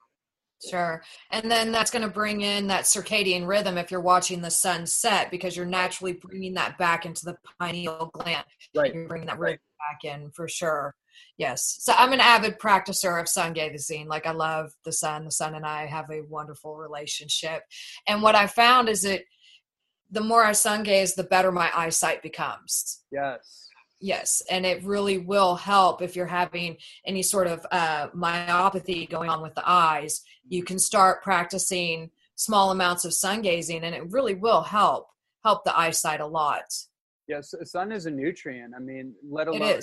Sure. 0.66 1.04
And 1.32 1.52
then 1.52 1.72
that's 1.72 1.92
going 1.92 2.04
to 2.04 2.10
bring 2.10 2.42
in 2.42 2.68
that 2.68 2.86
circadian 2.86 3.48
rhythm 3.48 3.78
if 3.78 3.92
you're 3.92 4.02
watching 4.02 4.42
the 4.42 4.50
sun 4.50 4.86
set 4.86 5.30
because 5.30 5.56
you're 5.56 5.66
naturally 5.66 6.14
bringing 6.14 6.56
that 6.56 6.78
back 6.78 7.06
into 7.06 7.26
the 7.26 7.38
pineal 7.60 8.10
gland. 8.14 8.46
Right. 8.76 8.94
You're 8.94 9.08
bringing 9.08 9.28
that 9.28 9.40
rhythm 9.40 9.60
right. 9.80 10.02
back 10.02 10.12
in 10.12 10.32
for 10.32 10.48
sure. 10.48 10.96
Yes. 11.38 11.78
So 11.80 11.94
I'm 11.96 12.14
an 12.14 12.20
avid 12.20 12.60
practicer 12.60 13.20
of 13.20 13.28
sun 13.28 13.54
gazing. 13.54 14.08
Like 14.08 14.26
I 14.26 14.32
love 14.32 14.72
the 14.84 14.92
sun. 14.92 15.26
The 15.26 15.32
sun 15.32 15.54
and 15.54 15.66
I 15.66 15.86
have 15.86 16.10
a 16.10 16.22
wonderful 16.28 16.76
relationship. 16.76 17.62
And 18.08 18.24
what 18.24 18.36
I 18.36 18.48
found 18.48 18.90
is 18.90 19.04
that 19.04 19.22
the 20.10 20.22
more 20.22 20.44
I 20.44 20.54
sun 20.54 20.84
gaze, 20.84 21.16
the 21.16 21.24
better 21.24 21.52
my 21.52 21.70
eyesight 21.76 22.24
becomes. 22.24 23.04
Yes. 23.12 23.67
Yes, 24.00 24.44
and 24.50 24.66
it 24.66 24.84
really 24.84 25.18
will 25.18 25.56
help 25.56 26.02
if 26.02 26.16
you're 26.16 26.28
having 26.28 26.78
any 27.06 27.24
sort 27.24 27.48
of 27.48 27.66
uh, 27.72 28.10
myopathy 28.10 29.10
going 29.10 29.30
on 29.30 29.42
with 29.42 29.56
the 29.56 29.68
eyes. 29.68 30.22
You 30.48 30.64
can 30.64 30.78
start 30.78 31.24
practicing 31.24 32.12
small 32.36 32.70
amounts 32.72 33.06
of 33.06 33.14
sun 33.14 33.42
gazing, 33.42 33.84
and 33.84 33.96
it 33.96 34.12
really 34.12 34.36
will 34.36 34.62
help 34.62 35.08
help 35.44 35.64
the 35.64 35.78
eyesight 35.78 36.20
a 36.20 36.26
lot. 36.26 36.66
Yes, 37.28 37.54
sun 37.64 37.92
is 37.92 38.06
a 38.06 38.12
nutrient. 38.12 38.74
I 38.76 38.80
mean, 38.80 39.14
let 39.28 39.48
alone 39.48 39.82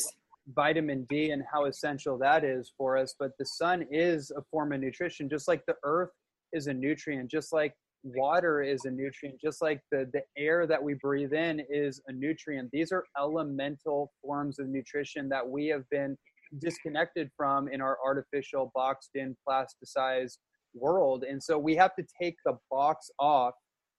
vitamin 0.55 1.07
D 1.09 1.31
and 1.31 1.43
how 1.51 1.65
essential 1.65 2.19
that 2.19 2.45
is 2.45 2.73
for 2.77 2.97
us. 2.97 3.15
But 3.19 3.33
the 3.39 3.47
sun 3.47 3.87
is 3.91 4.31
a 4.31 4.43
form 4.51 4.73
of 4.73 4.81
nutrition, 4.81 5.29
just 5.29 5.49
like 5.49 5.65
the 5.67 5.77
earth 5.85 6.11
is 6.53 6.67
a 6.67 6.75
nutrient, 6.75 7.31
just 7.31 7.53
like 7.53 7.75
water 8.05 8.62
is 8.62 8.84
a 8.84 8.90
nutrient, 8.90 9.40
just 9.40 9.62
like 9.62 9.80
the, 9.90 10.09
the 10.12 10.22
air 10.36 10.66
that 10.66 10.82
we 10.82 10.94
breathe 10.94 11.32
in 11.32 11.62
is 11.70 12.00
a 12.07 12.12
nutrient. 12.12 12.70
These 12.72 12.92
are 12.92 13.05
elemental 13.18 14.12
forms 14.22 14.59
of 14.59 14.68
nutrition 14.68 15.28
that 15.30 15.46
we 15.46 15.66
have 15.68 15.88
been 15.90 16.16
disconnected 16.61 17.30
from 17.36 17.68
in 17.68 17.80
our 17.80 17.98
artificial, 18.05 18.70
boxed 18.74 19.11
in, 19.14 19.36
plasticized 19.48 20.38
world. 20.74 21.24
And 21.24 21.42
so 21.42 21.59
we 21.59 21.74
have 21.76 21.94
to 21.96 22.05
take 22.20 22.36
the 22.44 22.59
box 22.70 23.11
off 23.18 23.55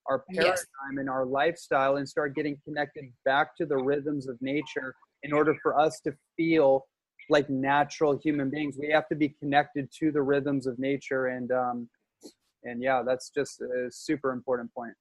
our 0.08 0.22
paradigm 0.32 0.54
yes. 0.54 0.66
and 0.98 1.10
our 1.10 1.26
lifestyle 1.26 1.96
and 1.96 2.08
start 2.08 2.36
getting 2.36 2.56
connected 2.64 3.04
back 3.24 3.56
to 3.56 3.66
the 3.66 3.76
rhythms 3.76 4.28
of 4.28 4.36
nature 4.40 4.94
in 5.24 5.32
order 5.32 5.56
for 5.62 5.78
us 5.78 6.00
to 6.00 6.12
feel 6.36 6.86
like 7.28 7.50
natural 7.50 8.16
human 8.22 8.48
beings 8.48 8.76
we 8.78 8.88
have 8.88 9.08
to 9.08 9.16
be 9.16 9.30
connected 9.40 9.88
to 9.90 10.12
the 10.12 10.22
rhythms 10.22 10.68
of 10.68 10.78
nature 10.78 11.26
and 11.26 11.50
um 11.50 11.88
and 12.66 12.82
yeah 12.82 13.02
that's 13.04 13.30
just 13.30 13.60
a 13.60 13.88
super 13.90 14.32
important 14.32 14.72
point. 14.74 14.94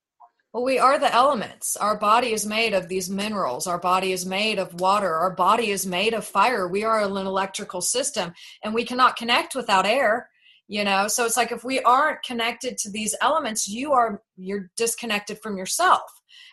Well 0.53 0.63
we 0.63 0.79
are 0.79 0.97
the 0.97 1.13
elements. 1.13 1.75
Our 1.75 1.97
body 1.97 2.31
is 2.31 2.45
made 2.45 2.73
of 2.73 2.87
these 2.87 3.09
minerals. 3.09 3.67
Our 3.67 3.79
body 3.79 4.11
is 4.13 4.25
made 4.25 4.57
of 4.57 4.79
water. 4.79 5.13
Our 5.13 5.35
body 5.35 5.71
is 5.71 5.85
made 5.85 6.13
of 6.13 6.25
fire. 6.25 6.67
We 6.67 6.83
are 6.83 7.01
an 7.01 7.11
electrical 7.11 7.81
system 7.81 8.33
and 8.63 8.73
we 8.73 8.85
cannot 8.85 9.17
connect 9.17 9.55
without 9.55 9.85
air 9.85 10.29
you 10.67 10.83
know? 10.83 11.07
So 11.07 11.25
it's 11.25 11.37
like 11.37 11.51
if 11.51 11.63
we 11.63 11.79
aren't 11.81 12.23
connected 12.23 12.77
to 12.79 12.89
these 12.89 13.15
elements 13.21 13.67
you 13.67 13.93
are 13.93 14.21
you're 14.37 14.71
disconnected 14.77 15.39
from 15.41 15.57
yourself. 15.57 16.01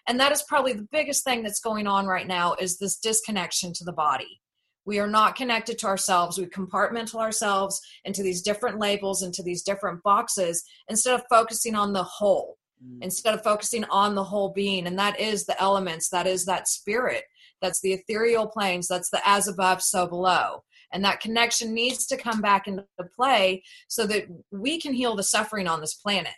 And 0.09 0.19
that 0.21 0.33
is 0.33 0.43
probably 0.43 0.73
the 0.73 0.89
biggest 0.91 1.25
thing 1.25 1.43
that's 1.43 1.61
going 1.61 1.87
on 1.87 2.07
right 2.07 2.27
now 2.27 2.55
is 2.55 2.79
this 2.79 2.99
disconnection 2.99 3.73
to 3.75 3.85
the 3.85 3.93
body 3.93 4.42
we 4.85 4.99
are 4.99 5.07
not 5.07 5.37
connected 5.37 5.79
to 5.79 5.87
ourselves. 5.87 6.39
We 6.39 6.47
compartmental 6.47 7.21
ourselves 7.21 7.81
into 8.05 8.23
these 8.23 8.43
different 8.43 8.79
labels 8.79 9.23
into 9.23 9.43
these 9.43 9.63
different 9.63 10.03
boxes 10.03 10.65
instead 10.89 11.15
of 11.15 11.25
focusing 11.31 11.75
on 11.75 11.93
the 11.93 12.03
whole 12.03 12.59
mm. 12.85 12.99
instead 13.03 13.35
of 13.35 13.43
focusing 13.43 13.85
on 13.85 14.15
the 14.15 14.25
whole 14.25 14.51
being. 14.51 14.87
And 14.87 14.99
that 14.99 15.19
is 15.21 15.47
the 15.47 15.61
elements 15.61 16.09
that 16.11 16.27
is 16.27 16.45
that 16.47 16.69
spirit 16.69 17.25
that's 17.61 17.81
the 17.81 17.93
ethereal 17.93 18.49
planes 18.49 18.89
that's 18.89 19.11
the 19.11 19.21
as 19.25 19.49
above 19.49 19.83
so 19.83 20.07
below. 20.07 20.65
And 20.93 21.05
that 21.05 21.21
connection 21.21 21.73
needs 21.73 22.07
to 22.09 22.19
come 22.19 22.43
back 22.43 22.67
into 22.67 22.85
play 23.17 23.63
so 23.89 24.07
that 24.09 24.27
we 24.51 24.79
can 24.79 24.93
heal 24.93 25.17
the 25.17 25.23
suffering 25.23 25.67
on 25.67 25.81
this 25.81 25.95
planet 25.95 26.35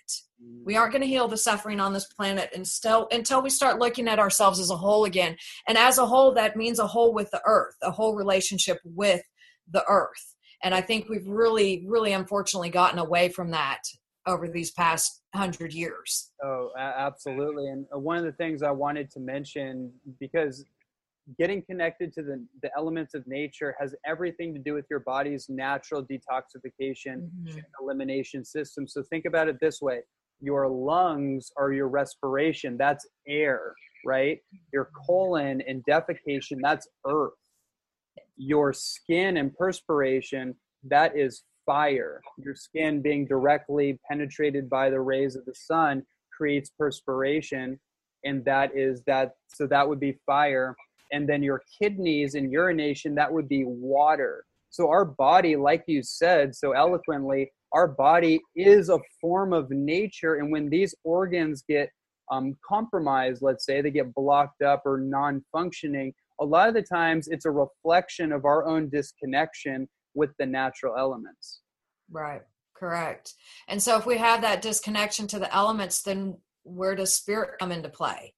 we 0.65 0.77
aren't 0.77 0.93
going 0.93 1.03
to 1.03 1.09
heal 1.09 1.29
the 1.29 1.37
suffering 1.37 1.81
on 1.81 1.93
this 1.93 2.07
planet 2.07 2.51
until, 2.55 3.09
until 3.11 3.43
we 3.43 3.51
start 3.51 3.79
looking 3.79 4.09
at 4.09 4.19
ourselves 4.19 4.59
as 4.59 4.71
a 4.71 4.77
whole 4.77 5.05
again. 5.05 5.37
And 5.69 5.77
as 5.77 5.99
a 5.99 6.07
whole, 6.07 6.33
that 6.35 6.57
means 6.57 6.79
a 6.79 6.87
whole 6.87 7.13
with 7.13 7.31
the 7.31 7.43
earth, 7.47 7.77
a 7.83 7.91
whole 7.91 8.15
relationship 8.15 8.79
with 8.85 9.23
the 9.71 9.85
earth. 9.89 10.35
And 10.63 10.75
I 10.75 10.81
think 10.81 11.09
we've 11.09 11.27
really, 11.27 11.85
really 11.87 12.13
unfortunately 12.13 12.71
gotten 12.71 12.99
away 12.99 13.29
from 13.29 13.51
that 13.51 13.81
over 14.27 14.49
these 14.49 14.71
past 14.71 15.21
hundred 15.35 15.75
years. 15.75 16.31
Oh, 16.43 16.71
absolutely. 16.79 17.69
And 17.69 17.87
uh, 17.95 17.99
one 17.99 18.17
of 18.17 18.25
the 18.25 18.33
things 18.33 18.63
I 18.63 18.71
wanted 18.71 19.11
to 19.11 19.21
mention, 19.21 19.93
because 20.19 20.65
getting 21.39 21.63
connected 21.63 22.15
to 22.15 22.23
the, 22.23 22.47
the 22.63 22.71
elements 22.77 23.13
of 23.15 23.27
nature 23.27 23.75
has 23.79 23.95
everything 24.07 24.55
to 24.55 24.61
do 24.61 24.73
with 24.73 24.87
your 24.89 25.01
body's 25.01 25.47
natural 25.51 26.03
detoxification 26.03 27.29
mm-hmm. 27.29 27.59
elimination 27.83 28.45
system. 28.45 28.89
So 28.89 29.03
think 29.03 29.27
about 29.27 29.49
it 29.49 29.57
this 29.61 29.83
way 29.83 30.01
your 30.41 30.69
lungs 30.69 31.51
are 31.57 31.73
your 31.73 31.89
respiration 31.89 32.77
that's 32.77 33.07
air 33.27 33.75
right? 34.05 34.39
Your 34.73 34.91
colon 35.07 35.63
and 35.67 35.83
defecation 35.89 36.59
that's 36.63 36.87
earth. 37.07 37.33
Your 38.37 38.73
skin 38.73 39.37
and 39.37 39.55
perspiration 39.55 40.55
that 40.85 41.17
is 41.17 41.43
fire. 41.67 42.21
Your 42.39 42.55
skin 42.55 43.01
being 43.01 43.27
directly 43.27 43.99
penetrated 44.09 44.69
by 44.69 44.91
the 44.91 45.01
rays 45.01 45.37
of 45.37 45.45
the 45.45 45.55
sun 45.55 46.03
creates 46.37 46.71
perspiration 46.79 47.79
and 48.25 48.45
that 48.45 48.71
is 48.75 49.03
that 49.07 49.33
so 49.49 49.67
that 49.67 49.89
would 49.89 50.01
be 50.01 50.19
fire. 50.27 50.75
And 51.13 51.29
then 51.29 51.43
your 51.43 51.63
kidneys 51.81 52.35
and 52.35 52.51
urination 52.51 53.15
that 53.17 53.33
would 53.33 53.49
be 53.49 53.65
water. 53.65 54.45
So 54.71 54.89
our 54.89 55.05
body 55.05 55.57
like 55.57 55.85
you 55.87 56.03
said 56.03 56.55
so 56.55 56.73
eloquently 56.73 57.53
our 57.75 57.89
body 57.89 58.41
is 58.57 58.89
a 58.89 58.99
form 59.21 59.53
of 59.53 59.71
nature 59.71 60.37
and 60.37 60.51
when 60.51 60.71
these 60.71 60.95
organs 61.05 61.65
get 61.69 61.91
um, 62.31 62.57
compromised 62.67 63.43
let's 63.43 63.67
say 63.67 63.83
they 63.83 63.91
get 63.91 64.15
blocked 64.15 64.63
up 64.63 64.83
or 64.87 64.99
non-functioning 64.99 66.15
a 66.41 66.45
lot 66.45 66.69
of 66.69 66.75
the 66.75 66.83
times 66.83 67.29
it's 67.29 67.45
a 67.45 67.51
reflection 67.51 68.33
of 68.33 68.45
our 68.45 68.67
own 68.67 68.89
disconnection 68.89 69.89
with 70.15 70.31
the 70.39 70.47
natural 70.47 70.97
elements. 70.97 71.61
Right. 72.11 72.43
Correct. 72.77 73.35
And 73.69 73.83
so 73.83 73.97
if 73.97 74.07
we 74.07 74.19
have 74.19 74.41
that 74.43 74.63
disconnection 74.63 75.27
to 75.29 75.39
the 75.39 75.55
elements 75.55 76.03
then 76.03 76.39
where 76.65 76.95
does 76.95 77.15
spirit 77.15 77.59
come 77.61 77.73
into 77.73 77.89
play? 77.89 78.35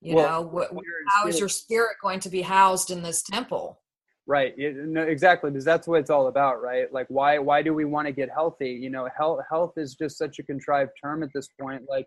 You 0.00 0.16
well, 0.16 0.42
know 0.42 0.66
wh- 0.72 0.76
how 1.08 1.28
is 1.28 1.38
your 1.38 1.48
spirit 1.48 1.96
going 2.02 2.20
to 2.20 2.30
be 2.30 2.42
housed 2.42 2.90
in 2.90 3.02
this 3.02 3.22
temple 3.22 3.79
Right. 4.30 4.54
no, 4.56 5.02
exactly. 5.02 5.50
Because 5.50 5.64
that's 5.64 5.88
what 5.88 5.98
it's 5.98 6.08
all 6.08 6.28
about, 6.28 6.62
right? 6.62 6.86
Like, 6.92 7.06
why 7.08 7.40
why 7.40 7.62
do 7.62 7.74
we 7.74 7.84
want 7.84 8.06
to 8.06 8.12
get 8.12 8.30
healthy? 8.30 8.70
You 8.70 8.88
know, 8.88 9.08
health 9.18 9.40
health 9.50 9.72
is 9.76 9.96
just 9.96 10.16
such 10.16 10.38
a 10.38 10.44
contrived 10.44 10.92
term 11.02 11.24
at 11.24 11.30
this 11.34 11.48
point. 11.60 11.82
Like, 11.88 12.06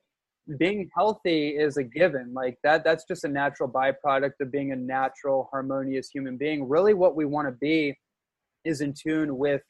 being 0.57 0.89
healthy 0.95 1.49
is 1.49 1.75
a 1.75 1.83
given. 1.83 2.33
Like 2.33 2.57
that 2.63 2.85
that's 2.85 3.03
just 3.03 3.25
a 3.25 3.27
natural 3.27 3.67
byproduct 3.67 4.39
of 4.39 4.53
being 4.53 4.71
a 4.71 4.75
natural, 4.77 5.49
harmonious 5.51 6.09
human 6.09 6.37
being. 6.37 6.69
Really, 6.69 6.93
what 6.93 7.17
we 7.17 7.25
want 7.25 7.49
to 7.49 7.51
be 7.59 7.93
is 8.63 8.79
in 8.79 8.93
tune 8.93 9.37
with 9.37 9.61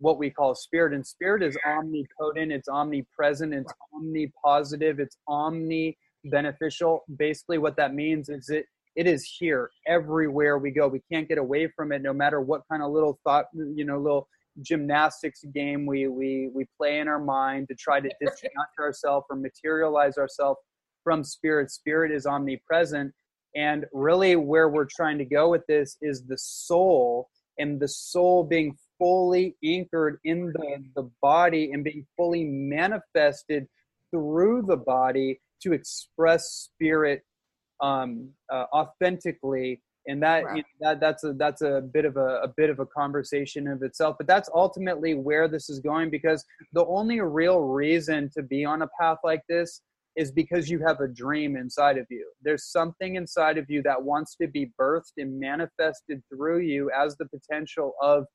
what 0.00 0.18
we 0.18 0.28
call 0.28 0.56
spirit. 0.56 0.94
And 0.94 1.06
spirit 1.06 1.44
is 1.44 1.56
omnipotent. 1.64 2.50
It's 2.50 2.68
omnipresent. 2.68 3.54
It's 3.54 3.72
omnipositive. 3.94 4.98
It's 4.98 5.16
omni 5.28 5.96
beneficial. 6.24 7.04
Basically, 7.16 7.58
what 7.58 7.76
that 7.76 7.94
means 7.94 8.28
is 8.28 8.48
it 8.48 8.66
it 8.94 9.06
is 9.06 9.24
here 9.24 9.70
everywhere 9.86 10.58
we 10.58 10.70
go. 10.70 10.88
We 10.88 11.02
can't 11.10 11.28
get 11.28 11.38
away 11.38 11.68
from 11.74 11.92
it 11.92 12.02
no 12.02 12.12
matter 12.12 12.40
what 12.40 12.62
kind 12.70 12.82
of 12.82 12.92
little 12.92 13.18
thought, 13.24 13.46
you 13.54 13.84
know, 13.84 13.98
little 13.98 14.28
gymnastics 14.60 15.42
game 15.54 15.86
we 15.86 16.08
we 16.08 16.50
we 16.54 16.66
play 16.76 16.98
in 16.98 17.08
our 17.08 17.18
mind 17.18 17.68
to 17.68 17.74
try 17.74 18.00
to 18.00 18.10
disconnect 18.20 18.78
ourselves 18.78 19.26
or 19.30 19.36
materialize 19.36 20.18
ourselves. 20.18 20.58
from 21.02 21.24
spirit. 21.24 21.70
Spirit 21.70 22.12
is 22.12 22.26
omnipresent. 22.26 23.12
And 23.54 23.86
really, 23.92 24.36
where 24.36 24.68
we're 24.68 24.88
trying 24.90 25.18
to 25.18 25.24
go 25.24 25.50
with 25.50 25.66
this 25.66 25.96
is 26.00 26.24
the 26.24 26.38
soul 26.38 27.28
and 27.58 27.80
the 27.80 27.88
soul 27.88 28.44
being 28.44 28.76
fully 28.98 29.56
anchored 29.64 30.18
in 30.24 30.46
the, 30.52 30.84
the 30.94 31.10
body 31.20 31.72
and 31.72 31.84
being 31.84 32.06
fully 32.16 32.44
manifested 32.44 33.66
through 34.10 34.62
the 34.66 34.76
body 34.76 35.40
to 35.62 35.72
express 35.72 36.70
spirit 36.72 37.22
um, 37.82 38.30
uh, 38.50 38.64
authentically. 38.72 39.82
And 40.08 40.22
that, 40.22 40.44
right. 40.44 40.56
you 40.56 40.62
know, 40.62 40.90
that 40.90 41.00
that's 41.00 41.22
a 41.22 41.32
that's 41.34 41.62
a 41.62 41.80
bit 41.80 42.04
of 42.04 42.16
a, 42.16 42.40
a 42.42 42.48
bit 42.56 42.70
of 42.70 42.80
a 42.80 42.86
conversation 42.86 43.68
of 43.68 43.82
itself. 43.82 44.16
But 44.18 44.26
that's 44.26 44.50
ultimately 44.52 45.14
where 45.14 45.46
this 45.46 45.70
is 45.70 45.78
going 45.78 46.10
because 46.10 46.44
the 46.72 46.84
only 46.86 47.20
real 47.20 47.60
reason 47.60 48.28
to 48.34 48.42
be 48.42 48.64
on 48.64 48.82
a 48.82 48.88
path 48.98 49.18
like 49.22 49.42
this 49.48 49.82
is 50.16 50.30
because 50.30 50.68
you 50.68 50.78
have 50.80 51.00
a 51.00 51.08
dream 51.08 51.56
inside 51.56 51.98
of 51.98 52.06
you. 52.10 52.30
There's 52.42 52.70
something 52.70 53.16
inside 53.16 53.58
of 53.58 53.70
you 53.70 53.82
that 53.82 54.02
wants 54.02 54.36
to 54.36 54.46
be 54.46 54.72
birthed 54.78 55.12
and 55.18 55.38
manifested 55.38 56.22
through 56.28 56.60
you 56.60 56.90
as 56.90 57.16
the 57.16 57.26
potential 57.26 57.94
of 58.02 58.26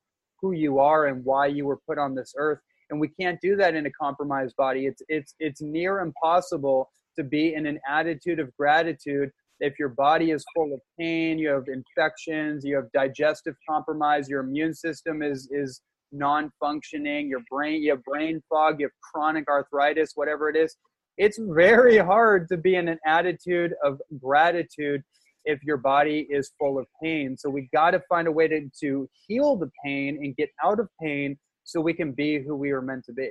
who 0.41 0.53
you 0.53 0.79
are 0.79 1.07
and 1.07 1.23
why 1.23 1.47
you 1.47 1.65
were 1.65 1.79
put 1.87 1.97
on 1.97 2.15
this 2.15 2.33
earth. 2.37 2.59
And 2.89 2.99
we 2.99 3.09
can't 3.09 3.39
do 3.41 3.55
that 3.57 3.75
in 3.75 3.85
a 3.85 3.91
compromised 3.91 4.55
body. 4.55 4.85
It's 4.85 5.01
it's 5.09 5.35
it's 5.39 5.61
near 5.61 5.99
impossible 5.99 6.89
to 7.17 7.23
be 7.23 7.53
in 7.53 7.65
an 7.65 7.79
attitude 7.89 8.39
of 8.39 8.55
gratitude 8.55 9.31
if 9.59 9.79
your 9.79 9.89
body 9.89 10.31
is 10.31 10.45
full 10.55 10.73
of 10.73 10.79
pain, 10.99 11.39
you 11.39 11.49
have 11.49 11.65
infections, 11.67 12.63
you 12.63 12.75
have 12.75 12.91
digestive 12.93 13.55
compromise, 13.67 14.29
your 14.29 14.41
immune 14.41 14.73
system 14.73 15.21
is 15.21 15.49
is 15.51 15.81
non-functioning, 16.11 17.27
your 17.27 17.41
brain 17.49 17.81
you 17.81 17.91
have 17.91 18.03
brain 18.03 18.41
fog, 18.49 18.79
you 18.79 18.85
have 18.85 18.91
chronic 19.11 19.47
arthritis, 19.49 20.11
whatever 20.15 20.49
it 20.49 20.55
is, 20.55 20.77
it's 21.17 21.39
very 21.39 21.97
hard 21.97 22.47
to 22.49 22.57
be 22.57 22.75
in 22.75 22.87
an 22.87 22.99
attitude 23.05 23.73
of 23.83 23.99
gratitude 24.19 25.01
if 25.45 25.63
your 25.63 25.77
body 25.77 26.27
is 26.29 26.51
full 26.59 26.77
of 26.77 26.85
pain. 27.01 27.35
So 27.37 27.49
we 27.49 27.69
got 27.73 27.91
to 27.91 28.01
find 28.07 28.27
a 28.27 28.31
way 28.31 28.47
to, 28.47 28.69
to 28.81 29.09
heal 29.27 29.55
the 29.55 29.71
pain 29.83 30.19
and 30.23 30.35
get 30.35 30.49
out 30.63 30.79
of 30.79 30.89
pain 31.01 31.37
so 31.63 31.81
we 31.81 31.93
can 31.93 32.11
be 32.11 32.39
who 32.39 32.55
we 32.55 32.71
are 32.71 32.81
meant 32.81 33.05
to 33.05 33.13
be. 33.13 33.29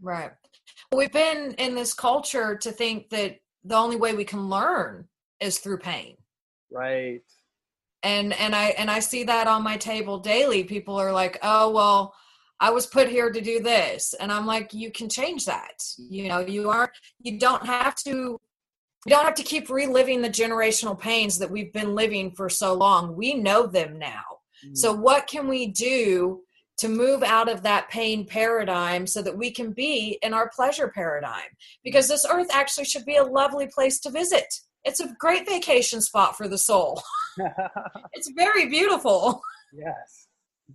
Right. 0.00 0.32
We've 0.92 1.12
been 1.12 1.54
in 1.58 1.74
this 1.74 1.94
culture 1.94 2.56
to 2.56 2.72
think 2.72 3.10
that 3.10 3.38
the 3.64 3.76
only 3.76 3.96
way 3.96 4.14
we 4.14 4.24
can 4.24 4.48
learn 4.48 5.08
is 5.40 5.58
through 5.58 5.78
pain. 5.78 6.16
Right. 6.70 7.22
And 8.02 8.34
and 8.34 8.54
i 8.54 8.66
and 8.78 8.90
i 8.90 8.98
see 8.98 9.24
that 9.24 9.46
on 9.46 9.62
my 9.62 9.76
table 9.76 10.18
daily. 10.18 10.64
People 10.64 10.96
are 10.96 11.12
like 11.12 11.38
oh 11.42 11.70
well 11.70 12.14
i 12.60 12.70
was 12.70 12.86
put 12.86 13.08
here 13.08 13.30
to 13.30 13.40
do 13.40 13.60
this. 13.60 14.14
And 14.14 14.30
i'm 14.30 14.46
like 14.46 14.74
you 14.74 14.90
can 14.90 15.08
change 15.08 15.46
that. 15.46 15.82
You 15.98 16.28
know 16.28 16.40
you 16.40 16.70
aren't 16.70 16.92
you 17.20 17.38
don't 17.38 17.64
have 17.64 17.94
to 18.04 18.40
you 19.06 19.10
don't 19.10 19.24
have 19.24 19.34
to 19.34 19.42
keep 19.42 19.68
reliving 19.68 20.22
the 20.22 20.30
generational 20.30 20.98
pains 20.98 21.38
that 21.38 21.50
we've 21.50 21.72
been 21.72 21.94
living 21.94 22.30
for 22.32 22.48
so 22.48 22.74
long. 22.74 23.16
We 23.16 23.34
know 23.34 23.66
them 23.66 23.98
now. 23.98 24.22
Mm. 24.64 24.76
so 24.76 24.92
what 24.92 25.26
can 25.26 25.48
we 25.48 25.66
do 25.66 26.42
to 26.78 26.88
move 26.88 27.22
out 27.22 27.48
of 27.48 27.62
that 27.62 27.88
pain 27.88 28.26
paradigm 28.26 29.06
so 29.06 29.22
that 29.22 29.36
we 29.36 29.50
can 29.50 29.72
be 29.72 30.18
in 30.22 30.34
our 30.34 30.50
pleasure 30.54 30.88
paradigm 30.88 31.50
because 31.84 32.08
this 32.08 32.26
earth 32.28 32.48
actually 32.52 32.84
should 32.84 33.04
be 33.04 33.16
a 33.16 33.24
lovely 33.24 33.68
place 33.68 34.00
to 34.00 34.10
visit 34.10 34.46
it's 34.84 35.00
a 35.00 35.14
great 35.18 35.46
vacation 35.46 36.00
spot 36.00 36.36
for 36.36 36.46
the 36.46 36.58
soul. 36.58 37.02
it's 38.12 38.30
very 38.36 38.68
beautiful. 38.68 39.42
Yes. 39.72 40.28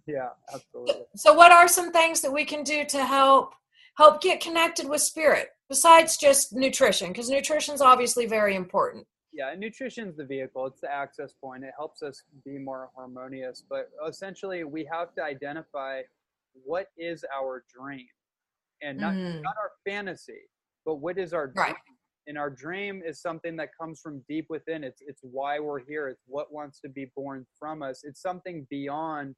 Yeah, 0.07 0.29
absolutely. 0.53 1.05
So 1.15 1.33
what 1.33 1.51
are 1.51 1.67
some 1.67 1.91
things 1.91 2.21
that 2.21 2.33
we 2.33 2.45
can 2.45 2.63
do 2.63 2.83
to 2.85 3.05
help 3.05 3.53
help 3.97 4.21
get 4.21 4.39
connected 4.39 4.87
with 4.87 5.01
spirit 5.01 5.49
besides 5.67 6.17
just 6.17 6.53
nutrition 6.53 7.09
because 7.09 7.29
nutrition 7.29 7.75
is 7.75 7.81
obviously 7.81 8.25
very 8.25 8.55
important. 8.55 9.05
Yeah, 9.31 9.53
nutrition's 9.57 10.17
the 10.17 10.25
vehicle. 10.25 10.65
It's 10.65 10.81
the 10.81 10.91
access 10.91 11.33
point. 11.33 11.63
It 11.63 11.73
helps 11.77 12.01
us 12.01 12.23
be 12.43 12.57
more 12.57 12.89
harmonious, 12.95 13.63
but 13.69 13.89
essentially 14.07 14.63
we 14.63 14.87
have 14.91 15.13
to 15.15 15.23
identify 15.23 16.01
what 16.65 16.87
is 16.97 17.23
our 17.37 17.63
dream. 17.71 18.07
And 18.81 18.97
not, 18.97 19.13
mm. 19.13 19.41
not 19.41 19.55
our 19.61 19.71
fantasy, 19.85 20.39
but 20.85 20.95
what 20.95 21.17
is 21.17 21.33
our 21.33 21.47
dream? 21.47 21.67
Right. 21.67 21.75
And 22.27 22.37
our 22.37 22.49
dream 22.49 23.01
is 23.05 23.21
something 23.21 23.55
that 23.57 23.69
comes 23.79 23.99
from 23.99 24.23
deep 24.29 24.45
within. 24.49 24.83
It's 24.83 25.01
it's 25.05 25.21
why 25.23 25.59
we're 25.59 25.83
here. 25.83 26.07
It's 26.09 26.21
what 26.27 26.53
wants 26.53 26.79
to 26.81 26.89
be 26.89 27.11
born 27.15 27.45
from 27.59 27.81
us. 27.81 28.01
It's 28.03 28.21
something 28.21 28.67
beyond 28.69 29.35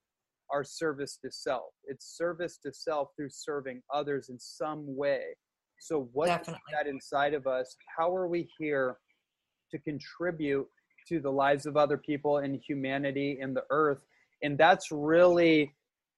our 0.52 0.64
service 0.64 1.18
to 1.24 1.32
self. 1.32 1.72
It's 1.86 2.18
service 2.18 2.60
to 2.66 2.74
self 2.74 3.10
through 3.16 3.30
serving 3.32 3.82
others 3.94 4.30
in 4.30 4.38
some 4.40 4.84
way. 4.96 5.22
So 5.80 6.10
what 6.14 6.42
is 6.42 6.54
that 6.74 6.86
inside 6.86 7.34
of 7.34 7.48
us? 7.48 7.76
How 7.98 8.14
are 8.16 8.28
we 8.28 8.48
here 8.60 8.98
to 9.72 9.80
contribute 9.80 10.68
to 11.08 11.20
the 11.20 11.32
lives 11.32 11.66
of 11.66 11.78
other 11.78 11.98
people 11.98 12.38
and 12.38 12.62
humanity 12.68 13.40
and 13.42 13.56
the 13.56 13.64
earth 13.70 14.06
and 14.44 14.58
that's 14.58 14.92
really 14.92 15.74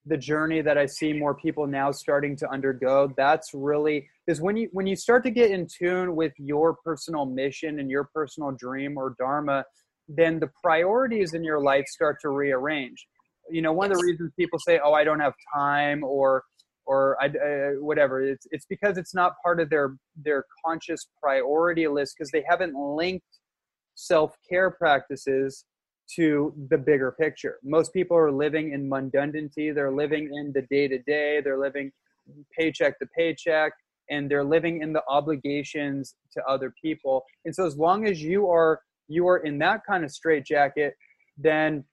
the 0.05 0.17
journey 0.17 0.61
that 0.61 0.77
I 0.77 0.85
see 0.85 1.13
more 1.13 1.33
people 1.33 1.65
now 1.65 1.91
starting 1.91 2.35
to 2.37 2.49
undergo. 2.51 3.13
That's 3.15 3.53
really 3.53 4.09
is 4.27 4.41
when 4.41 4.57
you 4.57 4.69
when 4.71 4.85
you 4.85 4.95
start 4.95 5.23
to 5.23 5.31
get 5.31 5.51
in 5.51 5.67
tune 5.67 6.15
with 6.15 6.33
your 6.37 6.75
personal 6.83 7.25
mission 7.25 7.79
and 7.79 7.89
your 7.89 8.09
personal 8.13 8.51
dream 8.51 8.97
or 8.97 9.15
dharma, 9.17 9.63
then 10.07 10.39
the 10.39 10.49
priorities 10.61 11.33
in 11.33 11.43
your 11.43 11.61
life 11.61 11.85
start 11.87 12.17
to 12.21 12.29
rearrange. 12.29 13.07
You 13.49 13.61
know, 13.61 13.71
one 13.71 13.91
of 13.91 13.97
the 13.97 14.03
reasons 14.03 14.31
people 14.37 14.59
say, 14.59 14.79
"Oh, 14.83 14.93
I 14.93 15.03
don't 15.03 15.19
have 15.19 15.33
time," 15.53 16.03
or 16.03 16.43
or 16.85 17.17
I, 17.21 17.27
uh, 17.27 17.81
whatever, 17.81 18.21
it's 18.21 18.45
it's 18.51 18.65
because 18.65 18.97
it's 18.97 19.15
not 19.15 19.33
part 19.41 19.61
of 19.61 19.69
their 19.69 19.95
their 20.17 20.45
conscious 20.65 21.07
priority 21.21 21.87
list 21.87 22.15
because 22.17 22.31
they 22.31 22.43
haven't 22.47 22.75
linked 22.75 23.25
self 23.95 24.35
care 24.49 24.71
practices 24.71 25.65
to 26.15 26.53
the 26.69 26.77
bigger 26.77 27.15
picture. 27.19 27.57
Most 27.63 27.93
people 27.93 28.17
are 28.17 28.31
living 28.31 28.73
in 28.73 28.89
mundanity. 28.89 29.73
They're 29.73 29.91
living 29.91 30.29
in 30.33 30.51
the 30.53 30.63
day 30.63 30.87
to 30.87 30.99
day. 30.99 31.41
They're 31.41 31.59
living 31.59 31.91
paycheck 32.57 32.99
to 32.99 33.05
paycheck, 33.17 33.73
and 34.09 34.29
they're 34.29 34.43
living 34.43 34.81
in 34.81 34.93
the 34.93 35.03
obligations 35.07 36.15
to 36.33 36.43
other 36.45 36.73
people. 36.81 37.23
And 37.45 37.55
so, 37.55 37.65
as 37.65 37.77
long 37.77 38.05
as 38.07 38.21
you 38.21 38.49
are 38.49 38.79
you 39.07 39.27
are 39.27 39.37
in 39.37 39.57
that 39.59 39.81
kind 39.87 40.03
of 40.03 40.11
straitjacket, 40.11 40.93
then 41.37 41.83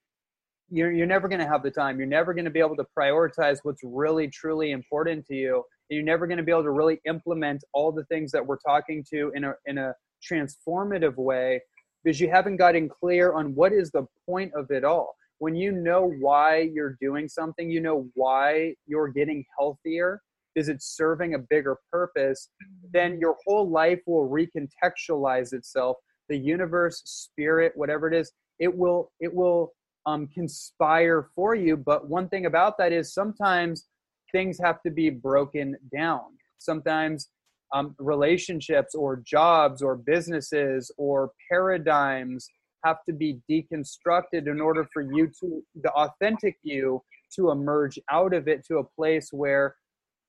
you're, 0.71 0.93
you're 0.93 1.07
never 1.07 1.29
going 1.29 1.41
to 1.41 1.47
have 1.47 1.63
the 1.63 1.71
time. 1.71 1.99
You're 1.99 2.09
never 2.09 2.33
going 2.33 2.45
to 2.45 2.51
be 2.51 2.61
able 2.61 2.77
to 2.77 2.87
prioritize 2.97 3.59
what's 3.65 3.81
really 3.83 4.29
truly 4.29 4.71
important 4.71 5.27
to 5.27 5.35
you. 5.35 5.65
And 5.89 5.97
you're 5.97 6.05
never 6.05 6.29
going 6.29 6.39
to 6.39 6.45
be 6.45 6.53
able 6.53 6.63
to 6.63 6.71
really 6.71 7.01
implement 7.07 7.65
all 7.73 7.91
the 7.91 8.05
things 8.05 8.31
that 8.33 8.47
we're 8.47 8.59
talking 8.59 9.05
to 9.13 9.33
in 9.35 9.45
a 9.45 9.55
in 9.67 9.79
a 9.79 9.95
transformative 10.31 11.17
way 11.17 11.61
because 12.03 12.21
you 12.21 12.31
haven't 12.31 12.57
gotten 12.57 12.89
clear 12.89 13.33
on 13.33 13.55
what 13.55 13.73
is 13.73 13.91
the 13.91 14.07
point 14.27 14.53
of 14.55 14.71
it 14.71 14.85
all. 14.85 15.15
When 15.39 15.55
you 15.55 15.73
know 15.73 16.15
why 16.21 16.71
you're 16.73 16.97
doing 17.01 17.29
something, 17.29 17.71
you 17.71 17.81
know 17.81 18.09
why 18.15 18.75
you're 18.87 19.09
getting 19.09 19.45
healthier, 19.59 20.21
is 20.55 20.69
it 20.69 20.83
serving 20.83 21.35
a 21.35 21.39
bigger 21.39 21.79
purpose, 21.93 22.51
then 22.93 23.19
your 23.19 23.37
whole 23.47 23.69
life 23.69 24.01
will 24.07 24.29
recontextualize 24.29 25.53
itself. 25.53 25.97
The 26.29 26.37
universe, 26.37 27.03
spirit, 27.05 27.73
whatever 27.75 28.09
it 28.09 28.15
is, 28.15 28.33
it 28.59 28.77
will 28.77 29.13
it 29.21 29.33
will 29.35 29.73
um, 30.07 30.27
conspire 30.29 31.29
for 31.35 31.55
you. 31.55 31.77
But 31.77 32.09
one 32.09 32.29
thing 32.29 32.47
about 32.47 32.79
that 32.79 32.93
is 32.93 33.15
sometimes 33.15 33.87
things 34.33 34.59
have 34.63 34.83
to 34.83 34.91
be 34.91 35.11
broken 35.11 35.77
down. 35.93 36.23
Sometimes 36.59 37.29
um, 37.73 37.95
relationships 37.99 38.95
or 38.95 39.17
jobs 39.17 39.83
or 39.83 39.97
businesses 39.97 40.91
or 40.97 41.31
paradigms 41.51 42.49
have 42.85 42.99
to 43.05 43.13
be 43.13 43.39
deconstructed 43.51 44.47
in 44.47 44.61
order 44.61 44.87
for 44.93 45.03
you 45.03 45.31
to 45.41 45.63
the 45.83 45.91
authentic 45.93 46.57
you 46.63 47.03
to 47.35 47.51
emerge 47.51 47.99
out 48.11 48.35
of 48.35 48.49
it 48.49 48.65
to 48.67 48.79
a 48.79 48.85
place 48.85 49.29
where 49.33 49.77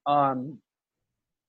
um, 0.06 0.60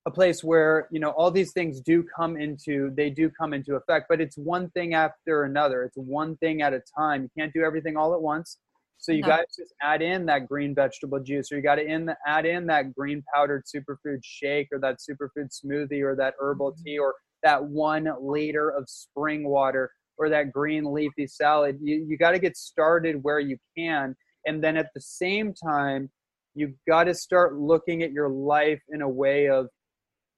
a 0.07 0.11
place 0.11 0.43
where 0.43 0.89
you 0.91 1.01
know 1.01 1.11
all 1.11 1.31
these 1.31 1.53
things 1.53 1.81
do 1.81 2.05
come 2.17 2.37
into 2.37 2.93
they 2.97 3.11
do 3.11 3.31
come 3.31 3.53
into 3.53 3.77
effect 3.77 4.07
but 4.09 4.21
it's 4.21 4.37
one 4.37 4.71
thing 4.71 4.95
after 4.95 5.45
another. 5.45 5.85
It's 5.85 5.97
one 5.97 6.37
thing 6.39 6.63
at 6.63 6.73
a 6.73 6.83
time. 6.97 7.23
You 7.23 7.31
can't 7.39 7.53
do 7.53 7.63
everything 7.63 7.97
all 7.97 8.15
at 8.15 8.21
once 8.21 8.59
so 9.03 9.11
you 9.11 9.23
no. 9.23 9.29
guys 9.29 9.47
just 9.59 9.75
add 9.83 10.01
in 10.01 10.25
that 10.27 10.47
green 10.47 10.77
vegetable 10.77 11.19
juice, 11.19 11.51
or 11.51 11.57
you 11.57 11.63
got 11.63 11.75
to 11.75 11.85
in 11.85 12.07
the, 12.07 12.17
add 12.25 12.47
in 12.47 12.67
that 12.69 12.95
green 12.95 13.21
powdered 13.35 13.65
superfood 13.65 14.21
shake, 14.23 14.69
or 14.71 14.79
that 14.79 14.99
superfood 14.99 15.49
smoothie, 15.51 16.05
or 16.05 16.15
that 16.15 16.35
herbal 16.39 16.71
mm-hmm. 16.71 16.85
tea, 16.85 16.99
or 16.99 17.13
that 17.43 17.65
one 17.65 18.09
liter 18.21 18.71
of 18.71 18.89
spring 18.89 19.49
water, 19.49 19.91
or 20.19 20.29
that 20.29 20.53
green 20.53 20.85
leafy 20.85 21.27
salad. 21.27 21.79
You 21.83 22.07
you 22.09 22.17
got 22.17 22.31
to 22.31 22.39
get 22.39 22.57
started 22.57 23.25
where 23.25 23.41
you 23.41 23.59
can, 23.77 24.15
and 24.47 24.63
then 24.63 24.77
at 24.77 24.91
the 24.95 25.01
same 25.01 25.53
time, 25.53 26.09
you 26.55 26.73
got 26.87 27.05
to 27.05 27.15
start 27.15 27.57
looking 27.57 28.05
at 28.05 28.13
your 28.13 28.29
life 28.29 28.83
in 28.91 29.03
a 29.03 29.09
way 29.09 29.49
of 29.49 29.67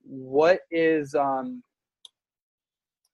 what 0.04 0.60
is 0.70 1.14
um. 1.14 1.62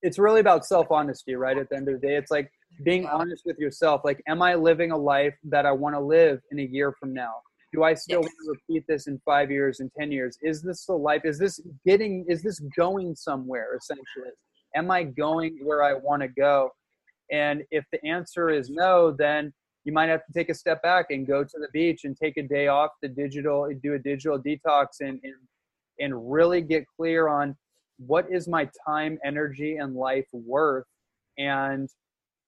It's 0.00 0.18
really 0.18 0.40
about 0.40 0.64
self 0.64 0.92
honesty, 0.92 1.34
right? 1.34 1.58
At 1.58 1.70
the 1.70 1.76
end 1.76 1.88
of 1.88 2.00
the 2.00 2.06
day, 2.06 2.14
it's 2.14 2.30
like 2.30 2.52
being 2.82 3.06
honest 3.06 3.42
with 3.44 3.58
yourself 3.58 4.02
like 4.04 4.22
am 4.28 4.42
i 4.42 4.54
living 4.54 4.90
a 4.90 4.96
life 4.96 5.34
that 5.44 5.66
i 5.66 5.72
want 5.72 5.94
to 5.94 6.00
live 6.00 6.40
in 6.50 6.60
a 6.60 6.64
year 6.64 6.92
from 6.98 7.12
now? 7.12 7.34
Do 7.72 7.84
i 7.84 7.94
still 7.94 8.20
yes. 8.22 8.30
want 8.30 8.36
to 8.44 8.60
repeat 8.68 8.84
this 8.88 9.06
in 9.06 9.20
five 9.24 9.50
years 9.50 9.80
and 9.80 9.90
ten 9.98 10.10
years? 10.10 10.36
Is 10.42 10.62
this 10.62 10.86
the 10.86 10.94
life? 10.94 11.22
Is 11.24 11.38
this 11.38 11.60
getting 11.86 12.24
is 12.28 12.42
this 12.42 12.58
going 12.76 13.14
somewhere 13.14 13.76
essentially? 13.76 14.32
Am 14.74 14.90
i 14.90 15.04
going 15.04 15.58
where 15.62 15.82
i 15.82 15.94
want 15.94 16.22
to 16.22 16.28
go? 16.28 16.70
And 17.30 17.62
if 17.70 17.84
the 17.92 18.04
answer 18.04 18.50
is 18.50 18.70
no 18.70 19.12
then 19.12 19.52
you 19.84 19.92
might 19.92 20.08
have 20.08 20.24
to 20.26 20.32
take 20.32 20.50
a 20.50 20.54
step 20.54 20.82
back 20.82 21.06
and 21.10 21.26
go 21.26 21.42
to 21.42 21.58
the 21.58 21.68
beach 21.72 22.04
and 22.04 22.16
take 22.16 22.36
a 22.36 22.42
day 22.42 22.68
off 22.68 22.90
the 23.02 23.08
digital 23.08 23.68
do 23.82 23.94
a 23.94 23.98
digital 23.98 24.38
detox 24.38 24.86
and 25.00 25.20
and, 25.22 25.34
and 26.00 26.32
really 26.32 26.60
get 26.60 26.84
clear 26.96 27.28
on 27.28 27.56
what 27.98 28.26
is 28.30 28.48
my 28.48 28.68
time 28.86 29.18
energy 29.24 29.76
and 29.76 29.94
life 29.94 30.26
worth 30.32 30.86
and 31.38 31.88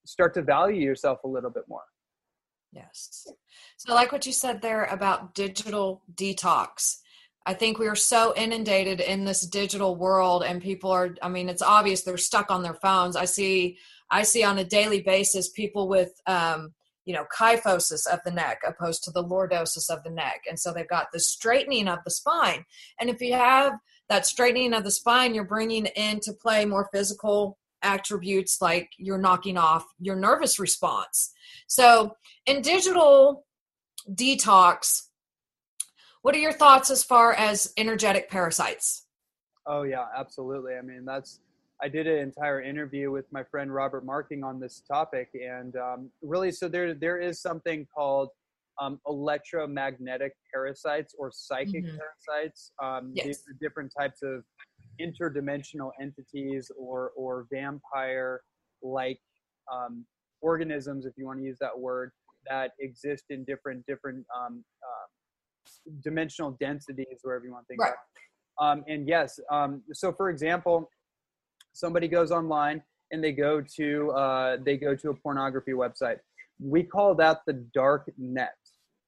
start 0.05 0.33
to 0.35 0.41
value 0.41 0.81
yourself 0.81 1.23
a 1.23 1.27
little 1.27 1.49
bit 1.49 1.63
more. 1.67 1.83
Yes. 2.73 3.27
So 3.77 3.93
like 3.93 4.11
what 4.11 4.25
you 4.25 4.33
said 4.33 4.61
there 4.61 4.85
about 4.85 5.35
digital 5.35 6.01
detox. 6.13 6.97
I 7.45 7.53
think 7.53 7.77
we 7.77 7.87
are 7.87 7.95
so 7.95 8.33
inundated 8.35 8.99
in 8.99 9.25
this 9.25 9.45
digital 9.45 9.95
world 9.95 10.43
and 10.43 10.61
people 10.61 10.91
are 10.91 11.15
I 11.21 11.29
mean 11.29 11.49
it's 11.49 11.61
obvious 11.61 12.03
they're 12.03 12.17
stuck 12.17 12.49
on 12.49 12.63
their 12.63 12.73
phones. 12.73 13.15
I 13.15 13.25
see 13.25 13.77
I 14.09 14.23
see 14.23 14.43
on 14.43 14.57
a 14.57 14.63
daily 14.63 15.01
basis 15.01 15.49
people 15.49 15.87
with 15.87 16.13
um 16.25 16.73
you 17.05 17.13
know 17.13 17.25
kyphosis 17.37 18.07
of 18.07 18.21
the 18.23 18.31
neck 18.31 18.61
opposed 18.65 19.03
to 19.03 19.11
the 19.11 19.23
lordosis 19.23 19.89
of 19.89 20.03
the 20.03 20.09
neck. 20.09 20.43
And 20.49 20.59
so 20.59 20.73
they've 20.73 20.87
got 20.87 21.11
the 21.11 21.19
straightening 21.19 21.87
of 21.87 21.99
the 22.05 22.11
spine. 22.11 22.65
And 22.99 23.09
if 23.09 23.21
you 23.21 23.33
have 23.33 23.73
that 24.09 24.25
straightening 24.25 24.73
of 24.73 24.83
the 24.83 24.91
spine 24.91 25.35
you're 25.35 25.43
bringing 25.43 25.85
into 25.85 26.33
play 26.33 26.65
more 26.65 26.89
physical 26.93 27.57
attributes 27.83 28.61
like 28.61 28.89
you're 28.97 29.17
knocking 29.17 29.57
off 29.57 29.85
your 29.99 30.15
nervous 30.15 30.59
response 30.59 31.31
so 31.67 32.15
in 32.45 32.61
digital 32.61 33.45
detox 34.09 35.03
what 36.23 36.33
are 36.35 36.39
your 36.39 36.53
thoughts 36.53 36.89
as 36.89 37.03
far 37.03 37.33
as 37.33 37.73
energetic 37.77 38.29
parasites? 38.29 39.07
Oh 39.67 39.83
yeah, 39.83 40.05
absolutely. 40.17 40.75
I 40.75 40.81
mean, 40.81 41.03
that's 41.05 41.41
I 41.81 41.89
did 41.89 42.07
an 42.07 42.17
entire 42.17 42.61
interview 42.61 43.11
with 43.11 43.25
my 43.31 43.43
friend 43.43 43.73
Robert 43.73 44.05
Marking 44.05 44.41
on 44.41 44.57
this 44.57 44.81
topic, 44.89 45.29
and 45.33 45.75
um, 45.75 46.09
really, 46.21 46.51
so 46.51 46.69
there 46.69 46.93
there 46.93 47.19
is 47.19 47.41
something 47.41 47.85
called 47.93 48.29
um, 48.81 49.01
electromagnetic 49.05 50.33
parasites 50.51 51.13
or 51.19 51.29
psychic 51.33 51.85
mm-hmm. 51.85 51.97
parasites. 51.97 52.71
Um, 52.81 53.11
yes. 53.13 53.25
These 53.25 53.43
are 53.49 53.57
different 53.59 53.91
types 53.97 54.23
of 54.23 54.45
interdimensional 54.99 55.91
entities 56.01 56.71
or 56.77 57.11
or 57.15 57.45
vampire 57.51 58.41
like 58.81 59.19
um, 59.71 60.05
organisms, 60.41 61.05
if 61.05 61.13
you 61.17 61.25
want 61.25 61.39
to 61.39 61.45
use 61.45 61.57
that 61.59 61.77
word, 61.77 62.11
that 62.49 62.71
exist 62.79 63.25
in 63.29 63.43
different 63.45 63.85
different 63.85 64.25
um, 64.35 64.63
uh, 64.83 65.91
dimensional 66.03 66.51
densities, 66.59 67.19
wherever 67.21 67.45
you 67.45 67.51
want 67.51 67.65
to 67.65 67.67
think 67.67 67.81
right. 67.81 67.93
Um, 68.61 68.83
and 68.87 69.07
yes, 69.07 69.39
um, 69.51 69.81
so 69.93 70.11
for 70.13 70.29
example, 70.29 70.89
somebody 71.73 72.07
goes 72.07 72.31
online 72.31 72.83
and 73.11 73.23
they 73.23 73.31
go 73.31 73.63
to 73.77 74.11
uh, 74.11 74.57
they 74.63 74.77
go 74.77 74.95
to 74.95 75.09
a 75.09 75.13
pornography 75.13 75.71
website. 75.71 76.17
We 76.59 76.83
call 76.83 77.15
that 77.15 77.41
the 77.47 77.53
dark 77.73 78.11
net. 78.17 78.55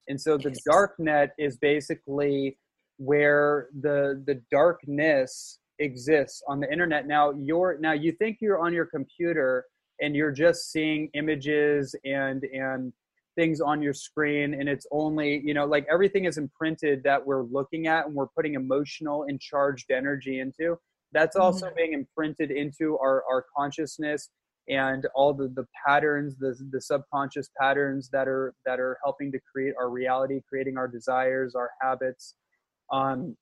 And 0.08 0.20
so 0.20 0.38
the 0.38 0.56
dark 0.66 0.96
net 1.00 1.34
is 1.38 1.58
basically 1.58 2.58
where 2.98 3.68
the 3.82 4.24
the 4.26 4.42
darkness 4.52 5.60
exists 5.80 6.42
on 6.48 6.60
the 6.60 6.72
internet. 6.72 7.08
Now 7.08 7.32
you're 7.32 7.78
now 7.80 7.94
you 7.94 8.12
think 8.12 8.38
you're 8.42 8.60
on 8.60 8.74
your 8.74 8.86
computer 8.86 9.66
and 10.02 10.16
you're 10.16 10.32
just 10.32 10.72
seeing 10.72 11.10
images 11.14 11.96
and 12.06 12.44
and 12.44 12.94
things 13.36 13.60
on 13.60 13.82
your 13.82 13.94
screen 13.94 14.54
and 14.54 14.70
it's 14.70 14.88
only 14.92 15.42
you 15.44 15.54
know 15.54 15.66
like 15.66 15.86
everything 15.92 16.26
is 16.26 16.38
imprinted 16.38 17.04
that 17.04 17.24
we're 17.26 17.44
looking 17.44 17.86
at 17.86 18.06
and 18.06 18.16
we're 18.16 18.28
putting 18.28 18.54
emotional 18.54 19.24
and 19.24 19.42
charged 19.42 19.92
energy 19.92 20.40
into 20.40 20.78
that's 21.12 21.36
also 21.36 21.68
mm-hmm. 21.68 21.76
being 21.76 21.94
imprinted 21.94 22.50
into 22.50 22.98
our, 22.98 23.24
our 23.30 23.46
consciousness 23.56 24.30
and 24.70 25.06
all 25.16 25.34
the, 25.34 25.50
the 25.50 25.66
patterns 25.86 26.36
the, 26.40 26.56
the 26.72 26.80
subconscious 26.80 27.50
patterns 27.60 28.10
that 28.10 28.28
are 28.28 28.54
that 28.66 28.80
are 28.80 28.98
helping 29.04 29.32
to 29.34 29.40
create 29.52 29.74
our 29.78 29.90
reality 29.90 30.40
creating 30.48 30.78
our 30.78 30.88
desires 30.88 31.56
our 31.56 31.72
habits 31.82 32.36
um, 32.92 33.36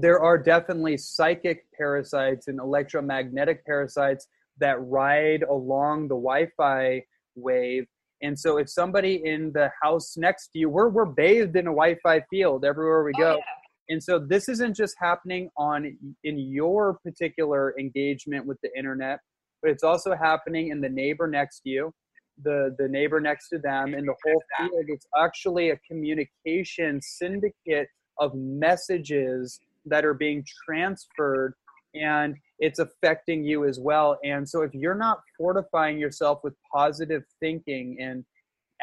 there 0.00 0.20
are 0.20 0.38
definitely 0.38 0.96
psychic 0.96 1.64
parasites 1.76 2.48
and 2.48 2.60
electromagnetic 2.60 3.64
parasites 3.64 4.28
that 4.58 4.76
ride 4.86 5.42
along 5.42 6.08
the 6.08 6.14
wi-fi 6.14 7.02
wave 7.34 7.86
and 8.22 8.38
so 8.38 8.56
if 8.58 8.70
somebody 8.70 9.22
in 9.24 9.52
the 9.52 9.70
house 9.82 10.16
next 10.16 10.48
to 10.48 10.58
you, 10.58 10.68
we're, 10.68 10.88
we're 10.88 11.04
bathed 11.04 11.56
in 11.56 11.66
a 11.66 11.70
Wi-Fi 11.70 12.22
field 12.30 12.64
everywhere 12.64 13.04
we 13.04 13.12
oh, 13.16 13.20
go. 13.20 13.32
Oh, 13.32 13.36
yeah. 13.36 13.94
And 13.94 14.02
so 14.02 14.18
this 14.18 14.48
isn't 14.48 14.74
just 14.74 14.96
happening 14.98 15.48
on 15.56 15.96
in 16.24 16.38
your 16.38 16.98
particular 17.04 17.78
engagement 17.78 18.46
with 18.46 18.58
the 18.62 18.70
internet, 18.76 19.20
but 19.62 19.70
it's 19.70 19.84
also 19.84 20.16
happening 20.16 20.68
in 20.70 20.80
the 20.80 20.88
neighbor 20.88 21.28
next 21.28 21.60
to 21.60 21.68
you, 21.68 21.94
the, 22.42 22.74
the 22.78 22.88
neighbor 22.88 23.20
next 23.20 23.48
to 23.50 23.58
them, 23.58 23.94
and 23.94 24.08
the 24.08 24.14
whole 24.24 24.42
field. 24.58 24.84
It's 24.88 25.06
actually 25.16 25.70
a 25.70 25.78
communication 25.88 27.00
syndicate 27.00 27.88
of 28.18 28.34
messages 28.34 29.60
that 29.86 30.04
are 30.04 30.14
being 30.14 30.44
transferred 30.66 31.54
and 31.94 32.36
it's 32.58 32.78
affecting 32.78 33.44
you 33.44 33.64
as 33.64 33.78
well. 33.78 34.18
And 34.24 34.48
so 34.48 34.62
if 34.62 34.72
you're 34.74 34.94
not 34.94 35.20
fortifying 35.38 35.98
yourself 35.98 36.40
with 36.42 36.54
positive 36.74 37.22
thinking 37.40 37.96
and 38.00 38.24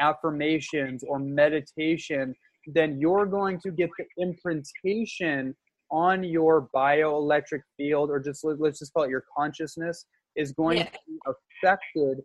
affirmations 0.00 1.04
or 1.06 1.18
meditation, 1.18 2.34
then 2.66 2.98
you're 2.98 3.26
going 3.26 3.60
to 3.60 3.70
get 3.70 3.90
the 3.98 4.06
imprintation 4.22 5.54
on 5.90 6.24
your 6.24 6.68
bioelectric 6.74 7.60
field 7.76 8.10
or 8.10 8.18
just 8.18 8.44
let's 8.44 8.78
just 8.78 8.92
call 8.92 9.04
it 9.04 9.10
your 9.10 9.24
consciousness 9.36 10.06
is 10.34 10.52
going 10.52 10.78
yeah. 10.78 10.84
to 10.84 10.98
be 11.06 11.18
affected 11.62 12.18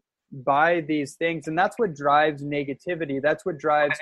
by 0.45 0.81
these 0.81 1.15
things 1.15 1.47
and 1.47 1.57
that's 1.57 1.77
what 1.77 1.93
drives 1.93 2.43
negativity 2.43 3.21
that's 3.21 3.45
what 3.45 3.57
drives 3.57 3.99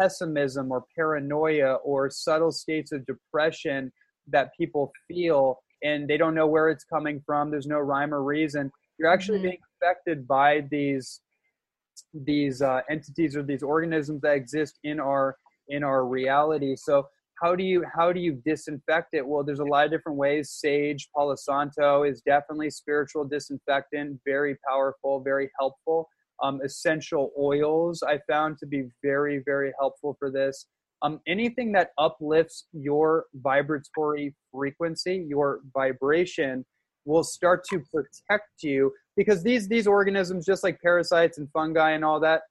pessimism 0.00 0.70
or 0.70 0.84
paranoia 0.96 1.74
or 1.76 2.08
subtle 2.08 2.52
states 2.52 2.92
of 2.92 3.04
depression 3.04 3.90
that 4.32 4.50
people 4.58 4.92
feel 5.08 5.58
and 5.82 6.08
they 6.08 6.16
don't 6.16 6.34
know 6.34 6.46
where 6.46 6.68
it's 6.68 6.84
coming 6.84 7.22
from. 7.24 7.50
There's 7.50 7.66
no 7.66 7.78
rhyme 7.78 8.12
or 8.12 8.22
reason. 8.22 8.70
You're 8.98 9.12
actually 9.12 9.38
mm-hmm. 9.38 9.48
being 9.48 9.58
affected 9.82 10.28
by 10.28 10.66
these 10.70 11.20
these 12.14 12.62
uh, 12.62 12.80
entities 12.90 13.36
or 13.36 13.42
these 13.42 13.62
organisms 13.62 14.22
that 14.22 14.34
exist 14.34 14.78
in 14.84 15.00
our 15.00 15.36
in 15.68 15.84
our 15.84 16.06
reality. 16.06 16.76
So 16.76 17.06
how 17.42 17.54
do 17.54 17.64
you 17.64 17.84
how 17.94 18.12
do 18.12 18.20
you 18.20 18.40
disinfect 18.44 19.14
it? 19.14 19.26
Well, 19.26 19.44
there's 19.44 19.60
a 19.60 19.64
lot 19.64 19.86
of 19.86 19.90
different 19.90 20.18
ways. 20.18 20.50
Sage, 20.50 21.08
Palo 21.14 21.36
Santo 21.36 22.02
is 22.02 22.20
definitely 22.22 22.70
spiritual 22.70 23.24
disinfectant, 23.24 24.20
very 24.26 24.56
powerful, 24.68 25.20
very 25.20 25.50
helpful. 25.58 26.08
Um, 26.42 26.60
essential 26.64 27.32
oils 27.38 28.02
I 28.02 28.18
found 28.26 28.56
to 28.58 28.66
be 28.66 28.88
very 29.02 29.42
very 29.44 29.72
helpful 29.78 30.16
for 30.18 30.30
this 30.30 30.66
um, 31.02 31.20
anything 31.26 31.72
that 31.72 31.90
uplifts 31.98 32.66
your 32.72 33.26
vibratory 33.34 34.34
frequency, 34.52 35.24
your 35.28 35.60
vibration, 35.74 36.64
will 37.06 37.24
start 37.24 37.64
to 37.70 37.82
protect 37.92 38.62
you 38.62 38.92
because 39.16 39.42
these 39.42 39.68
these 39.68 39.86
organisms, 39.86 40.44
just 40.44 40.62
like 40.62 40.80
parasites 40.82 41.38
and 41.38 41.48
fungi 41.52 41.90
and 41.90 42.04
all 42.04 42.20
that, 42.20 42.42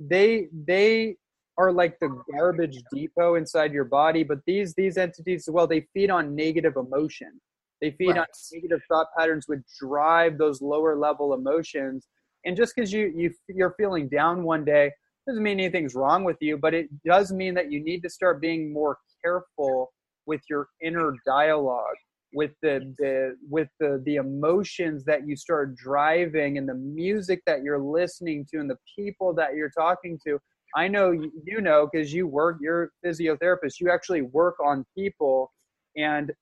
they 0.00 0.48
they 0.66 1.16
are 1.58 1.72
like 1.72 1.98
the 1.98 2.08
garbage 2.32 2.78
depot 2.94 3.34
inside 3.34 3.72
your 3.72 3.84
body. 3.84 4.24
But 4.24 4.38
these 4.46 4.74
these 4.74 4.96
entities, 4.96 5.48
well, 5.50 5.66
they 5.66 5.86
feed 5.92 6.10
on 6.10 6.34
negative 6.34 6.74
emotion. 6.76 7.40
They 7.80 7.92
feed 7.92 8.10
right. 8.10 8.18
on 8.18 8.26
negative 8.52 8.80
thought 8.88 9.08
patterns, 9.16 9.46
which 9.46 9.60
drive 9.78 10.38
those 10.38 10.62
lower 10.62 10.96
level 10.96 11.34
emotions. 11.34 12.08
And 12.44 12.56
just 12.56 12.74
because 12.74 12.92
you 12.92 13.12
you 13.14 13.32
you're 13.48 13.74
feeling 13.76 14.08
down 14.08 14.42
one 14.42 14.64
day 14.64 14.92
doesn't 15.28 15.42
mean 15.42 15.60
anything's 15.60 15.94
wrong 15.94 16.24
with 16.24 16.38
you, 16.40 16.56
but 16.56 16.74
it 16.74 16.88
does 17.04 17.32
mean 17.32 17.54
that 17.54 17.70
you 17.70 17.84
need 17.84 18.02
to 18.02 18.08
start 18.08 18.40
being 18.40 18.72
more 18.72 18.98
careful 19.22 19.92
with 20.26 20.40
your 20.48 20.68
inner 20.82 21.14
dialogue, 21.26 21.96
with 22.32 22.52
the, 22.62 22.94
the 22.98 23.36
with 23.48 23.68
the 23.78 24.02
the 24.04 24.16
emotions 24.16 25.04
that 25.04 25.26
you 25.26 25.36
start 25.36 25.76
driving 25.76 26.58
and 26.58 26.68
the 26.68 26.74
music 26.74 27.40
that 27.46 27.62
you're 27.62 27.78
listening 27.78 28.46
to 28.52 28.58
and 28.58 28.70
the 28.70 28.78
people 28.96 29.34
that 29.34 29.54
you're 29.54 29.70
talking 29.70 30.18
to. 30.26 30.38
I 30.74 30.88
know 30.88 31.12
you 31.12 31.60
know 31.60 31.88
because 31.90 32.12
you 32.12 32.26
work, 32.26 32.58
you're 32.60 32.84
a 32.84 33.06
physiotherapist. 33.06 33.80
You 33.80 33.90
actually 33.90 34.22
work 34.22 34.56
on 34.64 34.84
people, 34.96 35.52
and 35.96 36.32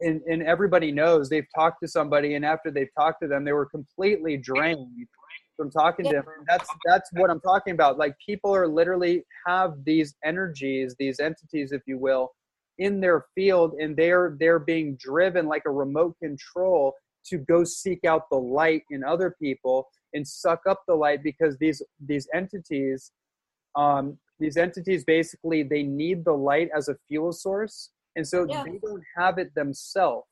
and, 0.00 0.20
and 0.28 0.42
everybody 0.42 0.92
knows 0.92 1.28
they've 1.28 1.46
talked 1.54 1.78
to 1.82 1.88
somebody, 1.88 2.34
and 2.34 2.44
after 2.44 2.70
they've 2.70 2.92
talked 2.98 3.22
to 3.22 3.28
them, 3.28 3.44
they 3.44 3.52
were 3.52 3.66
completely 3.66 4.36
drained 4.36 4.86
from 5.56 5.70
talking 5.70 6.06
yeah. 6.06 6.12
to 6.12 6.18
him. 6.18 6.24
That's 6.48 6.68
that's 6.84 7.10
what 7.12 7.30
I'm 7.30 7.40
talking 7.40 7.74
about. 7.74 7.98
Like 7.98 8.14
people 8.24 8.54
are 8.54 8.68
literally 8.68 9.24
have 9.46 9.84
these 9.84 10.14
energies, 10.24 10.94
these 10.98 11.20
entities, 11.20 11.72
if 11.72 11.82
you 11.86 11.98
will, 11.98 12.30
in 12.78 13.00
their 13.00 13.26
field, 13.34 13.74
and 13.80 13.96
they're 13.96 14.36
they're 14.38 14.58
being 14.58 14.96
driven 14.96 15.46
like 15.46 15.62
a 15.66 15.70
remote 15.70 16.16
control 16.22 16.94
to 17.26 17.38
go 17.38 17.64
seek 17.64 18.04
out 18.04 18.28
the 18.30 18.38
light 18.38 18.82
in 18.90 19.04
other 19.04 19.34
people 19.40 19.86
and 20.14 20.26
suck 20.26 20.60
up 20.68 20.82
the 20.88 20.94
light 20.94 21.22
because 21.22 21.56
these 21.58 21.82
these 22.04 22.28
entities 22.34 23.12
um, 23.76 24.18
these 24.38 24.56
entities 24.56 25.04
basically 25.04 25.62
they 25.62 25.82
need 25.82 26.24
the 26.24 26.32
light 26.32 26.68
as 26.76 26.88
a 26.88 26.96
fuel 27.08 27.32
source 27.32 27.90
and 28.16 28.26
so 28.26 28.44
yeah. 28.48 28.62
they 28.64 28.78
don't 28.84 29.02
have 29.16 29.38
it 29.38 29.54
themselves 29.54 30.26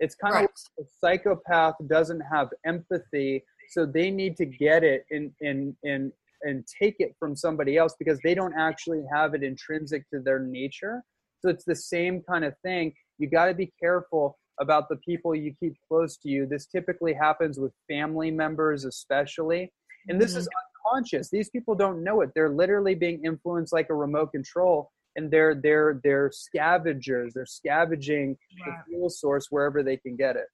It's 0.00 0.14
kind 0.14 0.34
right. 0.34 0.44
of 0.44 0.50
like 0.78 0.86
a 0.86 0.88
psychopath 1.00 1.74
doesn't 1.88 2.20
have 2.32 2.48
empathy, 2.64 3.44
so 3.70 3.86
they 3.86 4.10
need 4.10 4.36
to 4.36 4.46
get 4.46 4.84
it 4.84 5.04
and 5.10 5.32
and 5.40 5.74
and 5.84 6.12
and 6.42 6.64
take 6.80 6.96
it 6.98 7.14
from 7.18 7.34
somebody 7.34 7.76
else 7.76 7.94
because 7.98 8.18
they 8.22 8.34
don't 8.34 8.54
actually 8.56 9.02
have 9.12 9.34
it 9.34 9.42
intrinsic 9.42 10.08
to 10.10 10.20
their 10.20 10.38
nature. 10.38 11.02
So 11.40 11.50
it's 11.50 11.64
the 11.64 11.76
same 11.76 12.22
kind 12.22 12.44
of 12.44 12.54
thing. 12.62 12.94
You 13.18 13.28
got 13.28 13.46
to 13.46 13.54
be 13.54 13.72
careful 13.80 14.38
about 14.60 14.88
the 14.88 14.96
people 14.96 15.34
you 15.34 15.54
keep 15.58 15.74
close 15.88 16.16
to 16.18 16.28
you. 16.28 16.46
This 16.46 16.66
typically 16.66 17.12
happens 17.12 17.58
with 17.58 17.72
family 17.88 18.30
members, 18.30 18.84
especially. 18.84 19.72
And 20.08 20.20
this 20.20 20.32
mm-hmm. 20.32 20.40
is 20.40 20.48
unconscious. 20.86 21.28
These 21.28 21.50
people 21.50 21.74
don't 21.74 22.04
know 22.04 22.20
it. 22.20 22.30
They're 22.34 22.50
literally 22.50 22.94
being 22.94 23.24
influenced 23.24 23.72
like 23.72 23.90
a 23.90 23.94
remote 23.94 24.32
control 24.32 24.90
and 25.18 25.30
they're 25.30 25.54
they're 25.54 26.00
they're 26.02 26.30
scavengers. 26.32 27.34
They're 27.34 27.44
scavenging 27.44 28.36
right. 28.66 28.78
the 28.86 28.90
fuel 28.90 29.10
source 29.10 29.48
wherever 29.50 29.82
they 29.82 29.96
can 29.96 30.16
get 30.16 30.36
it. 30.36 30.46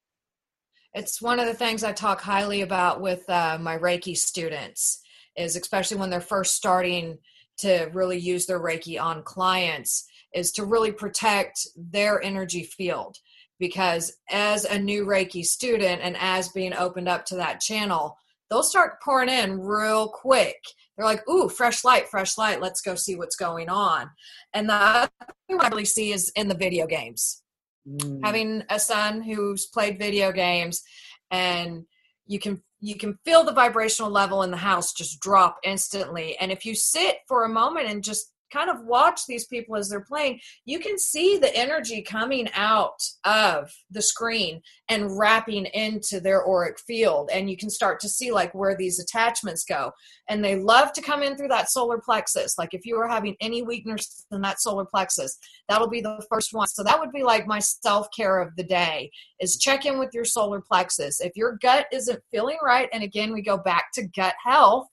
It's 0.95 1.21
one 1.21 1.41
of 1.41 1.47
the 1.47 1.55
things 1.55 1.83
I 1.83 1.93
talk 1.93 2.21
highly 2.21 2.61
about 2.61 3.01
with 3.01 3.29
uh, 3.29 3.59
my 3.61 3.77
Reiki 3.77 4.17
students 4.17 5.03
is 5.37 5.57
especially 5.57 5.97
when 5.97 6.09
they're 6.09 6.21
first 6.21 6.55
starting 6.55 7.19
to 7.59 7.91
really 7.93 8.19
use 8.19 8.47
their 8.47 8.61
Reiki 8.61 9.01
on 9.01 9.25
clients 9.25 10.07
is 10.33 10.53
to 10.53 10.65
really 10.65 10.93
protect 10.93 11.67
their 11.77 12.23
energy 12.23 12.63
field 12.63 13.17
because 13.59 14.17
as 14.31 14.65
a 14.65 14.79
new 14.79 15.05
Reiki 15.05 15.45
student 15.45 16.01
and 16.01 16.17
as 16.17 16.51
being 16.51 16.73
opened 16.75 17.09
up 17.09 17.25
to 17.27 17.37
that 17.37 17.61
channel, 17.61 18.17
they'll 18.49 18.63
start 18.63 19.03
pouring 19.03 19.29
in 19.29 19.61
real 19.61 20.09
quick. 20.09 20.63
They're 20.97 21.07
like, 21.07 21.29
ooh, 21.29 21.49
fresh 21.49 21.83
light, 21.83 22.09
fresh 22.09 22.39
light. 22.39 22.61
Let's 22.61 22.81
go 22.81 22.95
see 22.95 23.17
what's 23.17 23.37
going 23.37 23.69
on. 23.69 24.11
And 24.53 24.69
the 24.69 24.75
other 24.75 25.11
thing 25.49 25.61
I 25.61 25.69
really 25.69 25.85
see 25.87 26.13
is 26.13 26.31
in 26.37 26.47
the 26.47 26.55
video 26.55 26.87
games. 26.87 27.43
Mm. 27.89 28.25
Having 28.25 28.63
a 28.71 28.79
son 28.79 29.23
who's 29.23 29.67
played 29.67 29.99
video 29.99 30.33
games 30.33 30.83
and 31.31 31.85
you 32.27 32.39
can 32.39 32.63
you 32.81 32.97
can 32.97 33.19
feel 33.25 33.45
the 33.45 33.53
vibrational 33.53 34.11
level 34.11 34.43
in 34.43 34.51
the 34.51 34.59
house 34.59 34.93
just 34.93 35.21
drop 35.21 35.59
instantly. 35.65 36.37
And 36.39 36.53
if 36.53 36.67
you 36.67 36.75
sit 36.75 37.17
for 37.27 37.45
a 37.45 37.49
moment 37.49 37.89
and 37.89 38.05
just 38.05 38.31
kind 38.55 38.71
of 38.71 38.85
watch 38.85 39.27
these 39.27 39.47
people 39.47 39.77
as 39.77 39.89
they're 39.89 40.01
playing, 40.01 40.39
you 40.65 40.79
can 40.79 40.99
see 40.99 41.37
the 41.37 41.55
energy 41.57 42.03
coming 42.03 42.49
out 42.55 43.03
of 43.25 43.73
the 43.91 44.01
screen 44.03 44.61
and 44.89 45.19
wrapping 45.19 45.67
into 45.67 46.21
their 46.21 46.47
auric 46.47 46.79
field. 46.87 47.31
And 47.33 47.51
you 47.51 47.57
can 47.57 47.71
start 47.71 48.01
to 48.01 48.09
see 48.09 48.31
like 48.31 48.55
where 48.55 48.77
these 48.77 49.01
attachments 49.01 49.65
go. 49.65 49.91
And 50.29 50.45
they 50.45 50.57
love 50.57 50.93
to 50.93 51.03
come 51.03 51.23
in 51.23 51.37
through 51.37 51.49
that 51.49 51.71
solar 51.71 51.99
plexus. 51.99 52.57
Like 52.57 52.73
if 52.73 52.87
you 52.87 52.97
are 52.97 53.09
having 53.09 53.37
any 53.41 53.63
weakness 53.63 54.25
in 54.31 54.41
that 54.43 54.61
solar 54.61 54.85
plexus, 54.85 55.37
that'll 55.69 55.89
be 55.89 56.01
the 56.01 56.25
first 56.31 56.51
one. 56.53 56.69
So 56.69 56.85
that 56.85 57.01
would 57.01 57.13
be 57.13 57.23
like 57.23 57.47
my 57.47 57.59
self 57.59 58.07
care 58.17 58.41
of 58.41 58.55
the 58.57 58.65
day 58.65 59.11
is 59.41 59.59
check 59.59 59.85
in 59.85 59.99
with 59.99 60.11
your 60.13 60.25
solar 60.25 60.61
plexus. 60.61 61.21
If 61.21 61.33
your 61.35 61.59
gut 61.61 61.87
isn't 61.93 62.23
feeling 62.31 62.59
right, 62.63 62.89
and 62.93 63.03
again, 63.03 63.33
we 63.33 63.43
go 63.43 63.59
back 63.59 63.87
to 63.95 64.07
gut 64.15 64.35
health 64.43 64.87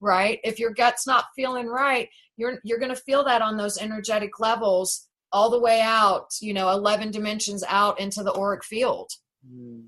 right 0.00 0.38
if 0.44 0.60
your 0.60 0.70
gut's 0.70 1.08
not 1.08 1.24
feeling 1.34 1.66
right 1.66 2.08
you're 2.38 2.58
you're 2.64 2.78
going 2.78 2.94
to 2.94 3.02
feel 3.02 3.22
that 3.24 3.42
on 3.42 3.58
those 3.58 3.76
energetic 3.76 4.40
levels 4.40 5.08
all 5.30 5.50
the 5.50 5.60
way 5.60 5.82
out 5.82 6.28
you 6.40 6.54
know 6.54 6.70
11 6.70 7.10
dimensions 7.10 7.62
out 7.68 8.00
into 8.00 8.22
the 8.22 8.32
auric 8.32 8.64
field 8.64 9.10
mm. 9.46 9.84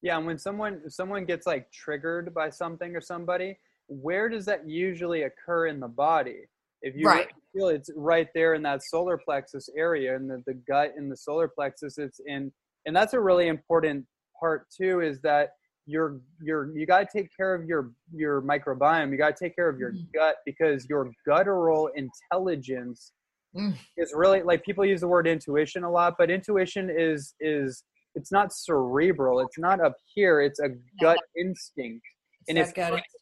yeah 0.00 0.16
and 0.16 0.26
when 0.26 0.38
someone 0.38 0.88
someone 0.88 1.24
gets 1.24 1.46
like 1.46 1.70
triggered 1.72 2.32
by 2.32 2.48
something 2.48 2.94
or 2.94 3.00
somebody 3.00 3.58
where 3.88 4.28
does 4.28 4.44
that 4.44 4.68
usually 4.68 5.22
occur 5.22 5.66
in 5.66 5.80
the 5.80 5.88
body 5.88 6.42
if 6.82 6.94
you 6.94 7.06
right. 7.06 7.28
feel 7.52 7.68
it's 7.68 7.90
right 7.96 8.28
there 8.34 8.54
in 8.54 8.62
that 8.62 8.82
solar 8.82 9.18
plexus 9.18 9.68
area 9.76 10.14
and 10.14 10.30
the, 10.30 10.42
the 10.46 10.54
gut 10.68 10.92
in 10.96 11.08
the 11.08 11.16
solar 11.16 11.48
plexus 11.48 11.98
it's 11.98 12.20
in 12.26 12.52
and 12.86 12.94
that's 12.94 13.14
a 13.14 13.20
really 13.20 13.48
important 13.48 14.04
part 14.38 14.66
too 14.70 15.00
is 15.00 15.20
that 15.20 15.50
your 15.86 16.20
your 16.40 16.76
you 16.76 16.86
got 16.86 17.00
to 17.00 17.18
take 17.18 17.28
care 17.36 17.54
of 17.54 17.64
your 17.66 17.92
your 18.12 18.42
microbiome. 18.42 19.10
You 19.10 19.18
got 19.18 19.36
to 19.36 19.44
take 19.44 19.56
care 19.56 19.68
of 19.68 19.78
your 19.78 19.92
mm. 19.92 20.06
gut 20.14 20.36
because 20.46 20.86
your 20.88 21.10
guttural 21.26 21.90
intelligence 21.94 23.12
mm. 23.56 23.74
is 23.96 24.12
really 24.14 24.42
like 24.42 24.64
people 24.64 24.84
use 24.84 25.00
the 25.00 25.08
word 25.08 25.26
intuition 25.26 25.82
a 25.84 25.90
lot 25.90 26.14
but 26.18 26.30
intuition 26.30 26.90
is 26.90 27.34
is 27.40 27.84
it's 28.14 28.30
not 28.30 28.52
cerebral. 28.52 29.40
It's 29.40 29.58
not 29.58 29.80
up 29.80 29.96
here. 30.14 30.40
It's 30.40 30.60
a 30.60 30.68
gut 31.00 31.18
instinct. 31.38 32.04
And 32.48 32.58
if 32.58 32.72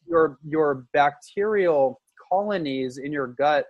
your 0.06 0.38
your 0.44 0.86
bacterial 0.92 2.00
colonies 2.30 2.98
in 2.98 3.12
your 3.12 3.28
gut 3.28 3.66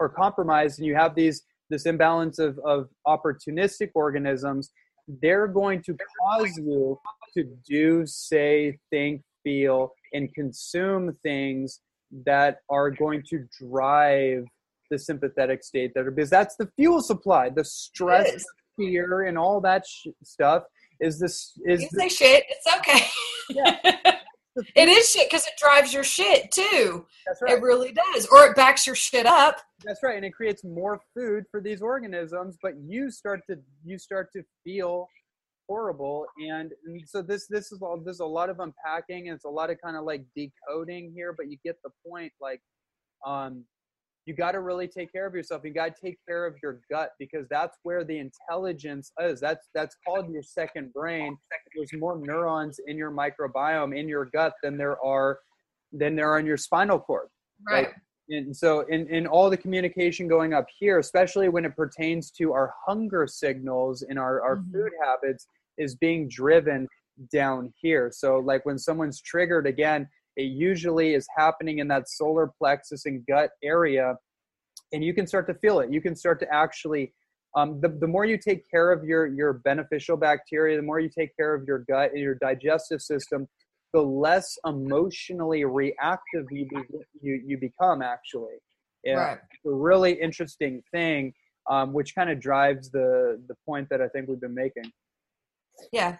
are 0.00 0.08
compromised 0.08 0.78
and 0.78 0.86
you 0.86 0.94
have 0.94 1.14
these 1.14 1.42
this 1.70 1.86
imbalance 1.86 2.38
of, 2.38 2.58
of 2.64 2.88
opportunistic 3.06 3.90
organisms. 3.94 4.70
They're 5.22 5.48
going 5.48 5.82
to 5.82 5.96
cause 6.20 6.56
you 6.56 6.98
to 7.34 7.44
do, 7.68 8.06
say, 8.06 8.78
think, 8.90 9.22
feel, 9.42 9.92
and 10.12 10.32
consume 10.34 11.16
things 11.22 11.80
that 12.26 12.58
are 12.70 12.90
going 12.90 13.22
to 13.30 13.46
drive 13.58 14.44
the 14.90 14.98
sympathetic 14.98 15.64
state 15.64 15.92
that 15.94 16.06
are 16.06 16.10
because 16.10 16.30
that's 16.30 16.56
the 16.56 16.68
fuel 16.76 17.00
supply 17.00 17.48
the 17.48 17.64
stress 17.64 18.44
fear 18.76 19.22
and 19.22 19.38
all 19.38 19.60
that 19.60 19.84
sh- 19.86 20.08
stuff 20.22 20.62
is 21.00 21.18
this 21.18 21.52
is 21.66 21.82
you 21.82 21.88
say 21.92 22.08
shit 22.08 22.44
it's 22.48 22.66
okay. 22.76 23.06
Yeah. 23.50 23.78
it 24.76 24.88
is 24.88 25.10
shit 25.10 25.28
because 25.28 25.46
it 25.46 25.54
drives 25.58 25.92
your 25.92 26.04
shit 26.04 26.50
too. 26.52 27.04
That's 27.26 27.42
right. 27.42 27.54
it 27.54 27.62
really 27.62 27.92
does 27.92 28.26
or 28.26 28.46
it 28.46 28.56
backs 28.56 28.86
your 28.86 28.94
shit 28.94 29.26
up. 29.26 29.60
That's 29.84 30.02
right 30.02 30.16
and 30.16 30.24
it 30.24 30.32
creates 30.32 30.62
more 30.64 31.00
food 31.14 31.44
for 31.50 31.60
these 31.60 31.82
organisms 31.82 32.56
but 32.62 32.74
you 32.86 33.10
start 33.10 33.40
to 33.48 33.58
you 33.84 33.98
start 33.98 34.30
to 34.34 34.42
feel 34.62 35.08
horrible 35.68 36.26
and, 36.38 36.72
and 36.86 37.00
so 37.06 37.22
this 37.22 37.46
this 37.48 37.72
is 37.72 37.80
all 37.80 38.00
there's 38.04 38.20
a 38.20 38.26
lot 38.26 38.50
of 38.50 38.60
unpacking 38.60 39.28
and 39.28 39.36
it's 39.36 39.44
a 39.44 39.48
lot 39.48 39.70
of 39.70 39.80
kind 39.82 39.96
of 39.96 40.04
like 40.04 40.24
decoding 40.36 41.12
here 41.14 41.34
but 41.36 41.50
you 41.50 41.56
get 41.64 41.76
the 41.84 41.90
point 42.06 42.32
like 42.40 42.60
um 43.26 43.64
you 44.26 44.34
got 44.34 44.52
to 44.52 44.60
really 44.60 44.88
take 44.88 45.12
care 45.12 45.26
of 45.26 45.34
yourself 45.34 45.62
you 45.64 45.72
got 45.72 45.94
to 45.94 46.02
take 46.02 46.18
care 46.26 46.46
of 46.46 46.54
your 46.62 46.80
gut 46.90 47.10
because 47.18 47.46
that's 47.50 47.78
where 47.82 48.04
the 48.04 48.18
intelligence 48.18 49.12
is 49.20 49.40
that's 49.40 49.68
that's 49.74 49.96
called 50.06 50.30
your 50.30 50.42
second 50.42 50.92
brain 50.92 51.36
there's 51.76 51.90
more 51.94 52.18
neurons 52.18 52.80
in 52.86 52.96
your 52.96 53.10
microbiome 53.10 53.98
in 53.98 54.08
your 54.08 54.26
gut 54.26 54.54
than 54.62 54.76
there 54.76 55.02
are 55.04 55.38
than 55.92 56.16
there 56.16 56.30
are 56.30 56.38
in 56.38 56.46
your 56.46 56.56
spinal 56.56 56.98
cord 56.98 57.28
right, 57.68 57.86
right? 57.86 57.94
And 58.28 58.56
so 58.56 58.80
in, 58.88 59.06
in 59.08 59.26
all 59.26 59.50
the 59.50 59.56
communication 59.56 60.26
going 60.26 60.54
up 60.54 60.66
here 60.78 60.98
especially 60.98 61.48
when 61.48 61.64
it 61.64 61.76
pertains 61.76 62.30
to 62.30 62.52
our 62.52 62.72
hunger 62.86 63.26
signals 63.26 64.02
and 64.02 64.18
our, 64.18 64.42
our 64.42 64.56
mm-hmm. 64.56 64.72
food 64.72 64.92
habits 65.04 65.46
is 65.78 65.94
being 65.96 66.28
driven 66.28 66.88
down 67.32 67.72
here 67.80 68.10
so 68.12 68.38
like 68.38 68.64
when 68.64 68.78
someone's 68.78 69.20
triggered 69.20 69.66
again 69.66 70.08
it 70.36 70.44
usually 70.44 71.14
is 71.14 71.26
happening 71.36 71.78
in 71.78 71.88
that 71.88 72.08
solar 72.08 72.50
plexus 72.58 73.06
and 73.06 73.24
gut 73.26 73.50
area 73.62 74.16
and 74.92 75.04
you 75.04 75.14
can 75.14 75.26
start 75.26 75.46
to 75.46 75.54
feel 75.54 75.80
it 75.80 75.92
you 75.92 76.00
can 76.00 76.16
start 76.16 76.40
to 76.40 76.52
actually 76.52 77.12
um, 77.56 77.80
the, 77.80 77.88
the 78.00 78.06
more 78.08 78.24
you 78.24 78.36
take 78.36 78.68
care 78.68 78.90
of 78.90 79.04
your 79.04 79.26
your 79.26 79.52
beneficial 79.52 80.16
bacteria 80.16 80.76
the 80.76 80.82
more 80.82 80.98
you 80.98 81.08
take 81.08 81.36
care 81.36 81.54
of 81.54 81.64
your 81.68 81.84
gut 81.88 82.10
and 82.10 82.20
your 82.20 82.34
digestive 82.36 83.00
system 83.00 83.46
the 83.94 84.02
less 84.02 84.58
emotionally 84.66 85.64
reactive 85.64 86.44
you 86.50 86.68
be, 86.68 86.76
you, 87.22 87.42
you 87.46 87.56
become 87.56 88.02
actually. 88.02 88.58
Yeah 89.04 89.14
right. 89.14 89.38
it's 89.52 89.64
a 89.66 89.70
really 89.72 90.12
interesting 90.12 90.82
thing 90.92 91.32
um, 91.70 91.94
which 91.94 92.14
kind 92.14 92.28
of 92.28 92.40
drives 92.40 92.90
the 92.90 93.40
the 93.48 93.54
point 93.66 93.88
that 93.90 94.02
i 94.02 94.08
think 94.08 94.28
we've 94.28 94.40
been 94.40 94.54
making. 94.54 94.90
Yeah 95.92 96.16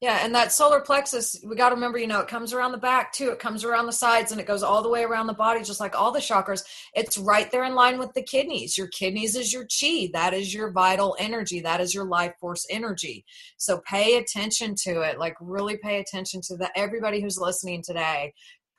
yeah, 0.00 0.20
and 0.24 0.34
that 0.34 0.50
solar 0.50 0.80
plexus, 0.80 1.38
we 1.44 1.54
got 1.54 1.68
to 1.68 1.74
remember, 1.74 1.98
you 1.98 2.06
know, 2.06 2.20
it 2.20 2.28
comes 2.28 2.54
around 2.54 2.72
the 2.72 2.78
back 2.78 3.12
too. 3.12 3.28
It 3.30 3.38
comes 3.38 3.64
around 3.64 3.84
the 3.84 3.92
sides 3.92 4.32
and 4.32 4.40
it 4.40 4.46
goes 4.46 4.62
all 4.62 4.82
the 4.82 4.88
way 4.88 5.02
around 5.04 5.26
the 5.26 5.34
body, 5.34 5.62
just 5.62 5.78
like 5.78 5.94
all 5.94 6.10
the 6.10 6.20
chakras. 6.20 6.64
It's 6.94 7.18
right 7.18 7.50
there 7.52 7.64
in 7.64 7.74
line 7.74 7.98
with 7.98 8.14
the 8.14 8.22
kidneys. 8.22 8.78
Your 8.78 8.86
kidneys 8.88 9.36
is 9.36 9.52
your 9.52 9.66
chi. 9.66 10.08
That 10.14 10.32
is 10.32 10.54
your 10.54 10.70
vital 10.70 11.16
energy. 11.18 11.60
That 11.60 11.82
is 11.82 11.94
your 11.94 12.06
life 12.06 12.32
force 12.40 12.66
energy. 12.70 13.26
So 13.58 13.82
pay 13.86 14.16
attention 14.16 14.74
to 14.84 15.02
it. 15.02 15.18
Like, 15.18 15.36
really 15.38 15.76
pay 15.76 16.00
attention 16.00 16.40
to 16.46 16.56
that. 16.56 16.72
Everybody 16.76 17.20
who's 17.20 17.36
listening 17.36 17.82
today, 17.82 18.32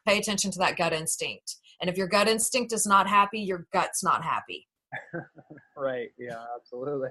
pay 0.08 0.18
attention 0.18 0.50
to 0.52 0.60
that 0.60 0.76
gut 0.76 0.92
instinct. 0.92 1.58
And 1.82 1.90
if 1.90 1.98
your 1.98 2.08
gut 2.08 2.30
instinct 2.30 2.74
is 2.74 2.88
not 2.88 3.08
happy, 3.08 3.42
your 3.42 3.68
gut's 3.72 4.04
not 4.04 4.24
happy. 4.24 4.68
right. 5.78 6.10
Yeah, 6.18 6.44
absolutely. 6.56 7.10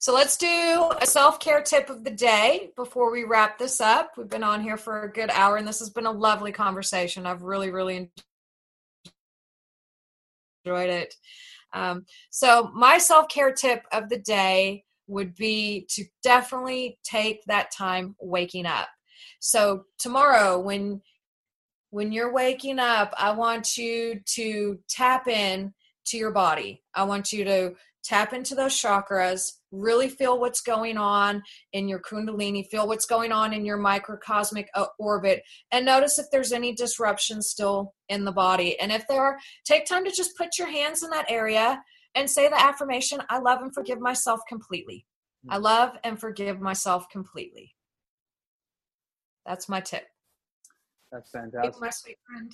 So 0.00 0.14
let's 0.14 0.36
do 0.36 0.92
a 1.00 1.06
self 1.06 1.40
care 1.40 1.60
tip 1.60 1.90
of 1.90 2.04
the 2.04 2.10
day 2.10 2.70
before 2.76 3.10
we 3.10 3.24
wrap 3.24 3.58
this 3.58 3.80
up. 3.80 4.12
We've 4.16 4.28
been 4.28 4.44
on 4.44 4.62
here 4.62 4.76
for 4.76 5.02
a 5.02 5.12
good 5.12 5.28
hour 5.30 5.56
and 5.56 5.66
this 5.66 5.80
has 5.80 5.90
been 5.90 6.06
a 6.06 6.12
lovely 6.12 6.52
conversation. 6.52 7.26
I've 7.26 7.42
really, 7.42 7.70
really 7.70 8.08
enjoyed 10.64 10.90
it. 10.90 11.14
Um, 11.72 12.06
so, 12.30 12.70
my 12.74 12.98
self 12.98 13.28
care 13.28 13.52
tip 13.52 13.82
of 13.90 14.08
the 14.08 14.18
day 14.18 14.84
would 15.08 15.34
be 15.34 15.86
to 15.90 16.04
definitely 16.22 16.98
take 17.02 17.42
that 17.46 17.72
time 17.72 18.14
waking 18.20 18.66
up. 18.66 18.88
So, 19.40 19.84
tomorrow, 19.98 20.60
when 20.60 21.02
when 21.90 22.12
you're 22.12 22.32
waking 22.32 22.78
up, 22.78 23.12
I 23.18 23.32
want 23.32 23.76
you 23.76 24.20
to 24.24 24.78
tap 24.88 25.26
in 25.26 25.74
to 26.06 26.16
your 26.16 26.30
body. 26.30 26.82
I 26.94 27.04
want 27.04 27.32
you 27.32 27.44
to 27.44 27.74
tap 28.04 28.32
into 28.32 28.54
those 28.54 28.72
chakras, 28.72 29.52
really 29.70 30.08
feel 30.08 30.40
what's 30.40 30.60
going 30.60 30.96
on 30.96 31.42
in 31.72 31.88
your 31.88 32.00
Kundalini, 32.00 32.66
feel 32.66 32.86
what's 32.86 33.06
going 33.06 33.32
on 33.32 33.52
in 33.52 33.64
your 33.64 33.76
microcosmic 33.76 34.68
uh, 34.74 34.86
orbit, 34.98 35.42
and 35.70 35.84
notice 35.84 36.18
if 36.18 36.26
there's 36.30 36.52
any 36.52 36.74
disruption 36.74 37.42
still 37.42 37.94
in 38.08 38.24
the 38.24 38.32
body. 38.32 38.78
And 38.80 38.90
if 38.92 39.06
there 39.08 39.20
are, 39.20 39.38
take 39.64 39.86
time 39.86 40.04
to 40.04 40.10
just 40.10 40.36
put 40.36 40.58
your 40.58 40.70
hands 40.70 41.02
in 41.02 41.10
that 41.10 41.30
area 41.30 41.82
and 42.14 42.28
say 42.28 42.48
the 42.48 42.60
affirmation 42.60 43.20
I 43.28 43.38
love 43.38 43.60
and 43.62 43.72
forgive 43.74 44.00
myself 44.00 44.40
completely. 44.48 45.06
I 45.48 45.58
mm. 45.58 45.62
love 45.62 45.92
and 46.04 46.18
forgive 46.18 46.60
myself 46.60 47.08
completely. 47.10 47.74
That's 49.46 49.68
my 49.68 49.80
tip. 49.80 50.04
That's 51.12 51.30
fantastic. 51.30 51.80
my 51.80 51.90
sweet 51.90 52.18
friend. 52.26 52.52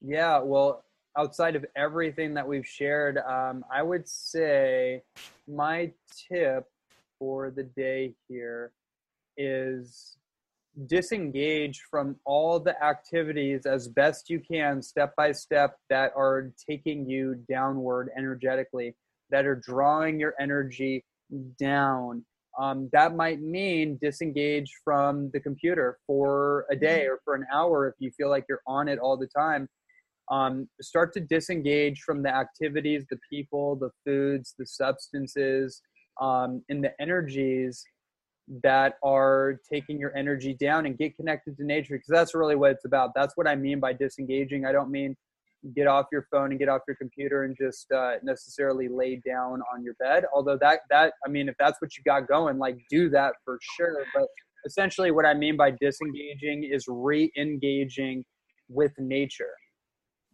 Yeah, 0.00 0.40
well, 0.40 0.84
outside 1.16 1.56
of 1.56 1.64
everything 1.76 2.34
that 2.34 2.46
we've 2.46 2.66
shared, 2.66 3.18
um, 3.18 3.64
I 3.72 3.82
would 3.82 4.08
say 4.08 5.02
my 5.48 5.92
tip 6.28 6.66
for 7.18 7.50
the 7.50 7.64
day 7.64 8.14
here 8.28 8.72
is 9.36 10.16
disengage 10.86 11.82
from 11.90 12.16
all 12.24 12.60
the 12.60 12.82
activities 12.82 13.66
as 13.66 13.88
best 13.88 14.30
you 14.30 14.40
can, 14.40 14.82
step 14.82 15.14
by 15.16 15.32
step, 15.32 15.76
that 15.88 16.12
are 16.16 16.52
taking 16.68 17.08
you 17.08 17.34
downward 17.48 18.10
energetically, 18.16 18.94
that 19.30 19.46
are 19.46 19.56
drawing 19.56 20.20
your 20.20 20.34
energy 20.40 21.04
down. 21.58 22.24
Um, 22.58 22.88
that 22.92 23.14
might 23.14 23.40
mean 23.40 23.98
disengage 24.02 24.72
from 24.84 25.30
the 25.30 25.40
computer 25.40 25.98
for 26.06 26.66
a 26.70 26.76
day 26.76 27.06
or 27.06 27.20
for 27.24 27.34
an 27.34 27.46
hour 27.52 27.88
if 27.88 27.94
you 27.98 28.10
feel 28.10 28.28
like 28.28 28.44
you're 28.48 28.62
on 28.66 28.88
it 28.88 28.98
all 28.98 29.16
the 29.16 29.28
time 29.28 29.68
um, 30.30 30.68
start 30.80 31.12
to 31.14 31.20
disengage 31.20 32.00
from 32.02 32.22
the 32.22 32.34
activities, 32.34 33.04
the 33.10 33.18
people, 33.28 33.76
the 33.76 33.90
foods, 34.04 34.54
the 34.58 34.66
substances, 34.66 35.82
um, 36.20 36.62
and 36.68 36.84
the 36.84 36.92
energies 37.00 37.84
that 38.62 38.94
are 39.02 39.60
taking 39.70 39.98
your 39.98 40.16
energy 40.16 40.54
down 40.54 40.86
and 40.86 40.98
get 40.98 41.16
connected 41.16 41.56
to 41.56 41.64
nature 41.64 41.94
because 41.94 42.08
that's 42.08 42.34
really 42.34 42.56
what 42.56 42.72
it's 42.72 42.84
about. 42.84 43.10
That's 43.14 43.36
what 43.36 43.46
I 43.46 43.54
mean 43.54 43.80
by 43.80 43.92
disengaging. 43.92 44.64
I 44.64 44.72
don't 44.72 44.90
mean 44.90 45.16
get 45.76 45.86
off 45.86 46.06
your 46.10 46.26
phone 46.30 46.50
and 46.50 46.58
get 46.58 46.68
off 46.68 46.80
your 46.88 46.96
computer 46.96 47.44
and 47.44 47.56
just 47.56 47.90
uh, 47.92 48.14
necessarily 48.22 48.88
lay 48.88 49.20
down 49.26 49.60
on 49.72 49.84
your 49.84 49.94
bed. 50.00 50.24
Although 50.34 50.58
that 50.60 50.80
that 50.90 51.12
I 51.24 51.28
mean, 51.28 51.48
if 51.48 51.54
that's 51.58 51.80
what 51.80 51.96
you 51.96 52.02
got 52.04 52.28
going, 52.28 52.58
like 52.58 52.78
do 52.88 53.08
that 53.10 53.34
for 53.44 53.58
sure. 53.76 54.04
But 54.14 54.26
essentially, 54.64 55.10
what 55.10 55.26
I 55.26 55.34
mean 55.34 55.56
by 55.56 55.72
disengaging 55.80 56.68
is 56.72 56.86
re-engaging 56.88 58.24
with 58.68 58.92
nature 58.98 59.54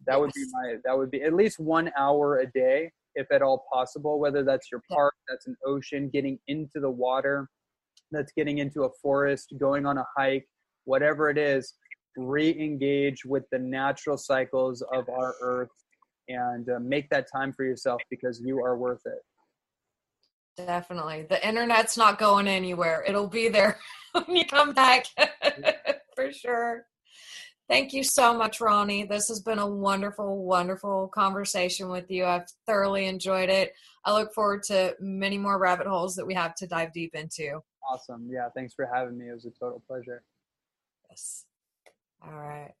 that 0.07 0.19
would 0.19 0.31
be 0.33 0.45
my 0.51 0.75
that 0.83 0.97
would 0.97 1.11
be 1.11 1.21
at 1.21 1.33
least 1.33 1.59
one 1.59 1.91
hour 1.97 2.39
a 2.39 2.51
day 2.51 2.91
if 3.15 3.31
at 3.31 3.41
all 3.41 3.65
possible 3.71 4.19
whether 4.19 4.43
that's 4.43 4.71
your 4.71 4.81
park 4.89 5.13
that's 5.27 5.47
an 5.47 5.55
ocean 5.65 6.09
getting 6.11 6.39
into 6.47 6.79
the 6.79 6.89
water 6.89 7.47
that's 8.11 8.31
getting 8.33 8.59
into 8.59 8.83
a 8.83 8.89
forest 9.01 9.53
going 9.59 9.85
on 9.85 9.97
a 9.97 10.05
hike 10.15 10.47
whatever 10.85 11.29
it 11.29 11.37
is 11.37 11.73
re-engage 12.17 13.25
with 13.25 13.43
the 13.51 13.59
natural 13.59 14.17
cycles 14.17 14.81
of 14.93 15.07
our 15.09 15.35
earth 15.41 15.69
and 16.27 16.69
uh, 16.69 16.79
make 16.79 17.09
that 17.09 17.27
time 17.31 17.53
for 17.53 17.63
yourself 17.63 18.01
because 18.09 18.41
you 18.43 18.59
are 18.59 18.77
worth 18.77 19.01
it. 19.05 19.19
Definitely. 20.57 21.27
The 21.29 21.47
internet's 21.47 21.95
not 21.95 22.17
going 22.17 22.47
anywhere. 22.47 23.03
It'll 23.07 23.27
be 23.27 23.47
there 23.47 23.79
when 24.11 24.35
you 24.35 24.45
come 24.45 24.73
back. 24.73 25.05
For 26.15 26.33
sure 26.33 26.87
Thank 27.69 27.91
you 27.91 28.01
so 28.01 28.33
much, 28.33 28.61
Ronnie. 28.61 29.03
This 29.03 29.27
has 29.27 29.41
been 29.41 29.59
a 29.59 29.67
wonderful, 29.67 30.45
wonderful 30.45 31.09
conversation 31.09 31.89
with 31.89 32.09
you. 32.09 32.23
I've 32.25 32.47
thoroughly 32.65 33.07
enjoyed 33.07 33.49
it. 33.49 33.73
I 34.05 34.13
look 34.13 34.33
forward 34.33 34.63
to 34.63 34.95
many 35.01 35.37
more 35.37 35.59
rabbit 35.59 35.85
holes 35.85 36.15
that 36.15 36.25
we 36.25 36.33
have 36.33 36.55
to 36.55 36.67
dive 36.67 36.93
deep 36.93 37.13
into. 37.13 37.59
Awesome. 37.91 38.29
Yeah, 38.31 38.47
thanks 38.55 38.73
for 38.73 38.89
having 38.93 39.17
me. 39.17 39.27
It 39.27 39.33
was 39.33 39.45
a 39.45 39.51
total 39.51 39.83
pleasure. 39.85 40.23
Yes. 41.09 41.45
All 42.25 42.33
right. 42.33 42.71